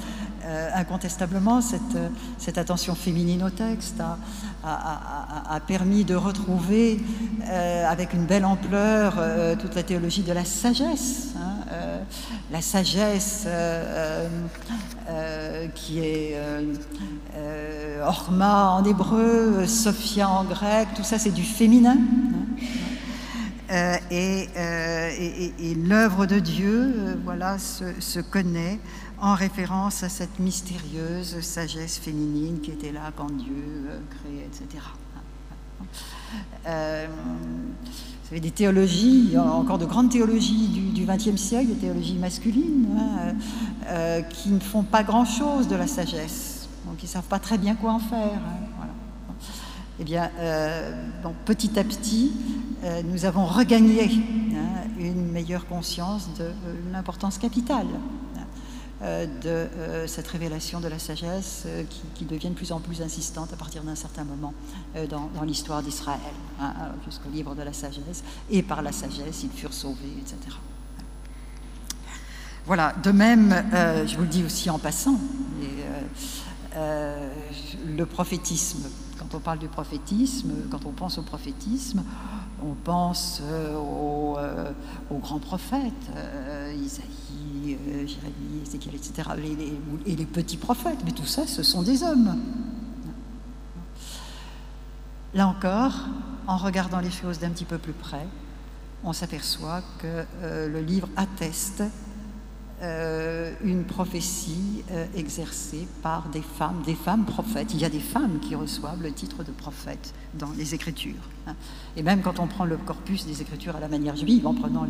euh, 0.45 0.69
incontestablement, 0.75 1.59
cette, 1.59 1.97
cette, 2.37 2.59
attention 2.59 2.93
féminine 2.93 3.41
au 3.41 3.49
texte 3.49 3.99
a, 4.63 5.59
permis 5.65 6.03
de 6.03 6.13
retrouver 6.13 6.99
euh, 7.49 7.89
avec 7.89 8.13
une 8.13 8.25
belle 8.25 8.45
ampleur 8.45 9.15
euh, 9.17 9.55
toute 9.55 9.73
la 9.73 9.81
théologie 9.81 10.21
de 10.21 10.31
la 10.33 10.45
sagesse. 10.45 11.29
Hein, 11.35 11.55
la 12.51 12.61
sagesse 12.61 13.47
qui 15.73 15.99
est 15.99 16.37
Orma 18.03 18.69
en 18.69 18.83
hébreu, 18.83 19.65
Sophia 19.65 20.29
en 20.29 20.43
grec, 20.43 20.89
tout 20.95 21.03
ça 21.03 21.17
c'est 21.17 21.31
du 21.31 21.43
féminin. 21.43 21.97
Hein. 23.71 23.97
et, 24.11 24.47
l'œuvre 25.75 26.27
de 26.27 26.37
Dieu, 26.37 27.17
voilà, 27.23 27.57
se 27.57 28.19
connaît 28.19 28.79
en 29.25 29.33
référence 29.33 30.03
à 30.03 30.09
cette 30.09 30.37
mystérieuse 30.37 31.39
sagesse 31.41 31.97
féminine 31.97 32.59
qui 32.61 32.69
était 32.69 32.91
là 32.91 33.11
quand 33.15 33.31
Dieu 33.31 33.55
euh, 33.87 33.99
créait, 34.11 34.45
etc. 34.45 34.83
Euh, 36.67 37.07
vous 37.07 38.27
avez 38.29 38.39
des 38.39 38.51
théologies, 38.51 39.35
encore 39.35 39.79
de 39.79 39.87
grandes 39.87 40.11
théologies 40.11 40.91
du 40.93 41.05
XXe 41.05 41.41
siècle, 41.41 41.69
des 41.69 41.73
théologies 41.73 42.19
masculines, 42.19 42.87
hein, 42.95 43.33
euh, 43.87 44.21
qui 44.21 44.49
ne 44.49 44.59
font 44.59 44.83
pas 44.83 45.01
grand-chose 45.01 45.67
de 45.67 45.75
la 45.75 45.87
sagesse, 45.87 46.69
donc 46.85 47.01
ils 47.01 47.07
ne 47.07 47.11
savent 47.11 47.23
pas 47.23 47.39
très 47.39 47.57
bien 47.57 47.73
quoi 47.73 47.93
en 47.93 47.99
faire. 47.99 48.19
Hein, 48.19 48.85
eh 49.99 50.03
bien, 50.03 50.29
petit 51.45 51.79
à 51.79 51.83
petit, 51.83 52.33
nous 53.05 53.25
avons 53.25 53.45
regagné 53.45 54.03
hein, 54.53 54.87
une 54.99 55.31
meilleure 55.31 55.65
conscience 55.65 56.29
de 56.37 56.49
l'importance 56.91 57.37
capitale 57.37 57.87
de 59.05 59.49
euh, 59.49 60.07
cette 60.07 60.27
révélation 60.27 60.79
de 60.79 60.87
la 60.87 60.97
sagesse 60.97 61.63
euh, 61.67 61.83
qui, 62.15 62.25
devient 62.25 62.49
de 62.49 62.55
plus 62.55 62.71
en 62.71 62.79
plus 62.79 63.03
insistante 63.03 63.53
à 63.53 63.55
partir 63.55 63.83
d'un 63.83 63.93
certain 63.95 64.23
moment 64.23 64.53
dans, 65.09 65.29
l'histoire 65.43 65.83
d'Israël, 65.83 66.19
hein, 66.59 66.73
jusqu'au 67.05 67.29
livre 67.29 67.53
de 67.53 67.61
la 67.61 67.73
sagesse. 67.73 68.23
Et 68.49 68.63
par 68.63 68.81
la 68.81 68.91
sagesse, 68.91 69.43
ils 69.43 69.51
furent 69.51 69.73
sauvés, 69.73 70.13
etc. 70.19 70.37
Voilà, 72.65 72.95
de 73.03 73.11
même, 73.11 73.53
je 74.07 74.15
vous 74.15 74.23
le 74.23 74.27
dis 74.27 74.43
aussi 74.43 74.71
en 74.71 74.79
passant, 74.79 75.19
le 76.75 78.05
prophétisme, 78.05 78.89
quand 79.19 79.35
on 79.35 79.39
parle 79.39 79.59
du 79.59 79.67
prophétisme, 79.67 80.51
quand 80.71 80.85
on 80.85 80.91
pense 80.91 81.19
au 81.19 81.21
prophétisme, 81.21 82.03
on 82.63 82.73
pense 82.73 83.41
aux, 83.77 84.37
grands 85.19 85.39
prophètes, 85.39 86.09
Isaïe, 86.75 87.24
euh, 87.73 88.07
Jérémie, 88.07 88.61
Ézéchiel, 88.65 88.95
etc., 88.95 89.29
et 90.05 90.15
les 90.15 90.25
petits 90.25 90.57
prophètes, 90.57 90.99
mais 91.03 91.11
tout 91.11 91.25
ça, 91.25 91.47
ce 91.47 91.63
sont 91.63 91.81
des 91.81 92.03
hommes. 92.03 92.39
Là 95.33 95.47
encore, 95.47 95.93
en 96.47 96.57
regardant 96.57 96.99
les 96.99 97.11
choses 97.11 97.39
d'un 97.39 97.49
petit 97.49 97.65
peu 97.65 97.77
plus 97.77 97.93
près, 97.93 98.27
on 99.03 99.11
s'aperçoit 99.11 99.81
que 99.99 100.25
le 100.41 100.81
livre 100.81 101.09
atteste 101.17 101.83
euh, 102.81 103.53
une 103.63 103.85
prophétie 103.85 104.83
euh, 104.91 105.05
exercée 105.15 105.87
par 106.03 106.27
des 106.27 106.41
femmes, 106.41 106.81
des 106.85 106.93
femmes 106.93 107.23
prophètes. 107.23 107.73
Il 107.73 107.79
y 107.79 107.85
a 107.85 107.89
des 107.89 108.01
femmes 108.01 108.39
qui 108.41 108.53
reçoivent 108.53 109.01
le 109.01 109.13
titre 109.13 109.45
de 109.45 109.51
prophète 109.51 110.13
dans 110.33 110.51
les 110.57 110.75
Écritures. 110.75 111.29
Hein. 111.47 111.55
Et 111.95 112.03
même 112.03 112.21
quand 112.21 112.39
on 112.39 112.47
prend 112.47 112.65
le 112.65 112.75
corpus 112.75 113.25
des 113.25 113.41
Écritures 113.41 113.77
à 113.77 113.79
la 113.79 113.87
manière 113.87 114.17
juive, 114.17 114.45
en 114.45 114.53
prenant 114.53 114.85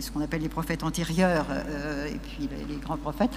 ce 0.00 0.10
qu'on 0.10 0.20
appelle 0.20 0.42
les 0.42 0.48
prophètes 0.48 0.82
antérieurs 0.82 1.46
euh, 1.50 2.06
et 2.06 2.18
puis 2.18 2.48
les, 2.68 2.76
grands 2.76 2.96
prophètes, 2.96 3.30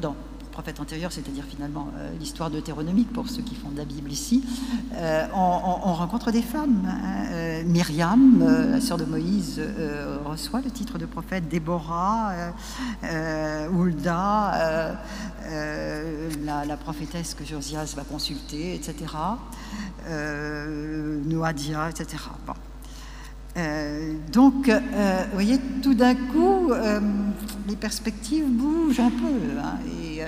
dans, 0.00 0.16
prophète 0.58 0.80
antérieur, 0.80 1.12
c'est-à-dire 1.12 1.44
finalement 1.44 1.86
euh, 1.96 2.10
l'histoire 2.18 2.50
deutéronomique 2.50 3.12
pour 3.12 3.28
ceux 3.28 3.42
qui 3.42 3.54
font 3.54 3.68
de 3.68 3.76
la 3.76 3.84
Bible 3.84 4.10
ici, 4.10 4.42
euh, 4.94 5.24
on, 5.32 5.92
rencontre 5.92 6.32
des 6.32 6.42
femmes. 6.42 6.84
Hein. 6.84 7.26
Euh, 7.30 7.62
Myriam, 7.64 8.44
la 8.72 8.80
sœur 8.80 8.96
de 8.98 9.04
Moïse, 9.04 9.62
reçoit 10.24 10.60
le 10.60 10.72
titre 10.72 10.98
de 10.98 11.06
prophète, 11.06 11.48
Déborah, 11.48 12.32
Hulda, 13.72 14.98
la, 16.44 16.76
prophétesse 16.76 17.34
que 17.34 17.44
Josias 17.44 17.94
va 17.94 18.02
consulter, 18.02 18.74
etc. 18.74 19.14
Noadia, 21.24 21.88
etc. 21.90 22.16
Bon. 22.44 22.54
Euh, 23.56 24.14
donc, 24.32 24.68
euh, 24.68 25.24
vous 25.26 25.32
voyez, 25.32 25.58
tout 25.82 25.94
d'un 25.94 26.14
coup, 26.14 26.70
euh, 26.70 27.00
les 27.66 27.76
perspectives 27.76 28.46
bougent 28.46 29.00
un 29.00 29.10
peu. 29.10 29.60
Hein, 29.60 29.78
et 30.02 30.22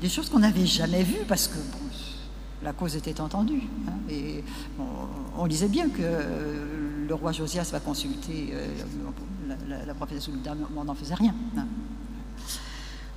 des 0.00 0.08
choses 0.08 0.28
qu'on 0.28 0.40
n'avait 0.40 0.66
jamais 0.66 1.02
vues 1.02 1.24
parce 1.26 1.48
que 1.48 1.58
la 2.62 2.72
cause 2.72 2.96
était 2.96 3.20
entendue. 3.20 3.62
Hein, 3.88 3.92
et 4.10 4.44
on 5.38 5.44
lisait 5.46 5.68
bien 5.68 5.88
que 5.88 6.02
le 7.08 7.14
roi 7.14 7.32
Josias 7.32 7.68
va 7.72 7.80
consulter 7.80 8.52
la, 9.68 9.84
la, 9.84 9.94
prophétesse 9.94 10.28
on 10.76 10.84
n'en 10.84 10.94
faisait 10.94 11.14
rien. 11.14 11.34
Hein. 11.56 11.66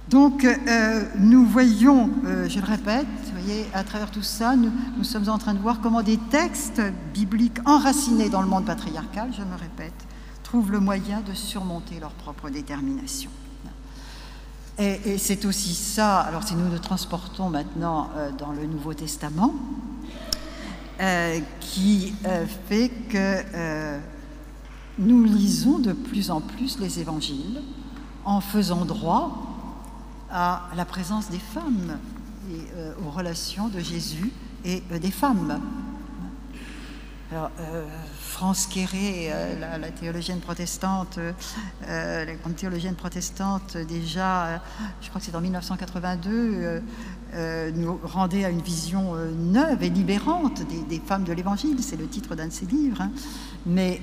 Donc, 0.09 0.43
euh, 0.43 1.05
nous 1.19 1.45
voyons, 1.45 2.09
euh, 2.25 2.49
je 2.49 2.59
le 2.59 2.65
répète, 2.65 3.05
voyez, 3.31 3.67
à 3.75 3.83
travers 3.83 4.09
tout 4.09 4.23
ça, 4.23 4.55
nous, 4.55 5.03
sommes 5.03 5.29
en 5.29 5.37
train 5.37 5.53
de 5.53 5.59
voir 5.59 5.81
comment 5.81 6.01
des 6.01 6.17
textes 6.17 6.81
bibliques 7.13 7.59
enracinés 7.65 8.29
dans 8.29 8.41
le 8.41 8.47
monde 8.47 8.65
patriarcal, 8.65 9.29
je 9.37 9.43
me 9.43 9.55
répète, 9.55 9.93
trouvent 10.41 10.71
le 10.71 10.79
moyen 10.79 11.21
de 11.21 11.33
surmonter 11.33 11.99
leur 11.99 12.13
propre 12.13 12.49
détermination. 12.49 13.29
Et, 14.79 15.17
c'est 15.19 15.45
aussi 15.45 15.75
ça, 15.75 16.21
alors 16.21 16.41
si 16.41 16.55
nous 16.55 16.69
nous 16.69 16.79
transportons 16.79 17.49
maintenant 17.49 18.09
euh, 18.15 18.31
dans 18.31 18.51
le 18.51 18.65
Nouveau 18.65 18.93
Testament, 18.95 19.53
qui 21.61 22.13
fait 22.67 22.91
que 23.09 23.97
nous 24.97 25.23
lisons 25.23 25.79
de 25.79 25.93
plus 25.93 26.29
en 26.29 26.41
plus 26.41 26.77
les 26.77 26.99
évangiles 26.99 27.61
en 28.25 28.41
faisant 28.41 28.83
droit 28.83 29.48
à 30.31 30.69
la 30.75 30.85
présence 30.85 31.29
des 31.29 31.39
femmes 31.39 31.97
et 32.51 32.61
euh, 32.75 32.93
aux 33.05 33.09
relations 33.09 33.67
de 33.67 33.79
Jésus 33.79 34.31
et 34.65 34.83
euh, 34.91 34.99
des 34.99 35.11
femmes. 35.11 35.61
Alors, 37.31 37.51
euh, 37.59 37.85
France 38.19 38.65
Quéré, 38.65 39.31
la, 39.59 39.91
théologienne 39.91 40.39
protestante, 40.39 41.19
la 41.87 42.35
grande 42.35 42.55
théologienne 42.55 42.95
protestante, 42.95 43.77
déjà, 43.77 44.63
je 44.99 45.09
crois 45.09 45.19
que 45.19 45.27
c'est 45.27 45.35
en 45.35 45.41
1982, 45.41 46.81
nous 47.75 47.99
rendait 48.03 48.45
à 48.45 48.49
une 48.49 48.61
vision 48.61 49.13
neuve 49.13 49.83
et 49.83 49.89
libérante 49.89 50.63
des, 50.89 50.99
femmes 50.99 51.23
de 51.23 51.33
l'Évangile. 51.33 51.83
C'est 51.83 51.97
le 51.97 52.07
titre 52.07 52.33
d'un 52.33 52.47
de 52.47 52.51
ses 52.51 52.65
livres. 52.65 53.01
Hein. 53.01 53.11
Mais 53.67 54.01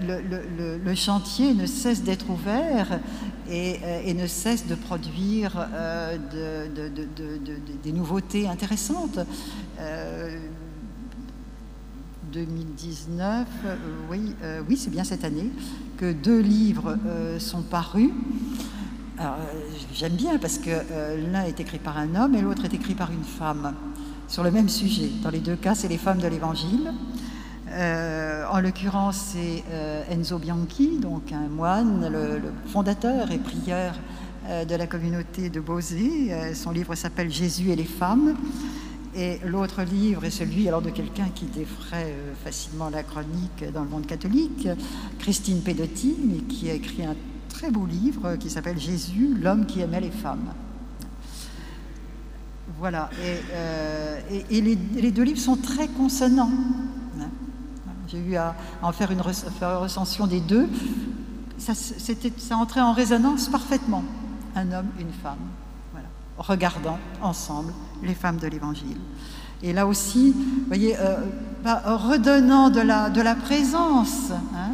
le, 0.00 0.94
chantier 0.94 1.52
ne 1.52 1.66
cesse 1.66 2.02
d'être 2.02 2.30
ouvert 2.30 2.98
euh, 3.50 4.02
et, 4.04 4.14
ne 4.14 4.26
cesse 4.26 4.66
de 4.66 4.74
produire 4.74 5.68
euh, 5.74 6.16
des 7.82 7.92
nouveautés 7.92 8.48
intéressantes. 8.48 9.18
2019, 12.32 13.46
euh, 13.64 13.76
oui, 14.10 14.34
oui 14.68 14.76
c'est 14.76 14.90
bien 14.90 15.04
cette 15.04 15.24
année, 15.24 15.50
que 15.96 16.12
deux 16.12 16.40
livres 16.40 16.96
sont 17.38 17.62
parus. 17.62 18.10
J'aime 19.92 20.14
bien 20.14 20.38
parce 20.38 20.58
que 20.58 20.70
l'un 21.30 21.44
est 21.44 21.60
écrit 21.60 21.78
par 21.78 21.98
un 21.98 22.16
homme 22.16 22.34
et 22.34 22.40
l'autre 22.40 22.64
est 22.64 22.74
écrit 22.74 22.94
par 22.94 23.12
une 23.12 23.22
femme 23.22 23.74
sur 24.26 24.42
le 24.42 24.50
même 24.50 24.68
sujet. 24.68 25.10
Dans 25.22 25.30
les 25.30 25.38
deux 25.38 25.54
cas, 25.54 25.74
c'est 25.76 25.86
les 25.86 25.98
femmes 25.98 26.18
de 26.18 26.26
l'Évangile. 26.26 26.92
Euh, 27.70 28.44
en 28.50 28.60
l'occurrence, 28.60 29.32
c'est 29.32 29.64
euh, 29.70 30.02
Enzo 30.10 30.38
Bianchi, 30.38 30.98
donc 30.98 31.32
un 31.32 31.48
moine, 31.48 32.08
le, 32.10 32.40
fondateur 32.66 33.30
et 33.30 33.38
prieur 33.38 33.94
euh, 34.48 34.64
de 34.64 34.74
la 34.74 34.86
communauté 34.86 35.48
de 35.48 35.60
Beauzé. 35.60 36.54
son 36.54 36.70
livre 36.70 36.94
s'appelle 36.94 37.30
Jésus 37.30 37.70
et 37.70 37.76
les 37.76 37.84
femmes. 37.84 38.36
Et 39.16 39.38
l'autre 39.44 39.82
livre 39.82 40.24
est 40.24 40.30
celui 40.30 40.66
alors 40.66 40.82
de 40.82 40.90
quelqu'un 40.90 41.28
qui 41.32 41.44
défrait 41.44 42.12
facilement 42.44 42.90
la 42.90 43.04
chronique 43.04 43.64
dans 43.72 43.84
le 43.84 43.88
monde 43.88 44.06
catholique, 44.06 44.68
Christine 45.20 45.60
Pedotti, 45.60 46.16
qui 46.48 46.68
a 46.68 46.74
écrit 46.74 47.04
un 47.04 47.14
très 47.48 47.70
beau 47.70 47.86
livre 47.86 48.34
qui 48.34 48.50
s'appelle 48.50 48.78
Jésus, 48.78 49.36
l'homme 49.40 49.66
qui 49.66 49.80
aimait 49.80 50.00
les 50.00 50.10
femmes. 50.10 50.52
Voilà, 52.80 53.08
et, 54.50 54.60
les, 54.60 55.10
deux 55.12 55.22
livres 55.22 55.38
sont 55.38 55.56
très 55.56 55.86
consonants. 55.86 56.50
J'ai 58.08 58.18
eu 58.18 58.36
à 58.36 58.54
en 58.82 58.92
faire 58.92 59.10
une, 59.10 59.20
recension 59.20 60.26
des 60.26 60.40
deux. 60.40 60.68
Ça, 61.58 61.72
entrait 62.56 62.80
en 62.80 62.92
résonance 62.92 63.48
parfaitement. 63.48 64.04
Un 64.54 64.72
homme, 64.72 64.88
une 64.98 65.12
femme, 65.12 65.38
regardant 66.38 66.98
ensemble 67.22 67.72
les 68.02 68.14
femmes 68.14 68.36
de 68.36 68.46
l'Évangile. 68.46 68.98
Et 69.62 69.72
là 69.72 69.86
aussi, 69.86 70.32
vous 70.32 70.66
voyez, 70.66 70.96
euh, 70.98 71.16
bah, 71.62 71.82
redonnant 71.86 72.70
de 72.70 72.80
la, 72.80 73.34
présence 73.34 74.30
hein, 74.54 74.72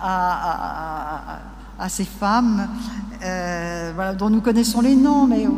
à, 0.00 1.88
ces 1.88 2.04
femmes 2.04 2.68
euh, 3.22 4.14
dont 4.14 4.30
nous 4.30 4.40
connaissons 4.40 4.80
les 4.80 4.96
noms, 4.96 5.26
mais 5.26 5.46
euh, 5.46 5.50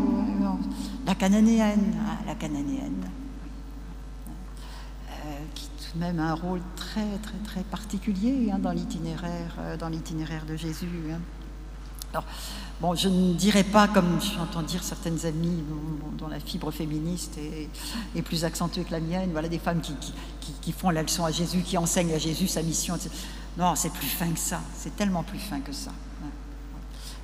la 1.07 1.15
cananéenne, 1.15 1.95
hein, 2.01 2.19
la 2.27 2.35
cananéenne, 2.35 3.05
même 5.97 6.21
un 6.21 6.35
rôle 6.35 6.61
très 6.77 7.19
très 7.23 7.39
très 7.45 7.63
particulier 7.63 8.51
hein, 8.53 8.59
dans 8.59 8.73
l'itinéraire 8.73 9.55
euh, 9.59 9.77
dans 9.77 9.89
l'itinéraire 9.89 10.45
de 10.47 10.57
Jésus. 10.57 10.89
Hein. 11.13 11.21
Alors, 12.13 12.25
bon, 12.81 12.95
je 12.95 13.09
ne 13.09 13.35
dirais 13.35 13.65
pas, 13.65 13.89
comme 13.89 14.21
j'entends 14.21 14.63
dire 14.63 14.83
certaines 14.83 15.27
amies 15.27 15.63
dont, 16.17 16.29
la 16.29 16.41
fibre 16.41 16.71
féministe 16.71 17.39
est, 18.15 18.23
plus 18.23 18.45
accentuée 18.45 18.85
que 18.85 18.93
la 18.93 19.01
mienne, 19.01 19.31
voilà 19.33 19.49
des 19.49 19.59
femmes 19.59 19.81
qui, 19.81 19.95
qui, 20.63 20.73
font 20.73 20.91
la 20.91 21.03
leçon 21.03 21.25
à 21.25 21.31
Jésus, 21.31 21.61
qui 21.61 21.77
enseignent 21.77 22.15
à 22.15 22.19
Jésus 22.19 22.49
sa 22.49 22.63
mission. 22.63 22.97
Non, 23.59 23.75
c'est 23.75 23.93
plus 23.93 24.07
fin 24.07 24.31
que 24.31 24.39
ça, 24.39 24.61
c'est 24.75 24.97
tellement 24.97 25.23
plus 25.23 25.39
fin 25.39 25.61
que 25.61 25.73
ça. 25.73 25.91
Hein. 25.91 26.29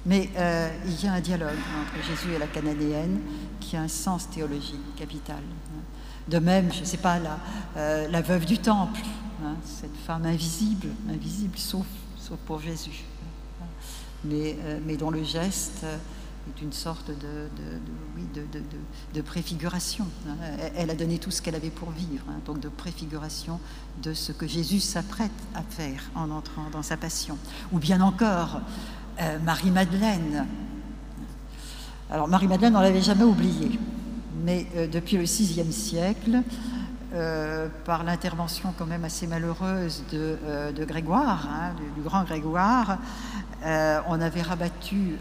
Mais 0.04 0.28
euh, 0.36 0.68
il 0.84 1.04
y 1.04 1.08
a 1.08 1.14
un 1.14 1.20
dialogue 1.20 1.58
entre 1.80 2.04
Jésus 2.06 2.34
et 2.34 2.38
la 2.38 2.48
cananéenne 2.48 3.20
qui 3.60 3.76
a 3.76 3.82
un 3.82 3.88
sens 3.88 4.28
théologique 4.28 4.94
capital. 4.96 5.42
De 6.28 6.38
même, 6.38 6.72
je 6.72 6.80
ne 6.80 6.84
sais 6.84 6.98
pas, 6.98 7.18
la, 7.18 7.38
euh, 7.76 8.08
la 8.08 8.22
veuve 8.22 8.44
du 8.44 8.58
temple, 8.58 9.00
hein, 9.44 9.56
cette 9.64 9.96
femme 10.06 10.24
invisible, 10.24 10.88
invisible 11.10 11.58
sauf, 11.58 11.86
pour 12.46 12.60
Jésus, 12.60 13.04
mais, 14.24 14.56
euh, 14.64 14.78
mais 14.86 14.96
dont 14.96 15.10
le 15.10 15.22
geste 15.22 15.84
est 16.48 16.62
une 16.62 16.72
sorte 16.72 17.10
de, 17.10 19.22
préfiguration. 19.22 20.06
Hein. 20.28 20.34
Elle 20.76 20.90
a 20.90 20.94
donné 20.94 21.18
tout 21.18 21.30
ce 21.30 21.42
qu'elle 21.42 21.54
avait 21.54 21.70
pour 21.70 21.90
vivre, 21.90 22.24
hein, 22.28 22.40
donc 22.44 22.60
de 22.60 22.68
préfiguration 22.68 23.60
de 24.02 24.14
ce 24.14 24.32
que 24.32 24.46
Jésus 24.46 24.80
s'apprête 24.80 25.30
à 25.54 25.62
faire 25.62 26.10
en 26.14 26.30
entrant 26.30 26.70
dans 26.70 26.82
sa 26.82 26.96
passion. 26.96 27.38
Ou 27.72 27.78
bien 27.78 28.00
encore, 28.00 28.60
euh, 29.20 29.38
Marie-Madeleine. 29.40 30.46
Alors 32.10 32.28
Marie-Madeleine, 32.28 32.76
on 32.76 32.80
l'avait 32.80 33.02
jamais 33.02 33.24
oubliée 33.24 33.78
mais 34.42 34.66
euh, 34.76 34.86
depuis 34.86 35.16
le 35.16 35.24
VIe 35.24 35.72
siècle, 35.72 36.42
euh, 37.14 37.68
par 37.84 38.04
l'intervention 38.04 38.72
quand 38.76 38.86
même 38.86 39.04
assez 39.04 39.26
malheureuse 39.26 40.02
de, 40.12 40.38
euh, 40.44 40.86
Grégoire, 40.86 41.48
hein, 41.50 41.74
du, 41.96 42.02
grand 42.02 42.24
Grégoire, 42.24 42.98
on 43.64 44.20
avait 44.20 44.42
rabattu 44.42 45.16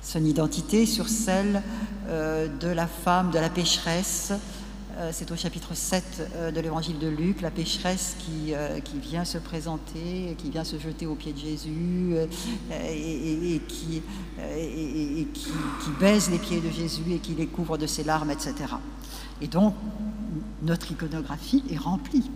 son 0.00 0.24
identité 0.24 0.86
sur 0.86 1.08
celle 1.08 1.62
de 2.08 2.68
la 2.68 2.86
femme, 2.86 3.30
de 3.30 3.38
la 3.38 3.50
pécheresse, 3.50 4.32
c'est 5.12 5.30
au 5.30 5.36
chapitre 5.36 5.74
7 5.74 6.04
euh, 6.34 6.50
de 6.50 6.60
l'évangile 6.60 6.98
de 6.98 7.08
Luc, 7.08 7.40
la 7.40 7.50
pécheresse 7.50 8.16
qui, 8.18 8.54
euh, 8.54 8.80
qui, 8.80 8.98
vient 8.98 9.24
se 9.24 9.38
présenter, 9.38 10.36
qui 10.38 10.50
vient 10.50 10.64
se 10.64 10.78
jeter 10.78 11.06
aux 11.06 11.14
pieds 11.14 11.32
de 11.32 11.38
Jésus 11.38 12.14
et, 12.70 13.60
qui, 13.68 14.02
baise 16.00 16.30
les 16.30 16.38
pieds 16.38 16.60
de 16.60 16.70
Jésus 16.70 17.12
et 17.12 17.18
qui 17.18 17.34
les 17.34 17.46
couvre 17.46 17.78
de 17.78 17.86
ses 17.86 18.04
larmes, 18.04 18.30
etc. 18.30 18.54
Et 19.40 19.48
donc, 19.48 19.74
notre 20.62 20.92
iconographie 20.92 21.64
est 21.70 21.78
remplie 21.78 22.30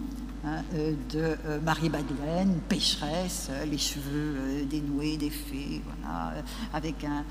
Hein, 0.45 0.62
euh, 0.74 0.93
de 1.11 1.36
euh, 1.47 1.61
Marie-Madeleine, 1.64 2.61
pécheresse, 2.68 3.49
euh, 3.51 3.64
les 3.64 3.76
cheveux 3.76 4.64
dénoués, 4.70 5.16
défaits, 5.16 5.82
voilà, 5.84 6.32
avec 6.72 7.05
un, 7.05 7.24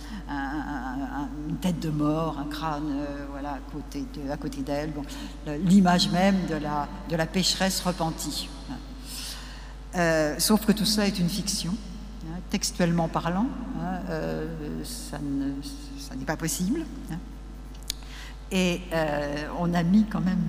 une 1.48 1.56
tête 1.56 1.80
de 1.80 1.90
mort, 1.90 2.38
un 2.38 2.50
crâne 2.50 3.06
voilà, 3.32 3.54
à 3.54 4.38
côté 4.38 4.62
d'elle. 4.62 4.92
Bon, 4.92 5.04
L'image 5.64 6.10
même 6.12 6.36
de 6.50 7.16
la, 7.16 7.26
pécheresse 7.26 7.80
repentie. 7.80 8.50
Hein. 9.94 10.36
sauf 10.38 10.66
que 10.66 10.74
tout 10.74 10.86
ça 10.86 11.08
est 11.08 11.18
une 11.18 11.30
fiction, 11.30 11.74
hein, 12.26 12.40
textuellement 12.50 13.08
parlant, 13.08 13.48
ça 14.84 15.18
n'est 15.20 16.26
pas 16.26 16.38
possible. 16.38 16.82
Et 18.52 18.82
euh, 18.94 19.48
on 19.60 19.74
a 19.74 19.84
mis 19.84 20.06
quand 20.06 20.22
même 20.22 20.44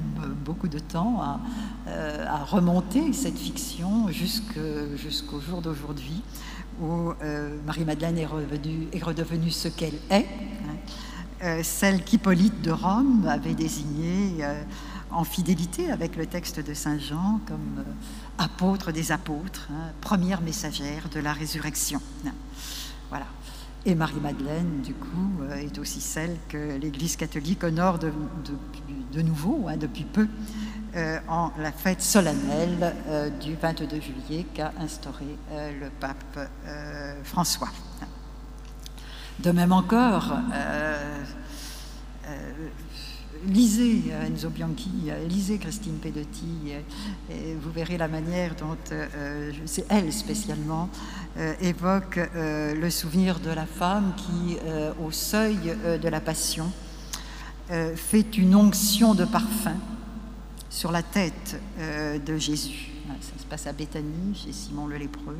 beaucoup 0.44 0.68
de 0.68 0.78
temps 0.78 1.20
à, 1.20 1.40
euh, 1.88 2.26
remonter 2.46 3.12
cette 3.12 3.38
fiction 3.38 4.08
jusqu'au 4.08 5.40
jour 5.40 5.60
d'aujourd'hui, 5.62 6.22
où 6.80 7.12
euh, 7.22 7.56
Marie-Madeleine 7.66 8.18
est, 8.18 8.26
redevenue 9.02 9.50
ce 9.50 9.68
qu'elle 9.68 9.98
est, 10.10 10.26
hein. 11.42 11.62
celle 11.62 12.04
qu'Hippolyte 12.04 12.62
de 12.62 12.70
Rome 12.70 13.26
avait 13.28 13.54
désignée 13.54 14.44
en 15.10 15.24
fidélité 15.24 15.90
avec 15.90 16.14
le 16.16 16.26
texte 16.26 16.60
de 16.60 16.74
Saint 16.74 16.98
Jean 16.98 17.40
comme 17.46 17.84
apôtre 18.36 18.92
des 18.92 19.10
apôtres, 19.10 19.68
hein, 19.72 19.90
première 20.00 20.40
messagère 20.40 21.08
de 21.08 21.18
la 21.18 21.32
résurrection. 21.32 22.00
Voilà. 23.08 23.26
Et 23.86 23.94
Marie-Madeleine, 23.94 24.82
du 24.82 24.92
coup, 24.92 25.42
euh, 25.42 25.56
est 25.56 25.78
aussi 25.78 26.00
celle 26.00 26.36
que 26.48 26.76
l'Église 26.78 27.16
catholique 27.16 27.62
honore 27.64 27.98
de, 27.98 29.22
nouveau, 29.22 29.66
hein, 29.68 29.76
depuis 29.76 30.04
peu, 30.04 30.28
euh, 30.96 31.18
en 31.28 31.52
la 31.58 31.72
fête 31.72 32.02
solennelle 32.02 32.94
euh, 33.06 33.30
du 33.30 33.54
22 33.54 34.00
juillet 34.00 34.46
qu'a 34.54 34.72
instauré 34.80 35.26
le 35.52 35.90
pape 36.00 36.38
François. 37.24 37.68
De 39.40 39.52
même 39.52 39.72
encore, 39.72 40.34
lisez 43.46 44.04
euh, 44.10 44.26
Enzo 44.26 44.50
Bianchi, 44.50 44.90
euh, 45.08 45.26
lisez 45.26 45.58
Christine 45.58 45.98
Pedotti, 45.98 46.68
euh, 46.68 46.80
et 47.30 47.54
vous 47.54 47.70
verrez 47.70 47.98
la 47.98 48.08
manière 48.08 48.54
dont, 48.54 48.76
c'est 49.66 49.86
elle 49.88 50.12
spécialement, 50.12 50.88
évoque 51.60 52.18
le 52.34 52.90
souvenir 52.90 53.38
de 53.40 53.50
la 53.50 53.66
femme 53.66 54.14
qui, 54.16 54.56
au 55.04 55.10
seuil 55.10 55.56
de 55.84 56.08
la 56.08 56.20
passion, 56.20 56.70
fait 57.68 58.36
une 58.38 58.54
onction 58.54 59.14
de 59.14 59.24
parfum 59.24 59.76
sur 60.70 60.90
la 60.90 61.02
tête 61.02 61.60
de 61.78 62.36
Jésus. 62.38 62.90
Ça 63.20 63.38
se 63.38 63.46
passe 63.46 63.66
à 63.66 63.72
Béthanie, 63.72 64.34
chez 64.34 64.52
Simon 64.52 64.86
le 64.86 64.96
lépreux. 64.96 65.36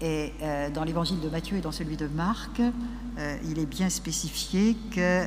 Et 0.00 0.32
dans 0.72 0.84
l'évangile 0.84 1.20
de 1.20 1.28
Matthieu 1.28 1.56
et 1.56 1.60
dans 1.60 1.72
celui 1.72 1.96
de 1.96 2.06
Marc, 2.06 2.62
il 3.44 3.58
est 3.58 3.66
bien 3.66 3.90
spécifié 3.90 4.76
que 4.94 5.26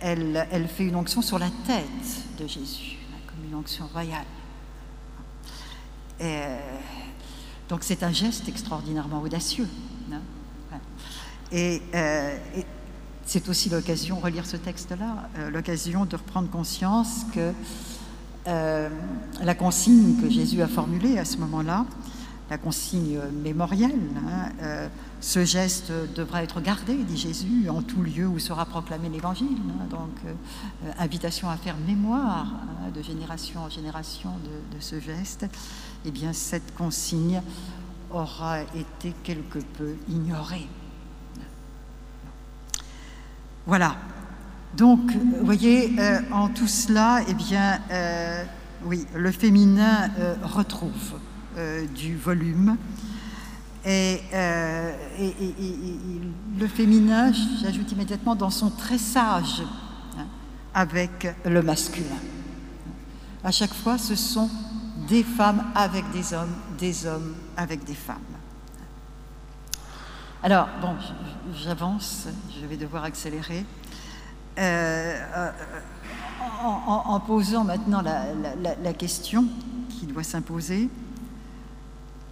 elle, 0.00 0.68
fait 0.68 0.84
une 0.84 0.96
onction 0.96 1.22
sur 1.22 1.38
la 1.38 1.50
tête 1.66 2.38
de 2.38 2.46
Jésus, 2.46 2.98
comme 3.26 3.44
une 3.48 3.54
onction 3.54 3.86
royale. 3.86 4.26
donc 7.68 7.82
c'est 7.82 8.02
un 8.02 8.12
geste 8.12 8.48
extraordinairement 8.48 9.20
audacieux. 9.22 9.68
Hein. 10.12 10.20
Et, 11.52 11.80
euh, 11.94 12.36
et 12.56 12.64
c'est 13.24 13.48
aussi 13.48 13.68
l'occasion, 13.68 14.18
relire 14.18 14.46
ce 14.46 14.56
texte-là, 14.56 15.28
euh, 15.38 15.50
l'occasion 15.50 16.04
de 16.04 16.16
reprendre 16.16 16.50
conscience 16.50 17.24
que 17.34 17.52
euh, 18.46 18.88
la 19.42 19.54
consigne 19.54 20.20
que 20.20 20.30
Jésus 20.30 20.62
a 20.62 20.68
formulée 20.68 21.18
à 21.18 21.24
ce 21.24 21.36
moment-là, 21.38 21.86
la 22.50 22.58
consigne 22.58 23.18
mémorielle. 23.42 23.98
Hein, 24.26 24.88
ce 25.20 25.44
geste 25.44 25.92
devra 26.14 26.42
être 26.42 26.60
gardé, 26.60 26.94
dit 26.94 27.16
Jésus, 27.16 27.68
en 27.68 27.82
tout 27.82 28.02
lieu 28.02 28.26
où 28.26 28.38
sera 28.38 28.64
proclamé 28.66 29.08
l'Évangile. 29.08 29.48
Hein, 29.48 29.86
donc, 29.90 30.10
euh, 30.26 30.92
invitation 30.98 31.50
à 31.50 31.56
faire 31.56 31.76
mémoire 31.86 32.46
hein, 32.54 32.90
de 32.94 33.02
génération 33.02 33.60
en 33.60 33.68
génération 33.68 34.30
de, 34.44 34.80
ce 34.80 35.00
geste. 35.00 35.46
Eh 36.04 36.10
bien, 36.10 36.32
cette 36.32 36.74
consigne 36.74 37.42
aura 38.10 38.62
été 38.74 39.12
quelque 39.24 39.58
peu 39.58 39.94
ignorée. 40.08 40.68
Voilà. 43.66 43.96
Donc, 44.76 45.12
vous 45.12 45.44
voyez, 45.44 45.98
euh, 45.98 46.20
en 46.30 46.48
tout 46.48 46.68
cela, 46.68 47.22
eh 47.26 47.34
bien, 47.34 47.80
oui, 48.84 49.04
le 49.14 49.32
féminin 49.32 50.10
retrouve 50.44 51.18
euh, 51.58 51.86
du 51.86 52.16
volume. 52.16 52.76
Euh, 53.88 54.92
et, 55.18 55.32
le 56.58 56.66
féminin, 56.66 57.32
j'ajoute 57.62 57.90
immédiatement, 57.92 58.34
dans 58.34 58.50
son 58.50 58.70
tressage 58.70 59.62
hein, 60.18 60.26
avec 60.74 61.28
le 61.44 61.62
masculin. 61.62 62.18
À 63.44 63.50
chaque 63.50 63.72
fois, 63.72 63.96
ce 63.96 64.14
sont 64.16 64.50
des 65.08 65.22
femmes 65.22 65.64
avec 65.74 66.10
des 66.10 66.34
hommes, 66.34 66.54
des 66.78 67.06
hommes 67.06 67.34
avec 67.56 67.84
des 67.84 67.94
femmes. 67.94 68.16
Alors, 70.42 70.68
bon, 70.82 70.94
j'avance, 71.54 72.26
je 72.60 72.66
vais 72.66 72.76
devoir 72.76 73.04
accélérer. 73.04 73.64
Euh, 74.58 75.50
en, 76.64 77.20
posant 77.20 77.62
maintenant 77.62 78.02
la 78.02 78.92
question 78.92 79.46
qui 79.88 80.06
doit 80.06 80.24
s'imposer, 80.24 80.90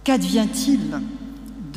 Qu'advient-il 0.07 1.01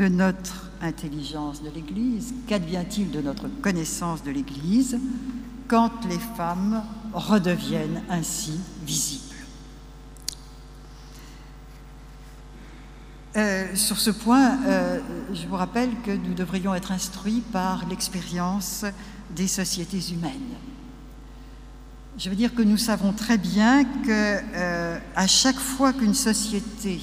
de 0.01 0.09
notre 0.09 0.70
intelligence 0.80 1.62
de 1.62 1.68
l'Église 1.68 2.32
Qu'advient-il 2.46 3.11
de 3.11 3.20
notre 3.20 3.48
connaissance 3.61 4.22
de 4.24 4.30
l'Église 4.30 4.98
quand 5.68 5.92
les 6.09 6.18
femmes 6.38 6.82
redeviennent 7.12 8.03
ainsi 8.09 8.59
visibles? 8.86 9.34
Euh, 13.36 13.66
sur 13.74 14.01
ce 14.01 14.11
point, 14.11 14.59
euh, 14.64 15.01
je 15.34 15.46
vous 15.46 15.57
rappelle 15.57 15.90
que 16.05 16.11
nous 16.12 16.32
devrions 16.32 16.74
être 16.74 16.92
instruits 16.92 17.42
par 17.53 17.86
l'expérience 17.86 18.86
des 19.36 19.46
sociétés 19.46 20.01
humaines. 20.12 20.57
Je 22.16 22.30
veux 22.30 22.36
dire 22.36 22.55
que 22.55 22.62
nous 22.62 22.78
savons 22.78 23.12
très 23.12 23.36
bien 23.38 23.84
que 23.84 24.38
euh, 24.55 24.98
à 25.14 25.26
chaque 25.26 25.59
fois 25.59 25.92
qu'une 25.92 26.14
société 26.14 27.01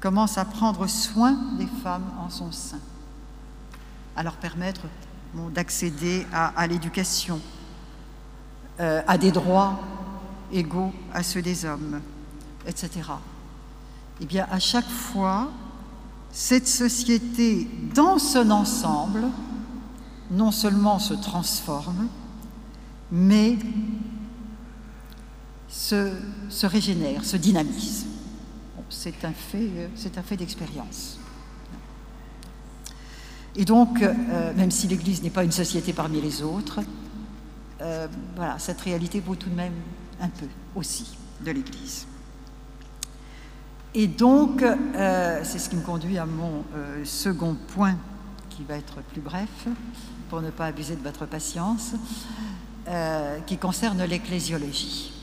commence 0.00 0.38
à 0.38 0.44
prendre 0.44 0.86
soin 0.86 1.36
des 1.58 1.66
femmes 1.82 2.10
en 2.18 2.30
son 2.30 2.50
sein, 2.50 2.80
à 4.16 4.22
leur 4.22 4.36
permettre 4.36 4.82
d'accéder 5.52 6.26
à, 6.32 6.66
l'éducation, 6.66 7.40
euh, 8.80 9.02
à 9.06 9.18
des 9.18 9.30
droits 9.30 9.78
égaux 10.52 10.92
à 11.12 11.22
ceux 11.22 11.42
des 11.42 11.64
hommes, 11.64 12.00
etc. 12.66 12.90
Eh 14.20 14.26
bien, 14.26 14.46
à 14.50 14.58
chaque 14.58 14.88
fois, 14.88 15.48
cette 16.32 16.66
société, 16.66 17.68
dans 17.94 18.18
son 18.18 18.50
ensemble, 18.50 19.24
non 20.30 20.50
seulement 20.50 20.98
se 20.98 21.14
transforme, 21.14 22.08
mais 23.12 23.58
se, 25.68 26.12
se 26.48 26.66
régénère, 26.66 27.24
se 27.24 27.36
dynamise 27.36 27.99
c'est 28.90 29.24
un 29.24 29.32
fait, 29.32 29.70
euh, 29.76 29.88
c'est 29.94 30.18
un 30.18 30.22
fait 30.22 30.36
d'expérience. 30.36 31.18
Et 33.56 33.64
donc, 33.64 34.02
euh, 34.02 34.52
même 34.54 34.70
si 34.70 34.86
l'Église 34.86 35.22
n'est 35.22 35.30
pas 35.30 35.44
une 35.44 35.52
société 35.52 35.92
parmi 35.92 36.20
les 36.20 36.42
autres, 36.42 36.80
euh, 37.80 38.06
cette 38.58 38.80
réalité 38.82 39.20
vaut 39.20 39.34
tout 39.34 39.48
de 39.48 39.54
même 39.54 39.72
un 40.20 40.28
peu 40.28 40.46
aussi 40.74 41.16
de 41.44 41.50
l'Église. 41.50 42.06
Et 43.94 44.06
donc, 44.06 44.62
c'est 44.92 45.58
ce 45.58 45.68
qui 45.68 45.74
me 45.74 45.82
conduit 45.82 46.16
à 46.16 46.26
mon 46.26 46.62
second 47.02 47.56
point, 47.74 47.96
qui 48.50 48.62
va 48.62 48.76
être 48.76 49.00
plus 49.02 49.20
bref, 49.20 49.48
pour 50.28 50.42
ne 50.42 50.50
pas 50.50 50.66
abuser 50.66 50.94
de 50.94 51.02
votre 51.02 51.26
patience, 51.26 51.94
qui 53.46 53.56
concerne 53.56 54.04
l'ecclésiologie. 54.04 55.19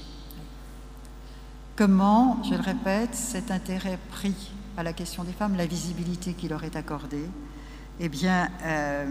Comment, 1.77 2.41
je 2.41 2.55
le 2.55 2.61
répète, 2.61 3.13
cet 3.13 3.51
intérêt 3.51 3.99
pris 4.09 4.33
à 4.77 4.81
la 4.81 4.93
question 4.93 5.23
des 5.23 5.31
femmes, 5.31 5.55
la 5.55 5.67
visibilité 5.67 6.33
qui 6.33 6.47
leur 6.47 6.63
est 6.63 6.75
accordée, 6.75 7.29
eh 7.99 8.09
bien, 8.09 8.49
euh, 8.63 9.05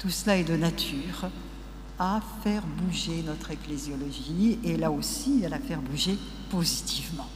tout 0.00 0.10
cela 0.10 0.38
est 0.38 0.42
de 0.42 0.56
nature 0.56 1.30
à 2.00 2.20
faire 2.42 2.62
bouger 2.66 3.22
notre 3.22 3.52
ecclésiologie 3.52 4.58
et 4.64 4.76
là 4.76 4.90
aussi 4.90 5.46
à 5.46 5.48
la 5.48 5.60
faire 5.60 5.80
bouger 5.80 6.18
positivement. 6.50 7.28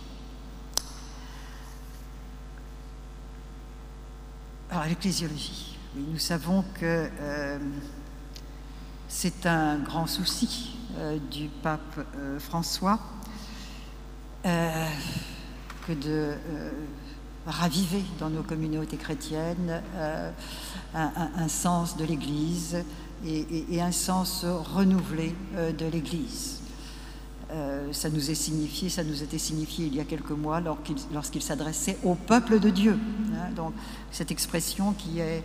Alors 4.72 4.86
l'ecclésiologie, 4.86 5.78
oui, 5.94 6.04
nous 6.14 6.18
savons 6.18 6.64
que 6.80 7.08
euh, 7.20 7.58
c'est 9.06 9.46
un 9.46 9.78
grand 9.78 10.08
souci 10.08 10.76
euh, 10.98 11.16
du 11.30 11.46
pape 11.62 12.00
François 12.40 12.98
que 14.42 15.92
de 15.92 16.32
raviver 17.46 18.02
dans 18.18 18.30
nos 18.30 18.42
communautés 18.42 18.96
chrétiennes 18.96 19.82
un, 20.94 21.48
sens 21.48 21.96
de 21.96 22.04
l'Église 22.04 22.84
et, 23.26 23.80
un 23.80 23.92
sens 23.92 24.44
renouvelé 24.44 25.34
de 25.56 25.86
l'Église. 25.86 26.60
ça 27.92 28.08
nous 28.08 28.30
est 28.30 28.34
signifié, 28.34 28.88
ça 28.88 29.04
nous 29.04 29.22
était 29.22 29.38
signifié 29.38 29.86
il 29.86 29.94
y 29.94 30.00
a 30.00 30.04
quelques 30.04 30.30
mois 30.30 30.60
lorsqu'il 31.12 31.42
s'adressait 31.42 31.98
au 32.04 32.14
peuple 32.14 32.60
de 32.60 32.70
Dieu. 32.70 32.98
Hein. 33.34 33.50
donc 33.54 33.72
cette 34.10 34.30
expression 34.30 34.92
qui 34.92 35.20
est, 35.20 35.44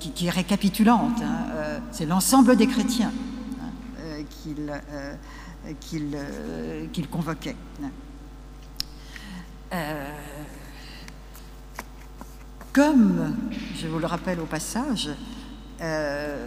qui, 0.00 0.26
est 0.26 0.30
récapitulante, 0.30 1.22
hein, 1.22 1.80
c'est 1.90 2.06
l'ensemble 2.06 2.56
des 2.56 2.66
chrétiens 2.66 3.12
qu'il 4.42 4.70
qu'il 5.80 7.08
convoquait. 7.10 7.56
Euh, 9.72 10.08
comme, 12.72 13.34
je 13.76 13.88
vous 13.88 13.98
le 13.98 14.06
rappelle 14.06 14.40
au 14.40 14.46
passage, 14.46 15.10
euh, 15.80 16.46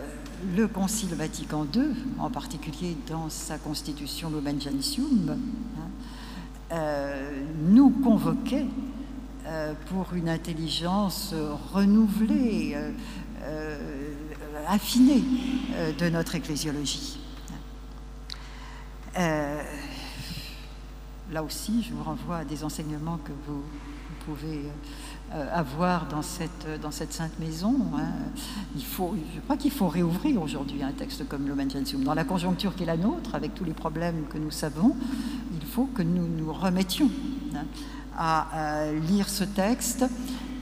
le 0.56 0.68
Concile 0.68 1.14
Vatican 1.16 1.66
II, 1.74 1.90
en 2.20 2.30
particulier 2.30 2.96
dans 3.10 3.30
sa 3.30 3.58
constitution 3.58 4.30
Lumen 4.30 4.62
Gentium, 4.62 5.30
hein, 5.78 5.90
euh, 6.72 7.44
nous 7.70 7.90
convoquait 7.90 8.68
pour 9.90 10.14
une 10.14 10.28
intelligence 10.28 11.34
renouvelée, 11.74 12.76
affinée 14.68 15.24
de 15.98 16.10
notre 16.10 16.36
ecclésiologie. 16.36 17.18
Euh, 19.18 19.62
là 21.32 21.44
aussi, 21.44 21.84
je 21.84 21.94
vous 21.94 22.04
renvoie 22.04 22.38
à 22.38 22.46
des 22.46 22.64
enseignements 22.64 23.18
que 23.18 23.32
vous, 23.48 23.64
pouvez 24.26 24.64
euh, 25.34 25.48
avoir 25.54 26.08
dans 26.08 26.22
cette, 26.22 27.14
sainte 27.14 27.40
maison. 27.40 27.76
Hein. 27.96 28.10
Il 28.76 28.84
faut, 28.84 29.16
je 29.34 29.40
crois 29.42 29.56
qu'il 29.56 29.72
faut 29.72 29.88
réouvrir 29.88 30.42
aujourd'hui 30.42 30.84
un 30.84 30.92
texte 30.92 31.28
comme 31.30 31.48
l'Omen 31.48 31.72
Gentium. 31.72 32.04
Dans 32.04 32.14
la 32.14 32.26
conjoncture 32.26 32.76
qui 32.76 32.84
est 32.84 32.88
la 32.88 32.98
nôtre, 32.98 33.36
avec 33.36 33.56
tous 33.56 33.64
les 33.64 33.74
problèmes 33.74 34.26
que 34.30 34.38
nous 34.38 34.52
savons, 34.52 34.96
il 35.54 35.66
faut 35.66 35.86
que 35.86 36.02
nous 36.02 36.28
nous 36.28 36.52
remettions 36.52 37.10
hein, 37.56 37.66
à, 38.18 38.92
lire 39.08 39.30
ce 39.30 39.46
texte 39.46 40.06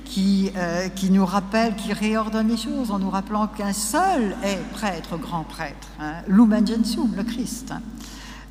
qui, 0.05 0.51
euh, 0.55 0.89
qui, 0.89 1.09
nous 1.09 1.25
rappelle, 1.25 1.75
qui 1.75 1.91
réordonne 1.91 2.47
les 2.47 2.57
choses 2.57 2.91
en 2.91 2.99
nous 2.99 3.09
rappelant 3.09 3.47
qu'un 3.47 3.73
seul 3.73 4.35
est 4.43 4.61
prêtre, 4.73 5.17
grand 5.17 5.43
prêtre, 5.43 5.87
hein, 5.99 6.17
Lumen 6.27 6.65
Gentium, 6.65 7.15
le 7.15 7.23
Christ. 7.23 7.73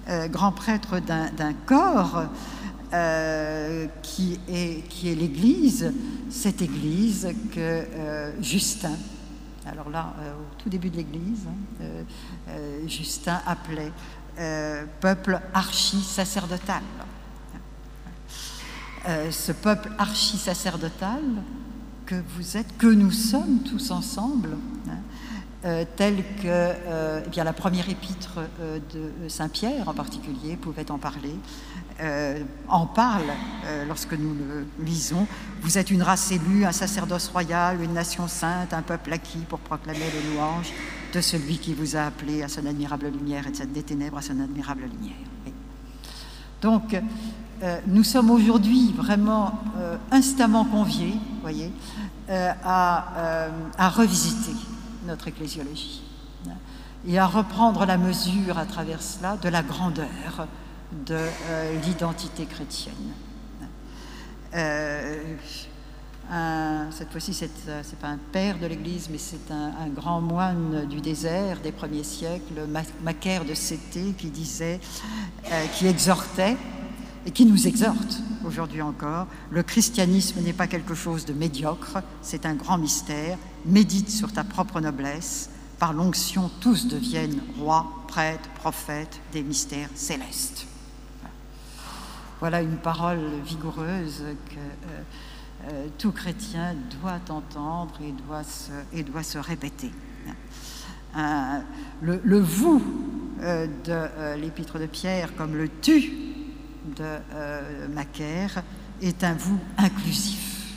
Euh, 0.08 0.28
grand 0.28 0.52
prêtre 0.52 0.98
d'un 0.98 1.54
corps 1.64 2.24
euh, 2.92 3.86
qui 4.02 4.38
est, 4.48 4.86
qui 4.88 5.08
est 5.10 5.14
l'Église, 5.14 5.94
cette 6.28 6.60
Église 6.60 7.28
que 7.52 7.58
euh, 7.58 8.42
Justin, 8.42 8.96
alors 9.64 9.88
là, 9.88 10.12
au 10.18 10.62
tout 10.62 10.68
début 10.68 10.90
de 10.90 10.96
l'Église, 10.98 11.46
hein, 11.48 11.82
Justin 12.86 13.40
appelait 13.46 13.92
peuple 15.00 15.40
archi-sacerdotal. 15.54 16.82
ce 19.30 19.52
peuple 19.52 19.90
archi-sacerdotal 19.96 21.22
que 22.04 22.16
vous 22.36 22.58
êtes, 22.58 22.76
que 22.76 22.88
nous 22.88 23.10
sommes 23.10 23.60
tous 23.60 23.90
ensemble, 23.90 24.58
hein, 24.86 24.98
euh, 25.64 25.86
telle 25.96 26.16
que 26.16 26.44
euh, 26.46 27.22
eh 27.24 27.30
bien, 27.30 27.42
la 27.42 27.54
première 27.54 27.88
épître 27.88 28.38
euh, 28.60 28.78
de 28.92 29.28
Saint-Pierre 29.30 29.88
en 29.88 29.94
particulier 29.94 30.56
pouvait 30.56 30.90
en 30.90 30.98
parler, 30.98 31.34
en 32.68 32.86
parle 32.86 33.30
lorsque 33.86 34.14
nous 34.14 34.34
le 34.34 34.66
lisons. 34.84 35.28
Vous 35.62 35.78
êtes 35.78 35.92
une 35.92 36.02
race 36.02 36.32
élue, 36.32 36.64
un 36.64 36.72
sacerdoce 36.72 37.28
royal, 37.28 37.80
une 37.80 37.92
nation 37.92 38.26
sainte, 38.26 38.74
un 38.74 38.82
peuple 38.82 39.12
acquis 39.12 39.44
pour 39.48 39.60
proclamer 39.60 40.00
les 40.00 40.34
louanges 40.34 40.72
de 41.12 41.20
celui 41.20 41.58
qui 41.58 41.72
vous 41.72 41.94
a 41.94 42.06
appelé 42.06 42.42
à 42.42 42.48
son 42.48 42.66
admirable 42.66 43.06
lumière 43.06 43.44
et 43.46 43.66
des 43.66 43.84
ténèbres 43.84 44.18
à 44.18 44.22
son 44.22 44.40
admirable 44.40 44.82
lumière. 44.82 45.16
Donc, 46.60 47.00
nous 47.86 48.02
sommes 48.02 48.30
aujourd'hui 48.30 48.92
vraiment 48.96 49.60
instamment 50.10 50.64
conviés, 50.64 51.14
voyez, 51.42 51.70
à, 52.28 53.46
à 53.78 53.88
revisiter 53.88 54.56
notre 55.04 55.28
ecclésiologie 55.28 56.02
et 57.06 57.18
à 57.18 57.26
reprendre 57.26 57.84
la 57.84 57.98
mesure 57.98 58.58
à 58.58 58.64
travers 58.64 59.02
cela 59.02 59.36
de 59.36 59.48
la 59.48 59.62
grandeur 59.62 60.48
de 61.06 61.16
euh, 61.16 61.80
l'identité 61.80 62.46
chrétienne. 62.46 63.12
Euh, 64.54 65.34
cette 66.90 67.10
fois-ci, 67.10 67.34
ce 67.34 67.44
n'est 67.44 67.50
euh, 67.68 67.82
pas 68.00 68.08
un 68.08 68.18
père 68.32 68.58
de 68.58 68.66
l'Église, 68.66 69.08
mais 69.10 69.18
c'est 69.18 69.50
un, 69.50 69.88
grand 69.88 70.20
moine 70.20 70.86
du 70.86 71.00
désert 71.00 71.60
des 71.60 71.72
premiers 71.72 72.04
siècles, 72.04 72.66
Macaire 73.02 73.44
de 73.44 73.54
Cété, 73.54 74.14
qui 74.16 74.30
disait, 74.30 74.80
qui 75.74 75.86
exhortait 75.86 76.56
et 77.26 77.30
qui 77.30 77.46
nous 77.46 77.66
exhorte 77.66 78.22
aujourd'hui 78.46 78.82
encore. 78.82 79.26
Le 79.50 79.62
christianisme 79.62 80.40
n'est 80.40 80.52
pas 80.52 80.66
quelque 80.66 80.94
chose 80.94 81.24
de 81.24 81.32
médiocre, 81.32 82.02
c'est 82.22 82.46
un 82.46 82.54
grand 82.54 82.78
mystère. 82.78 83.38
Médite 83.66 84.10
sur 84.10 84.32
ta 84.32 84.44
propre 84.44 84.80
noblesse. 84.80 85.50
Par 85.78 85.92
l'onction, 85.92 86.50
tous 86.60 86.86
deviennent 86.86 87.40
rois, 87.58 87.86
prêtres, 88.08 88.48
prophètes 88.56 89.20
des 89.32 89.42
mystères 89.42 89.88
célestes. 89.94 90.66
Voilà 92.40 92.62
une 92.62 92.76
parole 92.76 93.20
vigoureuse 93.44 94.22
que 94.50 94.54
euh, 94.54 95.02
euh, 95.70 95.86
tout 95.98 96.12
chrétien 96.12 96.74
doit 97.00 97.20
entendre 97.30 97.94
et 98.02 98.12
doit 98.26 98.44
se, 98.44 98.72
et 98.92 99.02
doit 99.02 99.22
se 99.22 99.38
répéter. 99.38 99.90
Euh, 101.16 101.58
le, 102.02 102.20
le, 102.24 102.40
vous 102.40 102.82
de 103.40 104.36
l'épître 104.36 104.78
de 104.78 104.86
Pierre 104.86 105.36
comme 105.36 105.54
le 105.54 105.68
tu 105.80 106.33
de 106.84 107.04
euh, 107.34 107.88
Macaire 107.88 108.62
est 109.00 109.24
un 109.24 109.34
vous 109.34 109.58
inclusif. 109.76 110.74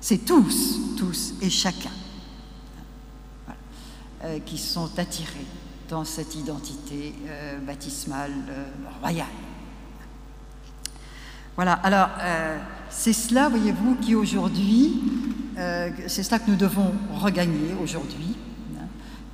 C'est 0.00 0.24
tous, 0.24 0.96
tous 0.96 1.34
et 1.42 1.50
chacun 1.50 1.90
euh, 4.24 4.38
qui 4.40 4.58
sont 4.58 4.98
attirés 4.98 5.46
dans 5.88 6.04
cette 6.04 6.34
identité 6.34 7.14
euh, 7.26 7.58
baptismale 7.58 8.32
royale. 9.00 9.26
Voilà, 11.56 11.74
alors 11.74 12.08
c'est 12.88 13.12
cela, 13.12 13.50
voyez-vous, 13.50 13.96
qui 13.96 14.14
aujourd'hui, 14.14 15.02
c'est 16.06 16.22
cela 16.22 16.38
que 16.38 16.50
nous 16.50 16.56
devons 16.56 16.94
regagner 17.12 17.74
aujourd'hui 17.82 18.34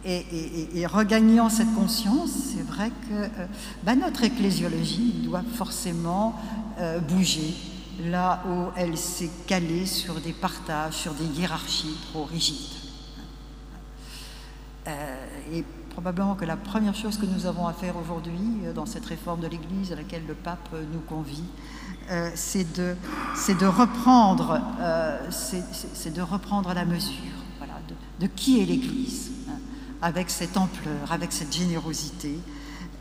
et, 0.06 0.86
regagnant 0.86 1.48
cette 1.48 1.74
conscience, 1.74 2.30
c'est 2.30 2.62
vrai 2.62 2.90
que 2.90 3.14
euh, 3.14 3.46
bah, 3.82 3.96
notre 3.96 4.22
ecclésiologie 4.22 5.22
doit 5.24 5.42
forcément 5.54 6.40
euh, 6.78 7.00
bouger 7.00 7.54
là 8.04 8.42
où 8.48 8.66
elle 8.76 8.96
s'est 8.96 9.30
calée 9.46 9.86
sur 9.86 10.20
des 10.20 10.32
partages, 10.32 10.94
sur 10.94 11.12
des 11.14 11.24
hiérarchies 11.24 11.96
trop 12.10 12.24
rigides. 12.24 12.76
Euh, 14.86 15.26
et 15.52 15.64
probablement 15.90 16.36
que 16.36 16.44
la 16.44 16.56
première 16.56 16.94
chose 16.94 17.16
que 17.16 17.26
nous 17.26 17.46
avons 17.46 17.66
à 17.66 17.72
faire 17.72 17.96
aujourd'hui 17.96 18.60
dans 18.74 18.86
cette 18.86 19.06
réforme 19.06 19.40
de 19.40 19.48
l'Église 19.48 19.92
à 19.92 19.96
laquelle 19.96 20.26
le 20.28 20.34
pape 20.34 20.68
nous 20.92 21.00
convie, 21.00 21.42
c'est 22.34 22.70
de, 22.76 22.94
reprendre, 23.66 24.60
la 26.74 26.84
mesure 26.84 27.12
de 28.20 28.26
qui 28.26 28.60
est 28.60 28.66
l'Église 28.66 29.35
avec 30.06 30.30
cette 30.30 30.56
ampleur, 30.56 31.10
avec 31.10 31.32
cette 31.32 31.52
générosité, 31.52 32.38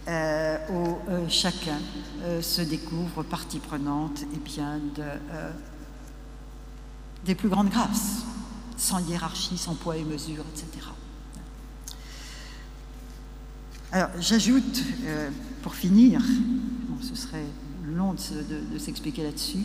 euh, 0.08 0.58
où 0.72 0.98
euh, 1.08 1.30
chacun 1.30 1.78
euh, 2.24 2.42
se 2.42 2.64
découvre 2.64 3.22
partie 3.22 3.60
prenante 3.60 4.24
et 4.34 4.40
bien 4.40 4.80
de, 4.96 5.04
des 7.24 7.36
plus 7.36 7.48
grandes 7.48 7.70
grâces, 7.70 8.24
sans 8.76 9.08
hiérarchie, 9.08 9.56
sans 9.56 9.76
poids 9.76 9.98
et 9.98 10.04
mesure, 10.04 10.44
etc. 10.56 10.88
Alors 13.92 14.10
j'ajoute, 14.20 14.84
pour 15.62 15.76
finir, 15.76 16.22
ce 17.02 17.14
serait 17.14 17.46
long 17.86 18.14
de, 18.14 18.80
s'expliquer 18.80 19.22
là-dessus, 19.22 19.64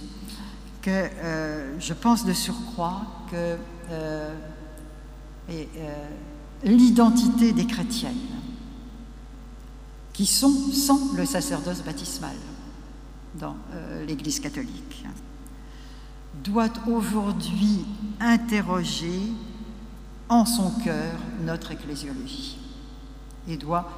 que 0.82 1.08
je 1.78 1.94
pense 1.94 2.26
de 2.26 2.34
surcroît 2.34 3.06
que 3.30 3.56
l'identité 6.64 7.52
des 7.52 7.66
chrétiennes, 7.66 8.14
qui 10.12 10.26
sont 10.26 10.52
sans 10.72 11.14
le 11.14 11.24
sacerdoce 11.24 11.82
baptismal 11.82 12.36
dans 13.34 13.56
euh, 13.72 14.04
l'Église 14.04 14.40
catholique, 14.40 15.04
doit 16.44 16.72
aujourd'hui 16.86 17.84
interroger 18.20 19.32
en 20.28 20.44
son 20.44 20.70
cœur 20.84 21.14
notre 21.42 21.72
ecclésiologie 21.72 22.58
et 23.48 23.56
doit 23.56 23.88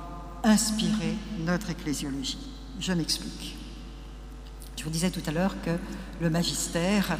inspirer 0.44 1.16
notre 1.44 1.70
ecclésiologie. 1.70 2.38
Je 2.80 2.92
m'explique. 2.92 3.56
Je 4.76 4.84
vous 4.84 4.90
disais 4.90 5.10
tout 5.10 5.22
à 5.26 5.30
l'heure 5.30 5.54
que 5.62 5.70
le 6.20 6.30
magistère, 6.30 7.18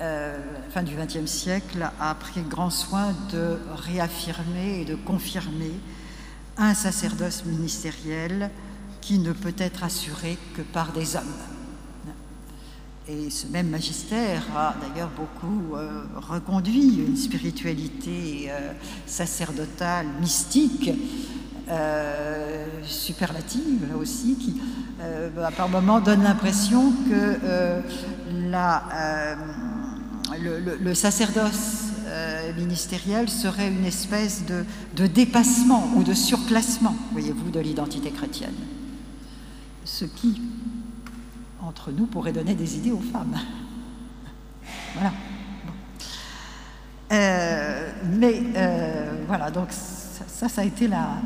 euh, 0.00 0.36
fin 0.70 0.82
du 0.82 0.94
XXe 0.96 1.30
siècle, 1.30 1.88
a 2.00 2.14
pris 2.14 2.42
grand 2.42 2.70
soin 2.70 3.14
de 3.32 3.58
réaffirmer 3.76 4.80
et 4.80 4.84
de 4.84 4.94
confirmer 4.94 5.72
un 6.56 6.74
sacerdoce 6.74 7.44
ministériel 7.44 8.50
qui 9.00 9.18
ne 9.18 9.32
peut 9.32 9.54
être 9.58 9.84
assuré 9.84 10.38
que 10.56 10.62
par 10.62 10.92
des 10.92 11.16
hommes. 11.16 11.24
Et 13.06 13.28
ce 13.28 13.46
même 13.48 13.68
magistère 13.68 14.42
a 14.56 14.74
d'ailleurs 14.80 15.10
beaucoup 15.14 15.74
euh, 15.74 16.04
reconduit 16.16 17.04
une 17.06 17.18
spiritualité 17.18 18.46
euh, 18.48 18.72
sacerdotale, 19.04 20.06
mystique, 20.22 20.90
euh, 21.68 22.64
superlative, 22.82 23.94
aussi, 24.00 24.36
qui, 24.36 24.60
par 25.56 25.68
moments, 25.68 26.00
donne 26.00 26.22
l'impression 26.22 26.92
que 27.08 27.82
la, 28.50 29.36
le, 30.32 30.94
sacerdoce 30.94 31.84
ministériel 32.56 33.28
serait 33.28 33.68
une 33.68 33.84
espèce 33.84 34.44
de, 34.46 35.06
dépassement 35.06 35.90
ou 35.96 36.02
de 36.02 36.14
surclassement, 36.14 36.96
voyez-vous, 37.12 37.50
de 37.50 37.60
l'identité 37.60 38.10
chrétienne. 38.10 38.54
Ce 39.84 40.04
qui, 40.04 40.40
entre 41.62 41.90
nous 41.90 42.06
pourrait 42.06 42.32
donner 42.32 42.54
des 42.54 42.76
idées 42.76 42.92
aux 42.92 43.00
femmes. 43.00 43.38
voilà. 44.94 45.12
Euh, 47.12 47.92
mais 48.04 48.42
euh, 48.56 49.24
voilà, 49.26 49.50
donc 49.50 49.68
ça, 49.70 50.48
ça 50.48 50.62
a 50.62 50.64
été 50.64 50.88
la, 50.88 51.20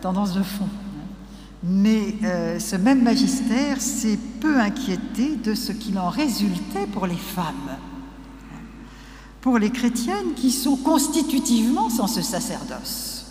tendance 0.00 0.34
de 0.34 0.42
fond. 0.42 0.68
Mais 1.68 2.14
euh, 2.22 2.60
ce 2.60 2.76
même 2.76 3.02
magistère 3.02 3.80
s'est 3.80 4.18
peu 4.40 4.60
inquiété 4.60 5.34
de 5.34 5.54
ce 5.54 5.72
qu'il 5.72 5.98
en 5.98 6.10
résultait 6.10 6.86
pour 6.92 7.06
les 7.06 7.16
femmes, 7.16 7.76
pour 9.40 9.58
les 9.58 9.70
chrétiennes 9.70 10.34
qui 10.36 10.52
sont 10.52 10.76
constitutivement 10.76 11.90
sans 11.90 12.06
ce 12.06 12.22
sacerdoce. 12.22 13.26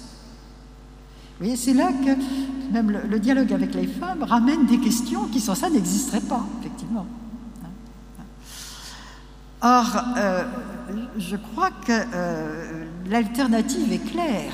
Vous 1.38 1.46
voyez, 1.46 1.56
c'est 1.56 1.74
là 1.74 1.92
que 1.92 2.74
même 2.74 2.92
le, 3.10 3.20
dialogue 3.20 3.54
avec 3.54 3.74
les 3.74 3.88
femmes 3.88 4.24
ramène 4.24 4.66
des 4.66 4.80
questions 4.80 5.26
qui 5.28 5.40
sans 5.40 5.56
ça 5.56 5.70
n'existeraient 5.70 6.22
pas, 6.22 6.46
effectivement. 6.60 7.06
Or, 9.62 9.86
euh, 10.18 10.44
je 11.18 11.36
crois 11.38 11.72
que 11.72 11.92
euh, 11.92 12.86
l'alternative 13.10 13.92
est 13.92 14.12
claire. 14.12 14.54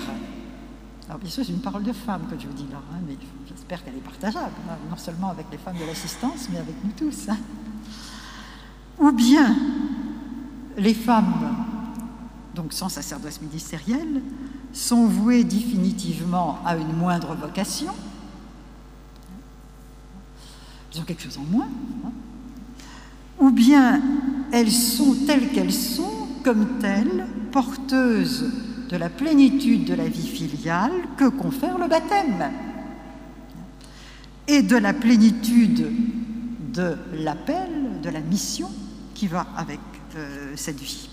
Alors, 1.12 1.20
bien 1.20 1.30
sûr, 1.30 1.43
c'est 1.45 1.51
une 1.51 1.59
parole 1.59 1.84
de 1.84 1.91
femme 1.91 2.22
que 2.30 2.39
je 2.39 2.47
vous 2.47 2.53
dis 2.53 2.68
là, 2.72 2.78
hein, 2.89 2.99
mais 3.05 3.18
j'espère 3.45 3.84
qu'elle 3.84 3.97
est 3.97 3.97
partageable, 3.97 4.53
hein, 4.70 4.78
non 4.89 4.95
seulement 4.95 5.30
avec 5.30 5.45
les 5.51 5.57
femmes 5.57 5.76
de 5.78 5.84
l'assistance, 5.84 6.47
mais 6.49 6.57
avec 6.57 6.74
nous 6.86 6.91
tous. 6.95 7.28
Hein. 7.28 7.36
Ou 8.97 9.12
bien 9.12 9.53
les 10.78 10.93
femmes, 10.93 11.53
donc 12.55 12.72
sans 12.72 12.88
sacerdoce 12.88 13.41
ministériel, 13.41 14.22
sont 14.72 15.05
vouées 15.05 15.43
définitivement 15.43 16.59
à 16.66 16.78
une 16.78 16.93
moindre 16.93 17.36
vocation, 17.36 17.91
elles 20.93 21.01
ont 21.01 21.03
quelque 21.03 21.24
chose 21.24 21.39
en 21.39 21.43
moins, 21.43 21.68
ou 23.38 23.51
bien 23.51 24.01
elles 24.53 24.72
sont 24.72 25.14
telles 25.28 25.49
qu'elles 25.49 25.74
sont, 25.74 26.30
comme 26.41 26.80
telles, 26.80 27.28
porteuses 27.51 28.49
de 28.92 28.98
la 28.98 29.10
plénitude 29.10 29.86
de 29.86 29.94
la 29.94 30.08
vie 30.08 30.28
filiale 30.28 30.92
que 31.18 31.30
confère 31.30 31.78
le 31.78 31.88
baptême, 31.88 32.52
et 34.48 34.62
de 34.62 34.76
la 34.76 34.94
plénitude 34.94 35.89
de 36.74 36.98
l'appel, 37.14 38.02
de 38.04 38.10
la 38.10 38.20
mission 38.20 38.70
qui 39.14 39.28
va 39.28 39.48
avec 39.56 39.80
euh, 40.18 40.52
cette 40.58 40.80
vie. 40.80 41.10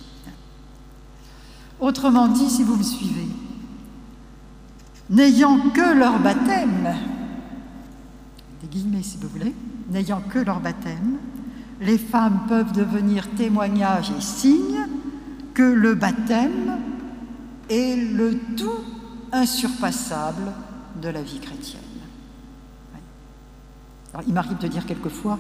Autrement 1.78 2.26
dit, 2.26 2.50
si 2.50 2.64
vous 2.64 2.76
me 2.76 2.82
suivez, 2.82 3.28
n'ayant 5.08 5.70
que 5.70 5.96
leur 5.96 6.18
baptême, 6.18 6.96
des 8.60 8.66
guillemets 8.66 9.04
si 9.04 9.18
vous 9.18 9.28
voulez, 9.28 9.54
n'ayant 9.90 10.20
que 10.20 10.40
leur 10.40 10.58
baptême, 10.58 11.18
les 11.80 11.98
femmes 11.98 12.40
peuvent 12.48 12.72
devenir 12.72 13.30
témoignage 13.36 14.10
et 14.10 14.20
signe 14.20 14.88
que 15.54 15.62
le 15.62 15.94
baptême 15.94 16.78
est 17.68 17.96
le 17.96 18.38
tout 18.56 18.84
insurpassable 19.32 20.52
de 21.00 21.08
la 21.08 21.22
vie 21.22 21.38
chrétienne. 21.38 21.82
Alors, 24.12 24.24
il 24.26 24.32
m'arrive 24.32 24.58
de 24.58 24.68
dire 24.68 24.86
quelquefois, 24.86 25.38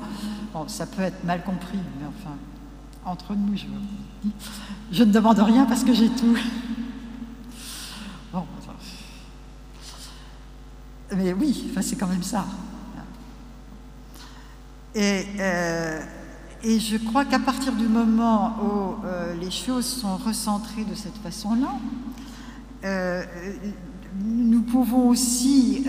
bon, 0.52 0.68
ça 0.68 0.86
peut 0.86 1.02
être 1.02 1.24
mal 1.24 1.42
compris, 1.42 1.78
mais 1.98 2.06
enfin, 2.06 2.36
entre 3.04 3.34
nous, 3.34 3.56
je, 4.92 5.04
ne 5.04 5.10
demande 5.10 5.38
rien 5.38 5.64
parce 5.64 5.84
que 5.84 5.94
j'ai 5.94 6.10
tout. 6.10 6.36
Bon, 8.30 8.44
mais 11.16 11.32
oui, 11.32 11.72
c'est 11.80 11.96
quand 11.96 12.06
même 12.06 12.22
ça. 12.22 12.44
Et, 14.94 15.24
euh, 15.38 16.02
et 16.62 16.80
je 16.80 16.96
crois 16.96 17.24
qu'à 17.24 17.38
partir 17.38 17.72
du 17.72 17.86
moment 17.86 18.56
où 18.62 19.06
euh, 19.06 19.34
les 19.34 19.50
choses 19.50 19.86
sont 19.86 20.16
recentrées 20.16 20.84
de 20.84 20.94
cette 20.94 21.16
façon-là, 21.18 21.74
euh, 22.84 23.24
nous 24.24 24.62
pouvons 24.62 25.08
aussi 25.08 25.84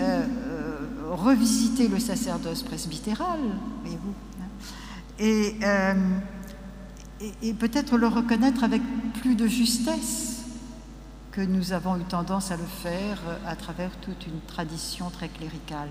revisiter 1.10 1.88
le 1.88 1.98
sacerdoce 1.98 2.62
presbytéral, 2.62 3.40
voyez-vous, 3.82 4.14
hein, 5.20 5.96
et, 7.42 7.54
peut-être 7.54 7.98
le 7.98 8.06
reconnaître 8.06 8.64
avec 8.64 8.82
plus 9.20 9.34
de 9.34 9.46
justesse 9.46 10.30
que 11.32 11.40
nous 11.40 11.72
avons 11.72 11.96
eu 11.96 12.04
tendance 12.04 12.50
à 12.50 12.56
le 12.56 12.64
faire 12.64 13.18
euh, 13.28 13.36
à 13.46 13.54
travers 13.54 13.90
toute 14.00 14.26
une 14.26 14.40
tradition 14.46 15.10
très 15.10 15.28
cléricale. 15.28 15.90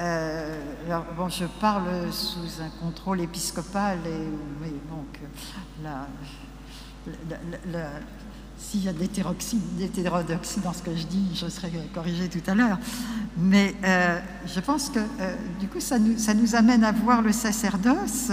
Euh, 0.00 0.60
alors, 0.86 1.04
bon, 1.16 1.28
je 1.28 1.44
parle 1.60 2.10
sous 2.10 2.62
un 2.62 2.70
contrôle 2.82 3.20
épiscopal, 3.20 3.98
et, 4.06 4.28
mais 4.60 4.70
donc, 4.90 5.20
la, 5.82 6.06
s'il 8.58 8.84
y 8.84 8.88
a 8.88 8.92
de 8.92 8.98
l'hétérodoxie 8.98 10.60
dans 10.60 10.72
ce 10.72 10.82
que 10.82 10.96
je 10.96 11.06
dis, 11.06 11.34
je 11.34 11.48
serai 11.48 11.70
corrigée 11.94 12.28
tout 12.28 12.50
à 12.50 12.54
l'heure. 12.54 12.78
Mais 13.36 13.74
euh, 13.84 14.18
je 14.46 14.60
pense 14.60 14.88
que, 14.88 15.00
du 15.58 15.68
coup, 15.68 15.80
ça 15.80 15.98
nous, 15.98 16.18
ça 16.18 16.34
nous, 16.34 16.54
amène 16.54 16.84
à 16.84 16.92
voir 16.92 17.20
le 17.22 17.32
sacerdoce 17.32 18.32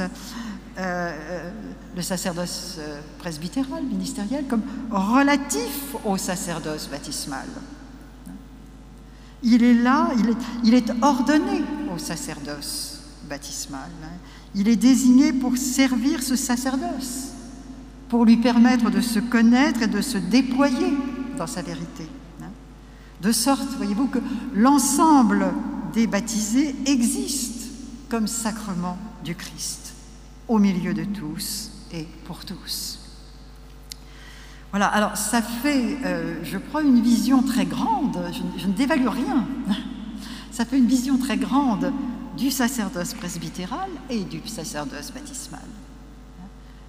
le 1.98 2.04
sacerdoce 2.04 2.76
euh, 2.78 3.02
presbytéral, 3.18 3.84
ministériel, 3.84 4.46
comme 4.46 4.62
relatif 4.92 5.96
au 6.06 6.16
sacerdoce 6.16 6.88
baptismal. 6.88 7.48
Il 9.44 9.64
est 9.64 9.74
là, 9.74 10.10
il 10.64 10.74
est, 10.74 10.92
ordonné 11.02 11.64
au 11.94 11.98
sacerdoce 11.98 13.02
baptismal. 13.30 13.90
Il 14.56 14.68
est 14.68 14.76
désigné 14.76 15.34
pour 15.34 15.58
servir 15.58 16.24
ce 16.24 16.36
sacerdoce, 16.36 17.30
pour 18.10 18.26
lui 18.26 18.38
permettre 18.38 18.90
de 18.90 19.02
se 19.02 19.20
connaître 19.20 19.82
et 19.84 19.88
de 19.88 20.02
se 20.02 20.18
déployer 20.18 20.94
dans 21.38 21.48
sa 21.48 21.62
vérité. 21.62 22.08
De 23.22 23.32
sorte, 23.32 23.68
voyez-vous, 23.78 24.08
que 24.08 24.20
l'ensemble 24.54 25.48
des 25.94 26.08
baptisés 26.08 26.76
existe 26.86 27.70
comme 28.10 28.28
sacrement 28.28 28.98
du 29.24 29.36
Christ, 29.36 29.94
au 30.48 30.60
milieu 30.60 30.94
de 30.94 31.04
tous, 31.04 31.72
et 31.92 32.08
pour 32.26 32.46
tous. 32.46 33.07
Voilà, 34.72 34.88
alors 34.88 35.16
ça 35.16 35.42
fait, 35.42 35.98
euh, 36.06 36.44
je 36.44 36.58
crois, 36.58 36.82
une 36.82 37.02
vision 37.02 37.42
très 37.42 37.66
grande, 37.66 38.18
je, 38.58 38.68
ne 38.68 38.74
dévalue 38.74 39.08
rien, 39.08 39.48
ça 40.52 40.66
fait 40.66 40.78
une 40.78 40.88
vision 40.88 41.18
très 41.18 41.38
grande 41.38 41.94
du 42.38 42.52
sacerdoce 42.52 43.14
presbytéral 43.14 43.90
et 44.10 44.24
du 44.24 44.46
sacerdoce 44.48 45.12
baptismal. 45.12 45.62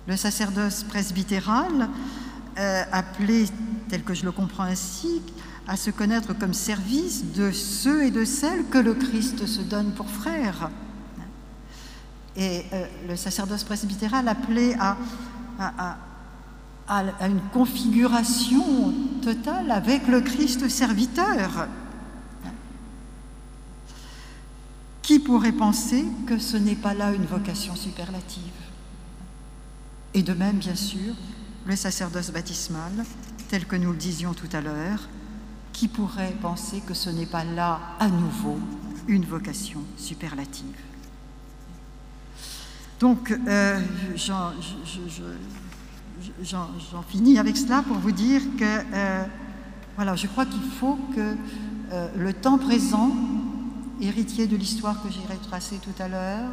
Le 0.07 0.16
sacerdoce 0.16 0.83
presbytéral, 0.85 1.89
euh, 2.59 2.83
appelé, 2.91 3.47
tel 3.89 4.03
que 4.03 4.14
je 4.14 4.24
le 4.24 4.33
comprends 4.33 4.64
ainsi, 4.64 5.22
à 5.68 5.76
se 5.76 5.91
connaître 5.91 6.33
comme 6.37 6.55
service 6.55 7.33
de 7.33 7.53
ceux 7.53 8.05
et 8.05 8.11
de 8.11 8.24
celles 8.24 8.64
que 8.66 8.79
le 8.79 8.95
Christ 8.95 9.47
se 9.47 9.61
donne 9.61 9.93
pour 9.93 10.09
frères 10.11 10.70
et 12.39 12.64
euh, 12.72 12.87
le 13.09 13.16
sacerdoce 13.16 13.64
presbytéral 13.64 14.29
appelé 14.29 14.74
à, 14.79 14.97
à 15.59 15.97
une 16.89 17.41
configuration 17.53 18.95
totale 19.22 19.70
avec 19.70 20.07
le 20.09 20.20
Christ 20.20 20.68
serviteur. 20.68 21.68
Qui 25.03 25.18
pourrait 25.18 25.53
penser 25.53 26.05
que 26.26 26.39
ce 26.39 26.57
n'est 26.57 26.74
pas 26.74 26.95
là 26.95 27.12
une 27.12 27.24
vocation 27.24 27.74
superlative? 27.74 28.43
Et 30.14 30.22
de 30.22 30.34
même, 30.34 30.57
bien 30.57 30.74
sûr, 30.74 31.14
le 31.66 31.76
sacerdoce 31.76 32.30
baptismal, 32.30 32.93
tel 33.49 33.66
que 33.66 33.76
nous 33.76 33.93
le 33.93 33.97
disions 33.97 34.34
tout 34.34 34.49
à 34.53 34.61
l'heure, 34.61 35.09
qui 35.72 35.89
pourrait 35.89 36.34
penser 36.43 36.82
que 36.86 36.95
ce 36.95 37.09
n'est 37.09 37.26
pas 37.26 37.45
là, 37.45 37.80
à 38.01 38.09
nouveau, 38.09 38.59
une 39.07 39.24
vocation 39.24 39.80
superlative? 39.97 40.76
Donc, 43.01 43.30
euh, 43.30 43.80
j'en 46.43 47.03
finis 47.07 47.39
avec 47.39 47.57
cela 47.57 47.82
pour 47.82 47.97
vous 47.97 48.12
dire 48.12 48.41
que, 48.59 48.64
euh, 48.64 49.24
voilà, 49.97 50.16
je 50.16 50.26
crois 50.26 50.47
qu'il 50.47 50.62
faut 50.62 50.99
que 51.14 51.36
euh, 51.93 52.09
le 52.16 52.32
temps 52.32 52.59
présent 52.59 53.11
héritier 54.01 54.47
de 54.47 54.57
l'histoire 54.57 55.03
que 55.03 55.09
j'ai 55.11 55.32
retracée 55.32 55.76
tout 55.76 56.03
à 56.03 56.09
l'heure, 56.09 56.51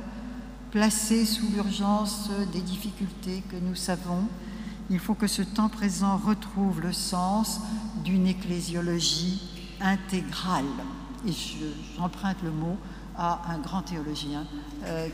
placé 0.71 1.25
sous 1.25 1.47
l'urgence 1.53 2.29
des 2.51 2.61
difficultés 2.61 3.43
que 3.49 3.57
nous 3.57 3.75
savons, 3.75 4.27
il 4.89 4.99
faut 4.99 5.13
que 5.13 5.27
ce 5.27 5.41
temps 5.41 5.69
présent 5.69 6.17
retrouve 6.17 6.81
le 6.81 6.93
sens 6.93 7.61
d'une 8.03 8.27
ecclésiologie 8.27 9.41
intégrale. 9.81 10.65
Et 11.27 11.31
j'emprunte 11.97 12.37
le 12.43 12.51
mot 12.51 12.77
à 13.17 13.41
un 13.51 13.59
grand 13.59 13.81
théologien, 13.81 14.45
euh, 14.85 15.09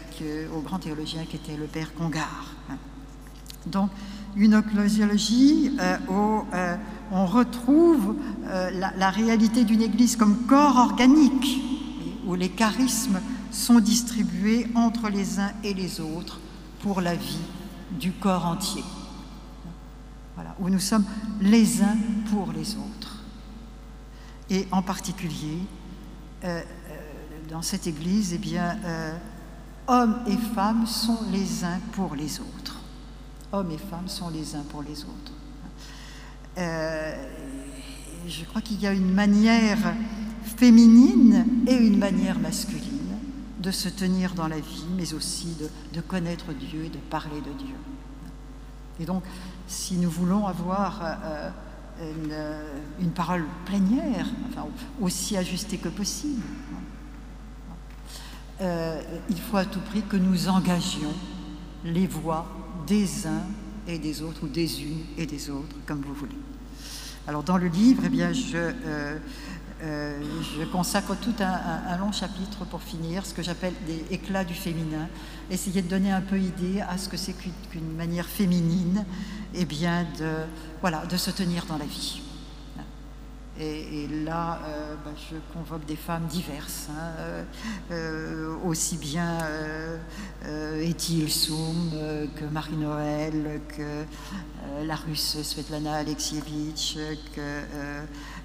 au 0.56 0.62
grand 0.62 0.80
théologien 0.80 1.26
qui 1.26 1.36
était 1.38 1.56
le 1.56 1.68
père 1.68 1.94
Congar. 1.94 2.54
Donc, 3.66 3.92
une 4.36 4.54
ecclésiologie 4.54 5.78
euh, 5.80 5.98
où 6.10 6.46
euh, 6.54 6.76
on 7.12 7.26
retrouve 7.26 8.16
la, 8.48 8.94
la 8.96 9.10
réalité 9.10 9.64
d'une 9.66 9.82
Église 9.82 10.16
comme 10.16 10.46
corps 10.48 10.78
organique 10.78 11.62
où 12.26 12.36
les 12.36 12.50
charismes 12.50 13.20
sont 13.52 13.80
distribués 13.80 14.68
entre 14.76 15.10
les 15.10 15.40
uns 15.40 15.52
et 15.64 15.74
les 15.74 16.00
autres 16.00 16.40
pour 16.82 17.02
la 17.02 17.16
vie 17.16 17.42
du 18.00 18.12
corps 18.12 18.46
entier. 18.46 18.84
Où 20.60 20.70
nous 20.70 20.80
sommes 20.80 21.06
les 21.40 21.82
uns 21.82 21.98
pour 22.32 22.52
les 22.52 22.76
autres. 22.76 23.24
Et 24.50 24.68
en 24.72 24.82
particulier, 24.82 25.60
euh, 26.44 26.62
euh, 26.62 26.96
dans 27.50 27.62
cette 27.62 27.88
Église, 27.88 28.34
eh 28.34 28.38
bien, 28.38 28.78
euh, 28.84 29.14
hommes 29.88 30.18
et 30.28 30.38
femmes 30.54 30.86
sont 30.86 31.20
les 31.32 31.64
uns 31.64 31.80
pour 31.94 32.16
les 32.16 32.40
autres. 32.40 32.61
Hommes 33.52 33.72
et 33.72 33.78
femmes 33.78 34.08
sont 34.08 34.30
les 34.30 34.56
uns 34.56 34.64
pour 34.70 34.82
les 34.82 35.04
autres. 35.04 35.34
je 38.28 38.46
crois 38.46 38.62
qu'il 38.62 38.80
y 38.82 38.88
a 38.88 38.94
une 38.94 39.14
manière 39.14 39.94
féminine 40.58 41.46
et 41.68 41.74
une 41.74 41.98
manière 41.98 42.40
masculine 42.40 43.02
de 43.62 43.72
se 43.72 43.90
tenir 43.90 44.34
dans 44.34 44.48
la 44.48 44.60
vie, 44.60 44.86
mais 44.96 45.14
aussi 45.14 45.56
de, 45.94 46.02
connaître 46.02 46.52
Dieu, 46.54 46.90
de 46.90 46.98
parler 46.98 47.42
de 47.42 47.64
Dieu. 47.64 47.76
Et 49.00 49.06
donc, 49.06 49.24
si 49.68 49.98
nous 49.98 50.10
voulons 50.10 50.48
avoir 50.48 51.00
euh, 51.04 51.50
euh, 52.02 52.80
une, 53.00 53.12
parole 53.12 53.46
plénière, 53.66 54.28
aussi 55.00 55.38
ajustée 55.38 55.78
que 55.78 55.90
possible, 55.90 56.42
euh, 58.62 59.02
il 59.30 59.40
faut 59.40 59.58
à 59.58 59.66
tout 59.66 59.80
prix 59.80 60.02
que 60.04 60.18
nous 60.18 60.50
engagions 60.50 61.14
les 61.84 62.08
voix 62.08 62.46
des 62.86 63.28
uns 63.28 63.44
et 63.88 64.00
des 64.00 64.22
autres, 64.22 64.44
ou 64.44 64.48
des 64.48 64.84
unes 64.84 65.06
et 65.18 65.26
des 65.26 65.50
autres, 65.50 65.76
comme 65.86 66.02
vous 66.02 66.14
voulez. 66.14 66.38
Alors, 67.28 67.44
dans 67.44 67.58
le 67.58 67.68
livre, 67.68 68.04
eh 68.06 68.10
bien, 68.10 68.34
je 68.34 68.74
euh, 69.84 70.22
je 70.60 70.64
consacre 70.66 71.16
tout 71.20 71.34
un, 71.40 71.98
long 71.98 72.12
chapitre 72.12 72.66
pour 72.66 72.84
finir, 72.84 73.26
ce 73.26 73.34
que 73.34 73.42
j'appelle 73.42 73.74
des 73.88 74.14
éclats 74.14 74.44
du 74.44 74.54
féminin, 74.54 75.08
essayer 75.50 75.82
de 75.82 75.88
donner 75.88 76.12
un 76.12 76.22
peu 76.22 76.40
idée 76.40 76.82
à 76.82 77.00
ce 77.00 77.10
que 77.10 77.18
c'est 77.18 77.34
qu'une 77.34 77.96
manière 77.98 78.28
féminine 78.28 79.06
eh 79.56 79.66
bien 79.66 80.06
de, 80.20 80.30
voilà, 80.82 81.06
de 81.08 81.18
se 81.18 81.32
tenir 81.32 81.66
dans 81.66 81.78
la 81.78 81.86
vie. 81.86 82.22
Et, 83.64 84.08
là, 84.26 84.60
euh, 84.66 84.96
bah, 85.06 85.12
je 85.16 85.36
convoque 85.54 85.86
des 85.86 85.96
femmes 85.96 86.26
diverses, 86.26 86.88
hein, 86.90 87.46
euh, 87.92 88.56
aussi 88.66 88.98
bien 88.98 89.38
euh, 89.44 90.82
Eti 90.82 91.20
Ilsoum 91.20 91.92
que 92.36 92.46
Marie-Noël, 92.46 93.62
que 93.68 94.06
la 94.84 94.96
russe 94.96 95.44
Svetlana 95.44 95.94
Alexievitch, 95.94 96.98
que 97.36 97.62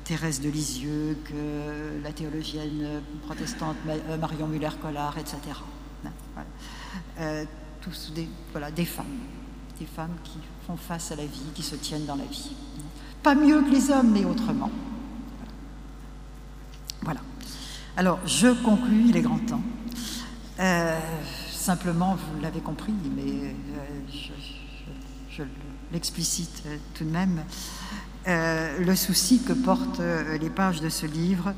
Thérèse 0.04 0.42
de 0.42 0.50
Lisieux, 0.50 1.16
que 1.24 2.02
la 2.04 2.12
théologienne 2.12 3.00
protestante 3.24 3.76
Marion 4.20 4.48
Muller-Collard, 4.48 5.16
etc. 5.16 5.38
tous 7.80 8.12
des, 8.14 8.28
des 8.74 8.84
femmes, 8.84 9.06
des 9.78 9.86
femmes 9.86 10.16
qui 10.24 10.38
font 10.66 10.76
face 10.76 11.10
à 11.12 11.16
la 11.16 11.24
vie, 11.24 11.52
qui 11.54 11.62
se 11.62 11.76
tiennent 11.76 12.04
dans 12.04 12.16
la 12.16 12.24
vie. 12.24 12.54
Pas 13.22 13.34
mieux 13.34 13.62
que 13.62 13.70
les 13.70 13.90
hommes, 13.90 14.10
mais 14.12 14.26
autrement. 14.26 14.70
Voilà. 17.06 17.20
Alors, 17.96 18.18
je 18.26 18.48
conclus, 18.64 19.04
il 19.10 19.16
est 19.16 19.22
grand 19.22 19.38
temps. 19.38 19.62
Euh, 20.58 20.98
simplement, 21.52 22.16
vous 22.16 22.40
l'avez 22.40 22.58
compris, 22.58 22.92
mais 23.14 23.22
euh, 23.22 23.52
je, 25.30 25.44
l'explicite 25.92 26.64
euh, 26.66 26.76
tout 26.94 27.04
de 27.04 27.10
même, 27.10 27.44
le 28.26 28.94
souci 28.96 29.40
que 29.44 29.52
portent 29.52 30.00
les 30.40 30.50
pages 30.50 30.80
de 30.80 30.88
ce 30.88 31.06
livre, 31.06 31.54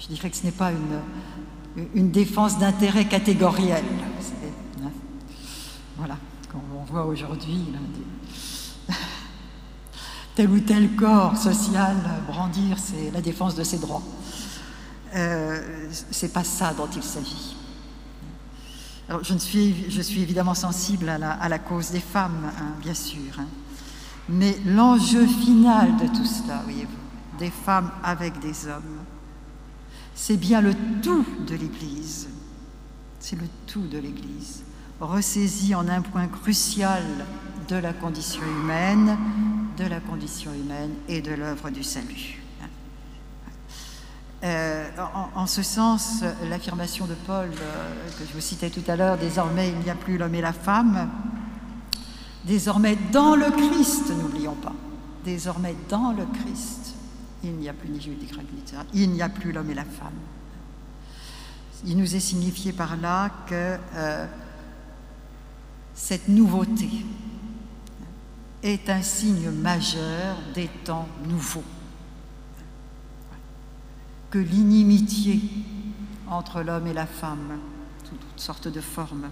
je 0.00 0.06
dirais 0.06 0.30
que 0.30 0.36
ce 0.36 0.44
n'est 0.44 0.52
pas 0.52 0.72
une, 0.72 1.86
une 1.94 2.10
défense 2.10 2.58
d'intérêt 2.58 3.04
catégoriel. 3.04 3.84
Hein, 4.82 4.90
voilà, 5.98 6.16
comme 6.50 6.62
on 6.80 6.84
voit 6.84 7.04
aujourd'hui, 7.04 7.60
tel 10.34 10.50
ou 10.50 10.60
tel 10.60 10.94
corps 10.96 11.36
social 11.36 11.96
brandir 12.26 12.78
c'est 12.78 13.10
la 13.12 13.20
défense 13.20 13.54
de 13.54 13.64
ses 13.64 13.78
droits. 13.78 14.02
Euh, 15.14 15.88
c'est 16.10 16.32
pas 16.32 16.44
ça 16.44 16.72
dont 16.72 16.88
il 16.94 17.02
s'agit. 17.02 17.56
Alors, 19.08 19.22
je, 19.24 19.36
suis, 19.36 19.90
je 19.90 20.00
suis 20.00 20.22
évidemment 20.22 20.54
sensible 20.54 21.08
à 21.08 21.48
la, 21.48 21.58
cause 21.58 21.90
des 21.90 22.00
femmes, 22.00 22.50
hein, 22.58 22.72
bien 22.80 22.94
sûr, 22.94 23.38
hein. 23.38 23.46
mais 24.28 24.56
l'enjeu 24.64 25.26
final 25.26 25.96
de 25.96 26.06
tout 26.06 26.24
cela, 26.24 26.62
voyez-vous, 26.64 27.38
des 27.38 27.50
femmes 27.50 27.90
avec 28.02 28.38
des 28.38 28.68
hommes, 28.68 29.00
c'est 30.14 30.36
bien 30.36 30.60
le 30.60 30.72
tout 31.02 31.26
de 31.46 31.54
l'Église. 31.54 32.28
C'est 33.18 33.36
le 33.36 33.46
tout 33.66 33.86
de 33.86 33.98
l'Église, 33.98 34.62
ressaisi 35.00 35.74
en 35.74 35.88
un 35.88 36.00
point 36.00 36.28
crucial 36.28 37.02
de 37.72 37.78
la 37.78 37.94
condition 37.94 38.42
humaine, 38.42 39.16
de 39.78 39.84
la 39.84 40.00
condition 40.00 40.52
humaine 40.52 40.90
et 41.08 41.22
de 41.22 41.32
l'œuvre 41.32 41.70
du 41.70 41.82
salut. 41.82 42.38
Euh, 44.44 44.90
en, 45.34 45.46
ce 45.46 45.62
sens, 45.62 46.22
l'affirmation 46.50 47.06
de 47.06 47.14
Paul 47.14 47.48
euh, 47.48 48.08
que 48.18 48.26
je 48.28 48.32
vous 48.34 48.42
citais 48.42 48.68
tout 48.68 48.82
à 48.88 48.96
l'heure, 48.96 49.16
désormais 49.16 49.70
il 49.70 49.78
n'y 49.78 49.88
a 49.88 49.94
plus 49.94 50.18
l'homme 50.18 50.34
et 50.34 50.42
la 50.42 50.52
femme, 50.52 51.08
désormais 52.44 52.98
dans 53.10 53.36
le 53.36 53.50
Christ, 53.50 54.10
n'oublions 54.10 54.56
pas, 54.56 54.74
désormais 55.24 55.74
dans 55.88 56.12
le 56.12 56.26
Christ, 56.26 56.94
il 57.42 57.54
n'y 57.54 57.70
a 57.70 57.72
plus 57.72 57.88
ni 57.88 58.02
juif 58.02 58.18
ni 58.20 58.26
grec, 58.26 58.46
il 58.92 59.10
n'y 59.12 59.22
a 59.22 59.30
plus 59.30 59.52
l'homme 59.52 59.70
et 59.70 59.74
la 59.74 59.84
femme. 59.84 60.12
Il 61.86 61.96
nous 61.96 62.14
est 62.14 62.20
signifié 62.20 62.72
par 62.72 62.98
là 62.98 63.30
que 63.46 63.78
euh, 63.94 64.26
cette 65.94 66.28
nouveauté, 66.28 66.90
est 68.62 68.88
un 68.88 69.02
signe 69.02 69.50
majeur 69.50 70.36
des 70.54 70.68
temps 70.84 71.08
nouveaux. 71.26 71.64
Que 74.30 74.38
l'inimitié 74.38 75.40
entre 76.28 76.62
l'homme 76.62 76.86
et 76.86 76.92
la 76.92 77.06
femme, 77.06 77.58
sous 78.04 78.16
toutes 78.16 78.40
sortes 78.40 78.68
de 78.68 78.80
formes, 78.80 79.30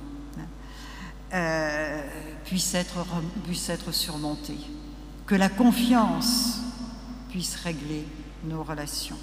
euh, 1.33 2.03
puisse, 2.45 2.75
être, 2.75 3.93
surmontée. 3.93 4.59
Que 5.27 5.37
la 5.37 5.49
confiance 5.49 6.59
puisse 7.29 7.55
régler 7.57 8.07
nos 8.45 8.65
relations. 8.65 9.19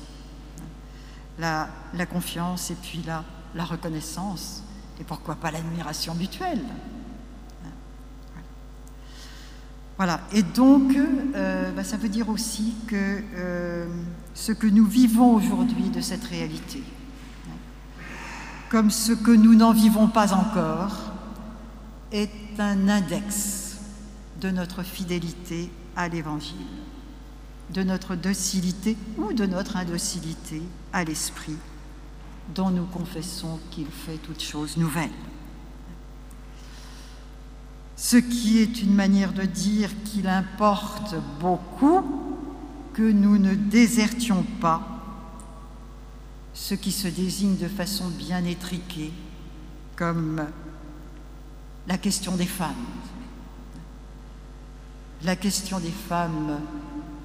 La, 1.38 1.67
la 1.93 2.05
confiance 2.05 2.71
et 2.71 2.75
puis 2.75 3.03
la, 3.05 3.25
la 3.53 3.65
reconnaissance, 3.65 4.63
et 4.99 5.03
pourquoi 5.03 5.35
pas 5.35 5.51
l'admiration 5.51 6.15
mutuelle. 6.15 6.63
Voilà, 9.97 10.21
et 10.31 10.43
donc 10.43 10.95
euh, 10.95 11.71
bah, 11.71 11.83
ça 11.83 11.97
veut 11.97 12.09
dire 12.09 12.29
aussi 12.29 12.75
que 12.87 13.23
euh, 13.35 13.87
ce 14.35 14.51
que 14.51 14.67
nous 14.67 14.85
vivons 14.85 15.33
aujourd'hui 15.33 15.89
de 15.89 16.01
cette 16.01 16.23
réalité, 16.23 16.83
comme 18.69 18.91
ce 18.91 19.11
que 19.11 19.31
nous 19.31 19.55
n'en 19.55 19.73
vivons 19.73 20.07
pas 20.07 20.33
encore, 20.35 21.13
est 22.11 22.29
un 22.59 22.87
index 22.89 23.77
de 24.39 24.51
notre 24.51 24.83
fidélité 24.83 25.71
à 25.95 26.07
l'Évangile, 26.07 26.57
de 27.73 27.81
notre 27.81 28.15
docilité 28.15 28.95
ou 29.17 29.33
de 29.33 29.47
notre 29.47 29.77
indocilité 29.77 30.61
à 30.93 31.03
l'Esprit, 31.05 31.57
dont 32.53 32.69
nous 32.69 32.85
confessons 32.85 33.59
qu'il 33.71 33.87
fait 33.87 34.17
toutes 34.17 34.43
choses 34.43 34.77
nouvelles. 34.77 35.09
Ce 37.97 38.15
qui 38.15 38.59
est 38.59 38.81
une 38.83 38.93
manière 38.93 39.33
de 39.33 39.43
dire 39.43 39.89
qu'il 40.03 40.27
importe 40.27 41.15
beaucoup 41.39 42.03
que 42.93 43.01
nous 43.01 43.37
ne 43.39 43.55
désertions 43.55 44.43
pas 44.61 44.81
ce 46.53 46.75
qui 46.75 46.91
se 46.91 47.07
désigne 47.07 47.57
de 47.57 47.67
façon 47.67 48.07
bien 48.07 48.45
étriquée 48.45 49.11
comme 49.95 50.45
la 51.87 51.97
question 51.97 52.35
des 52.35 52.45
femmes. 52.45 52.73
La 55.23 55.35
question 55.35 55.79
des 55.79 55.91
femmes 55.91 56.59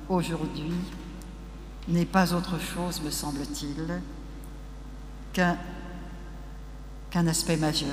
aujourd'hui 0.08 0.72
n'est 1.88 2.06
pas 2.06 2.32
autre 2.32 2.58
chose, 2.58 3.02
me 3.02 3.10
semble-t-il, 3.10 4.00
qu'un 5.32 5.56
aspect 7.26 7.56
majeur 7.56 7.88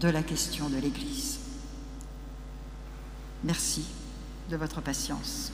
de 0.00 0.08
la 0.08 0.22
question 0.22 0.68
de 0.68 0.76
l'Église. 0.76 1.31
Merci 3.44 3.84
de 4.50 4.56
votre 4.56 4.80
patience. 4.80 5.52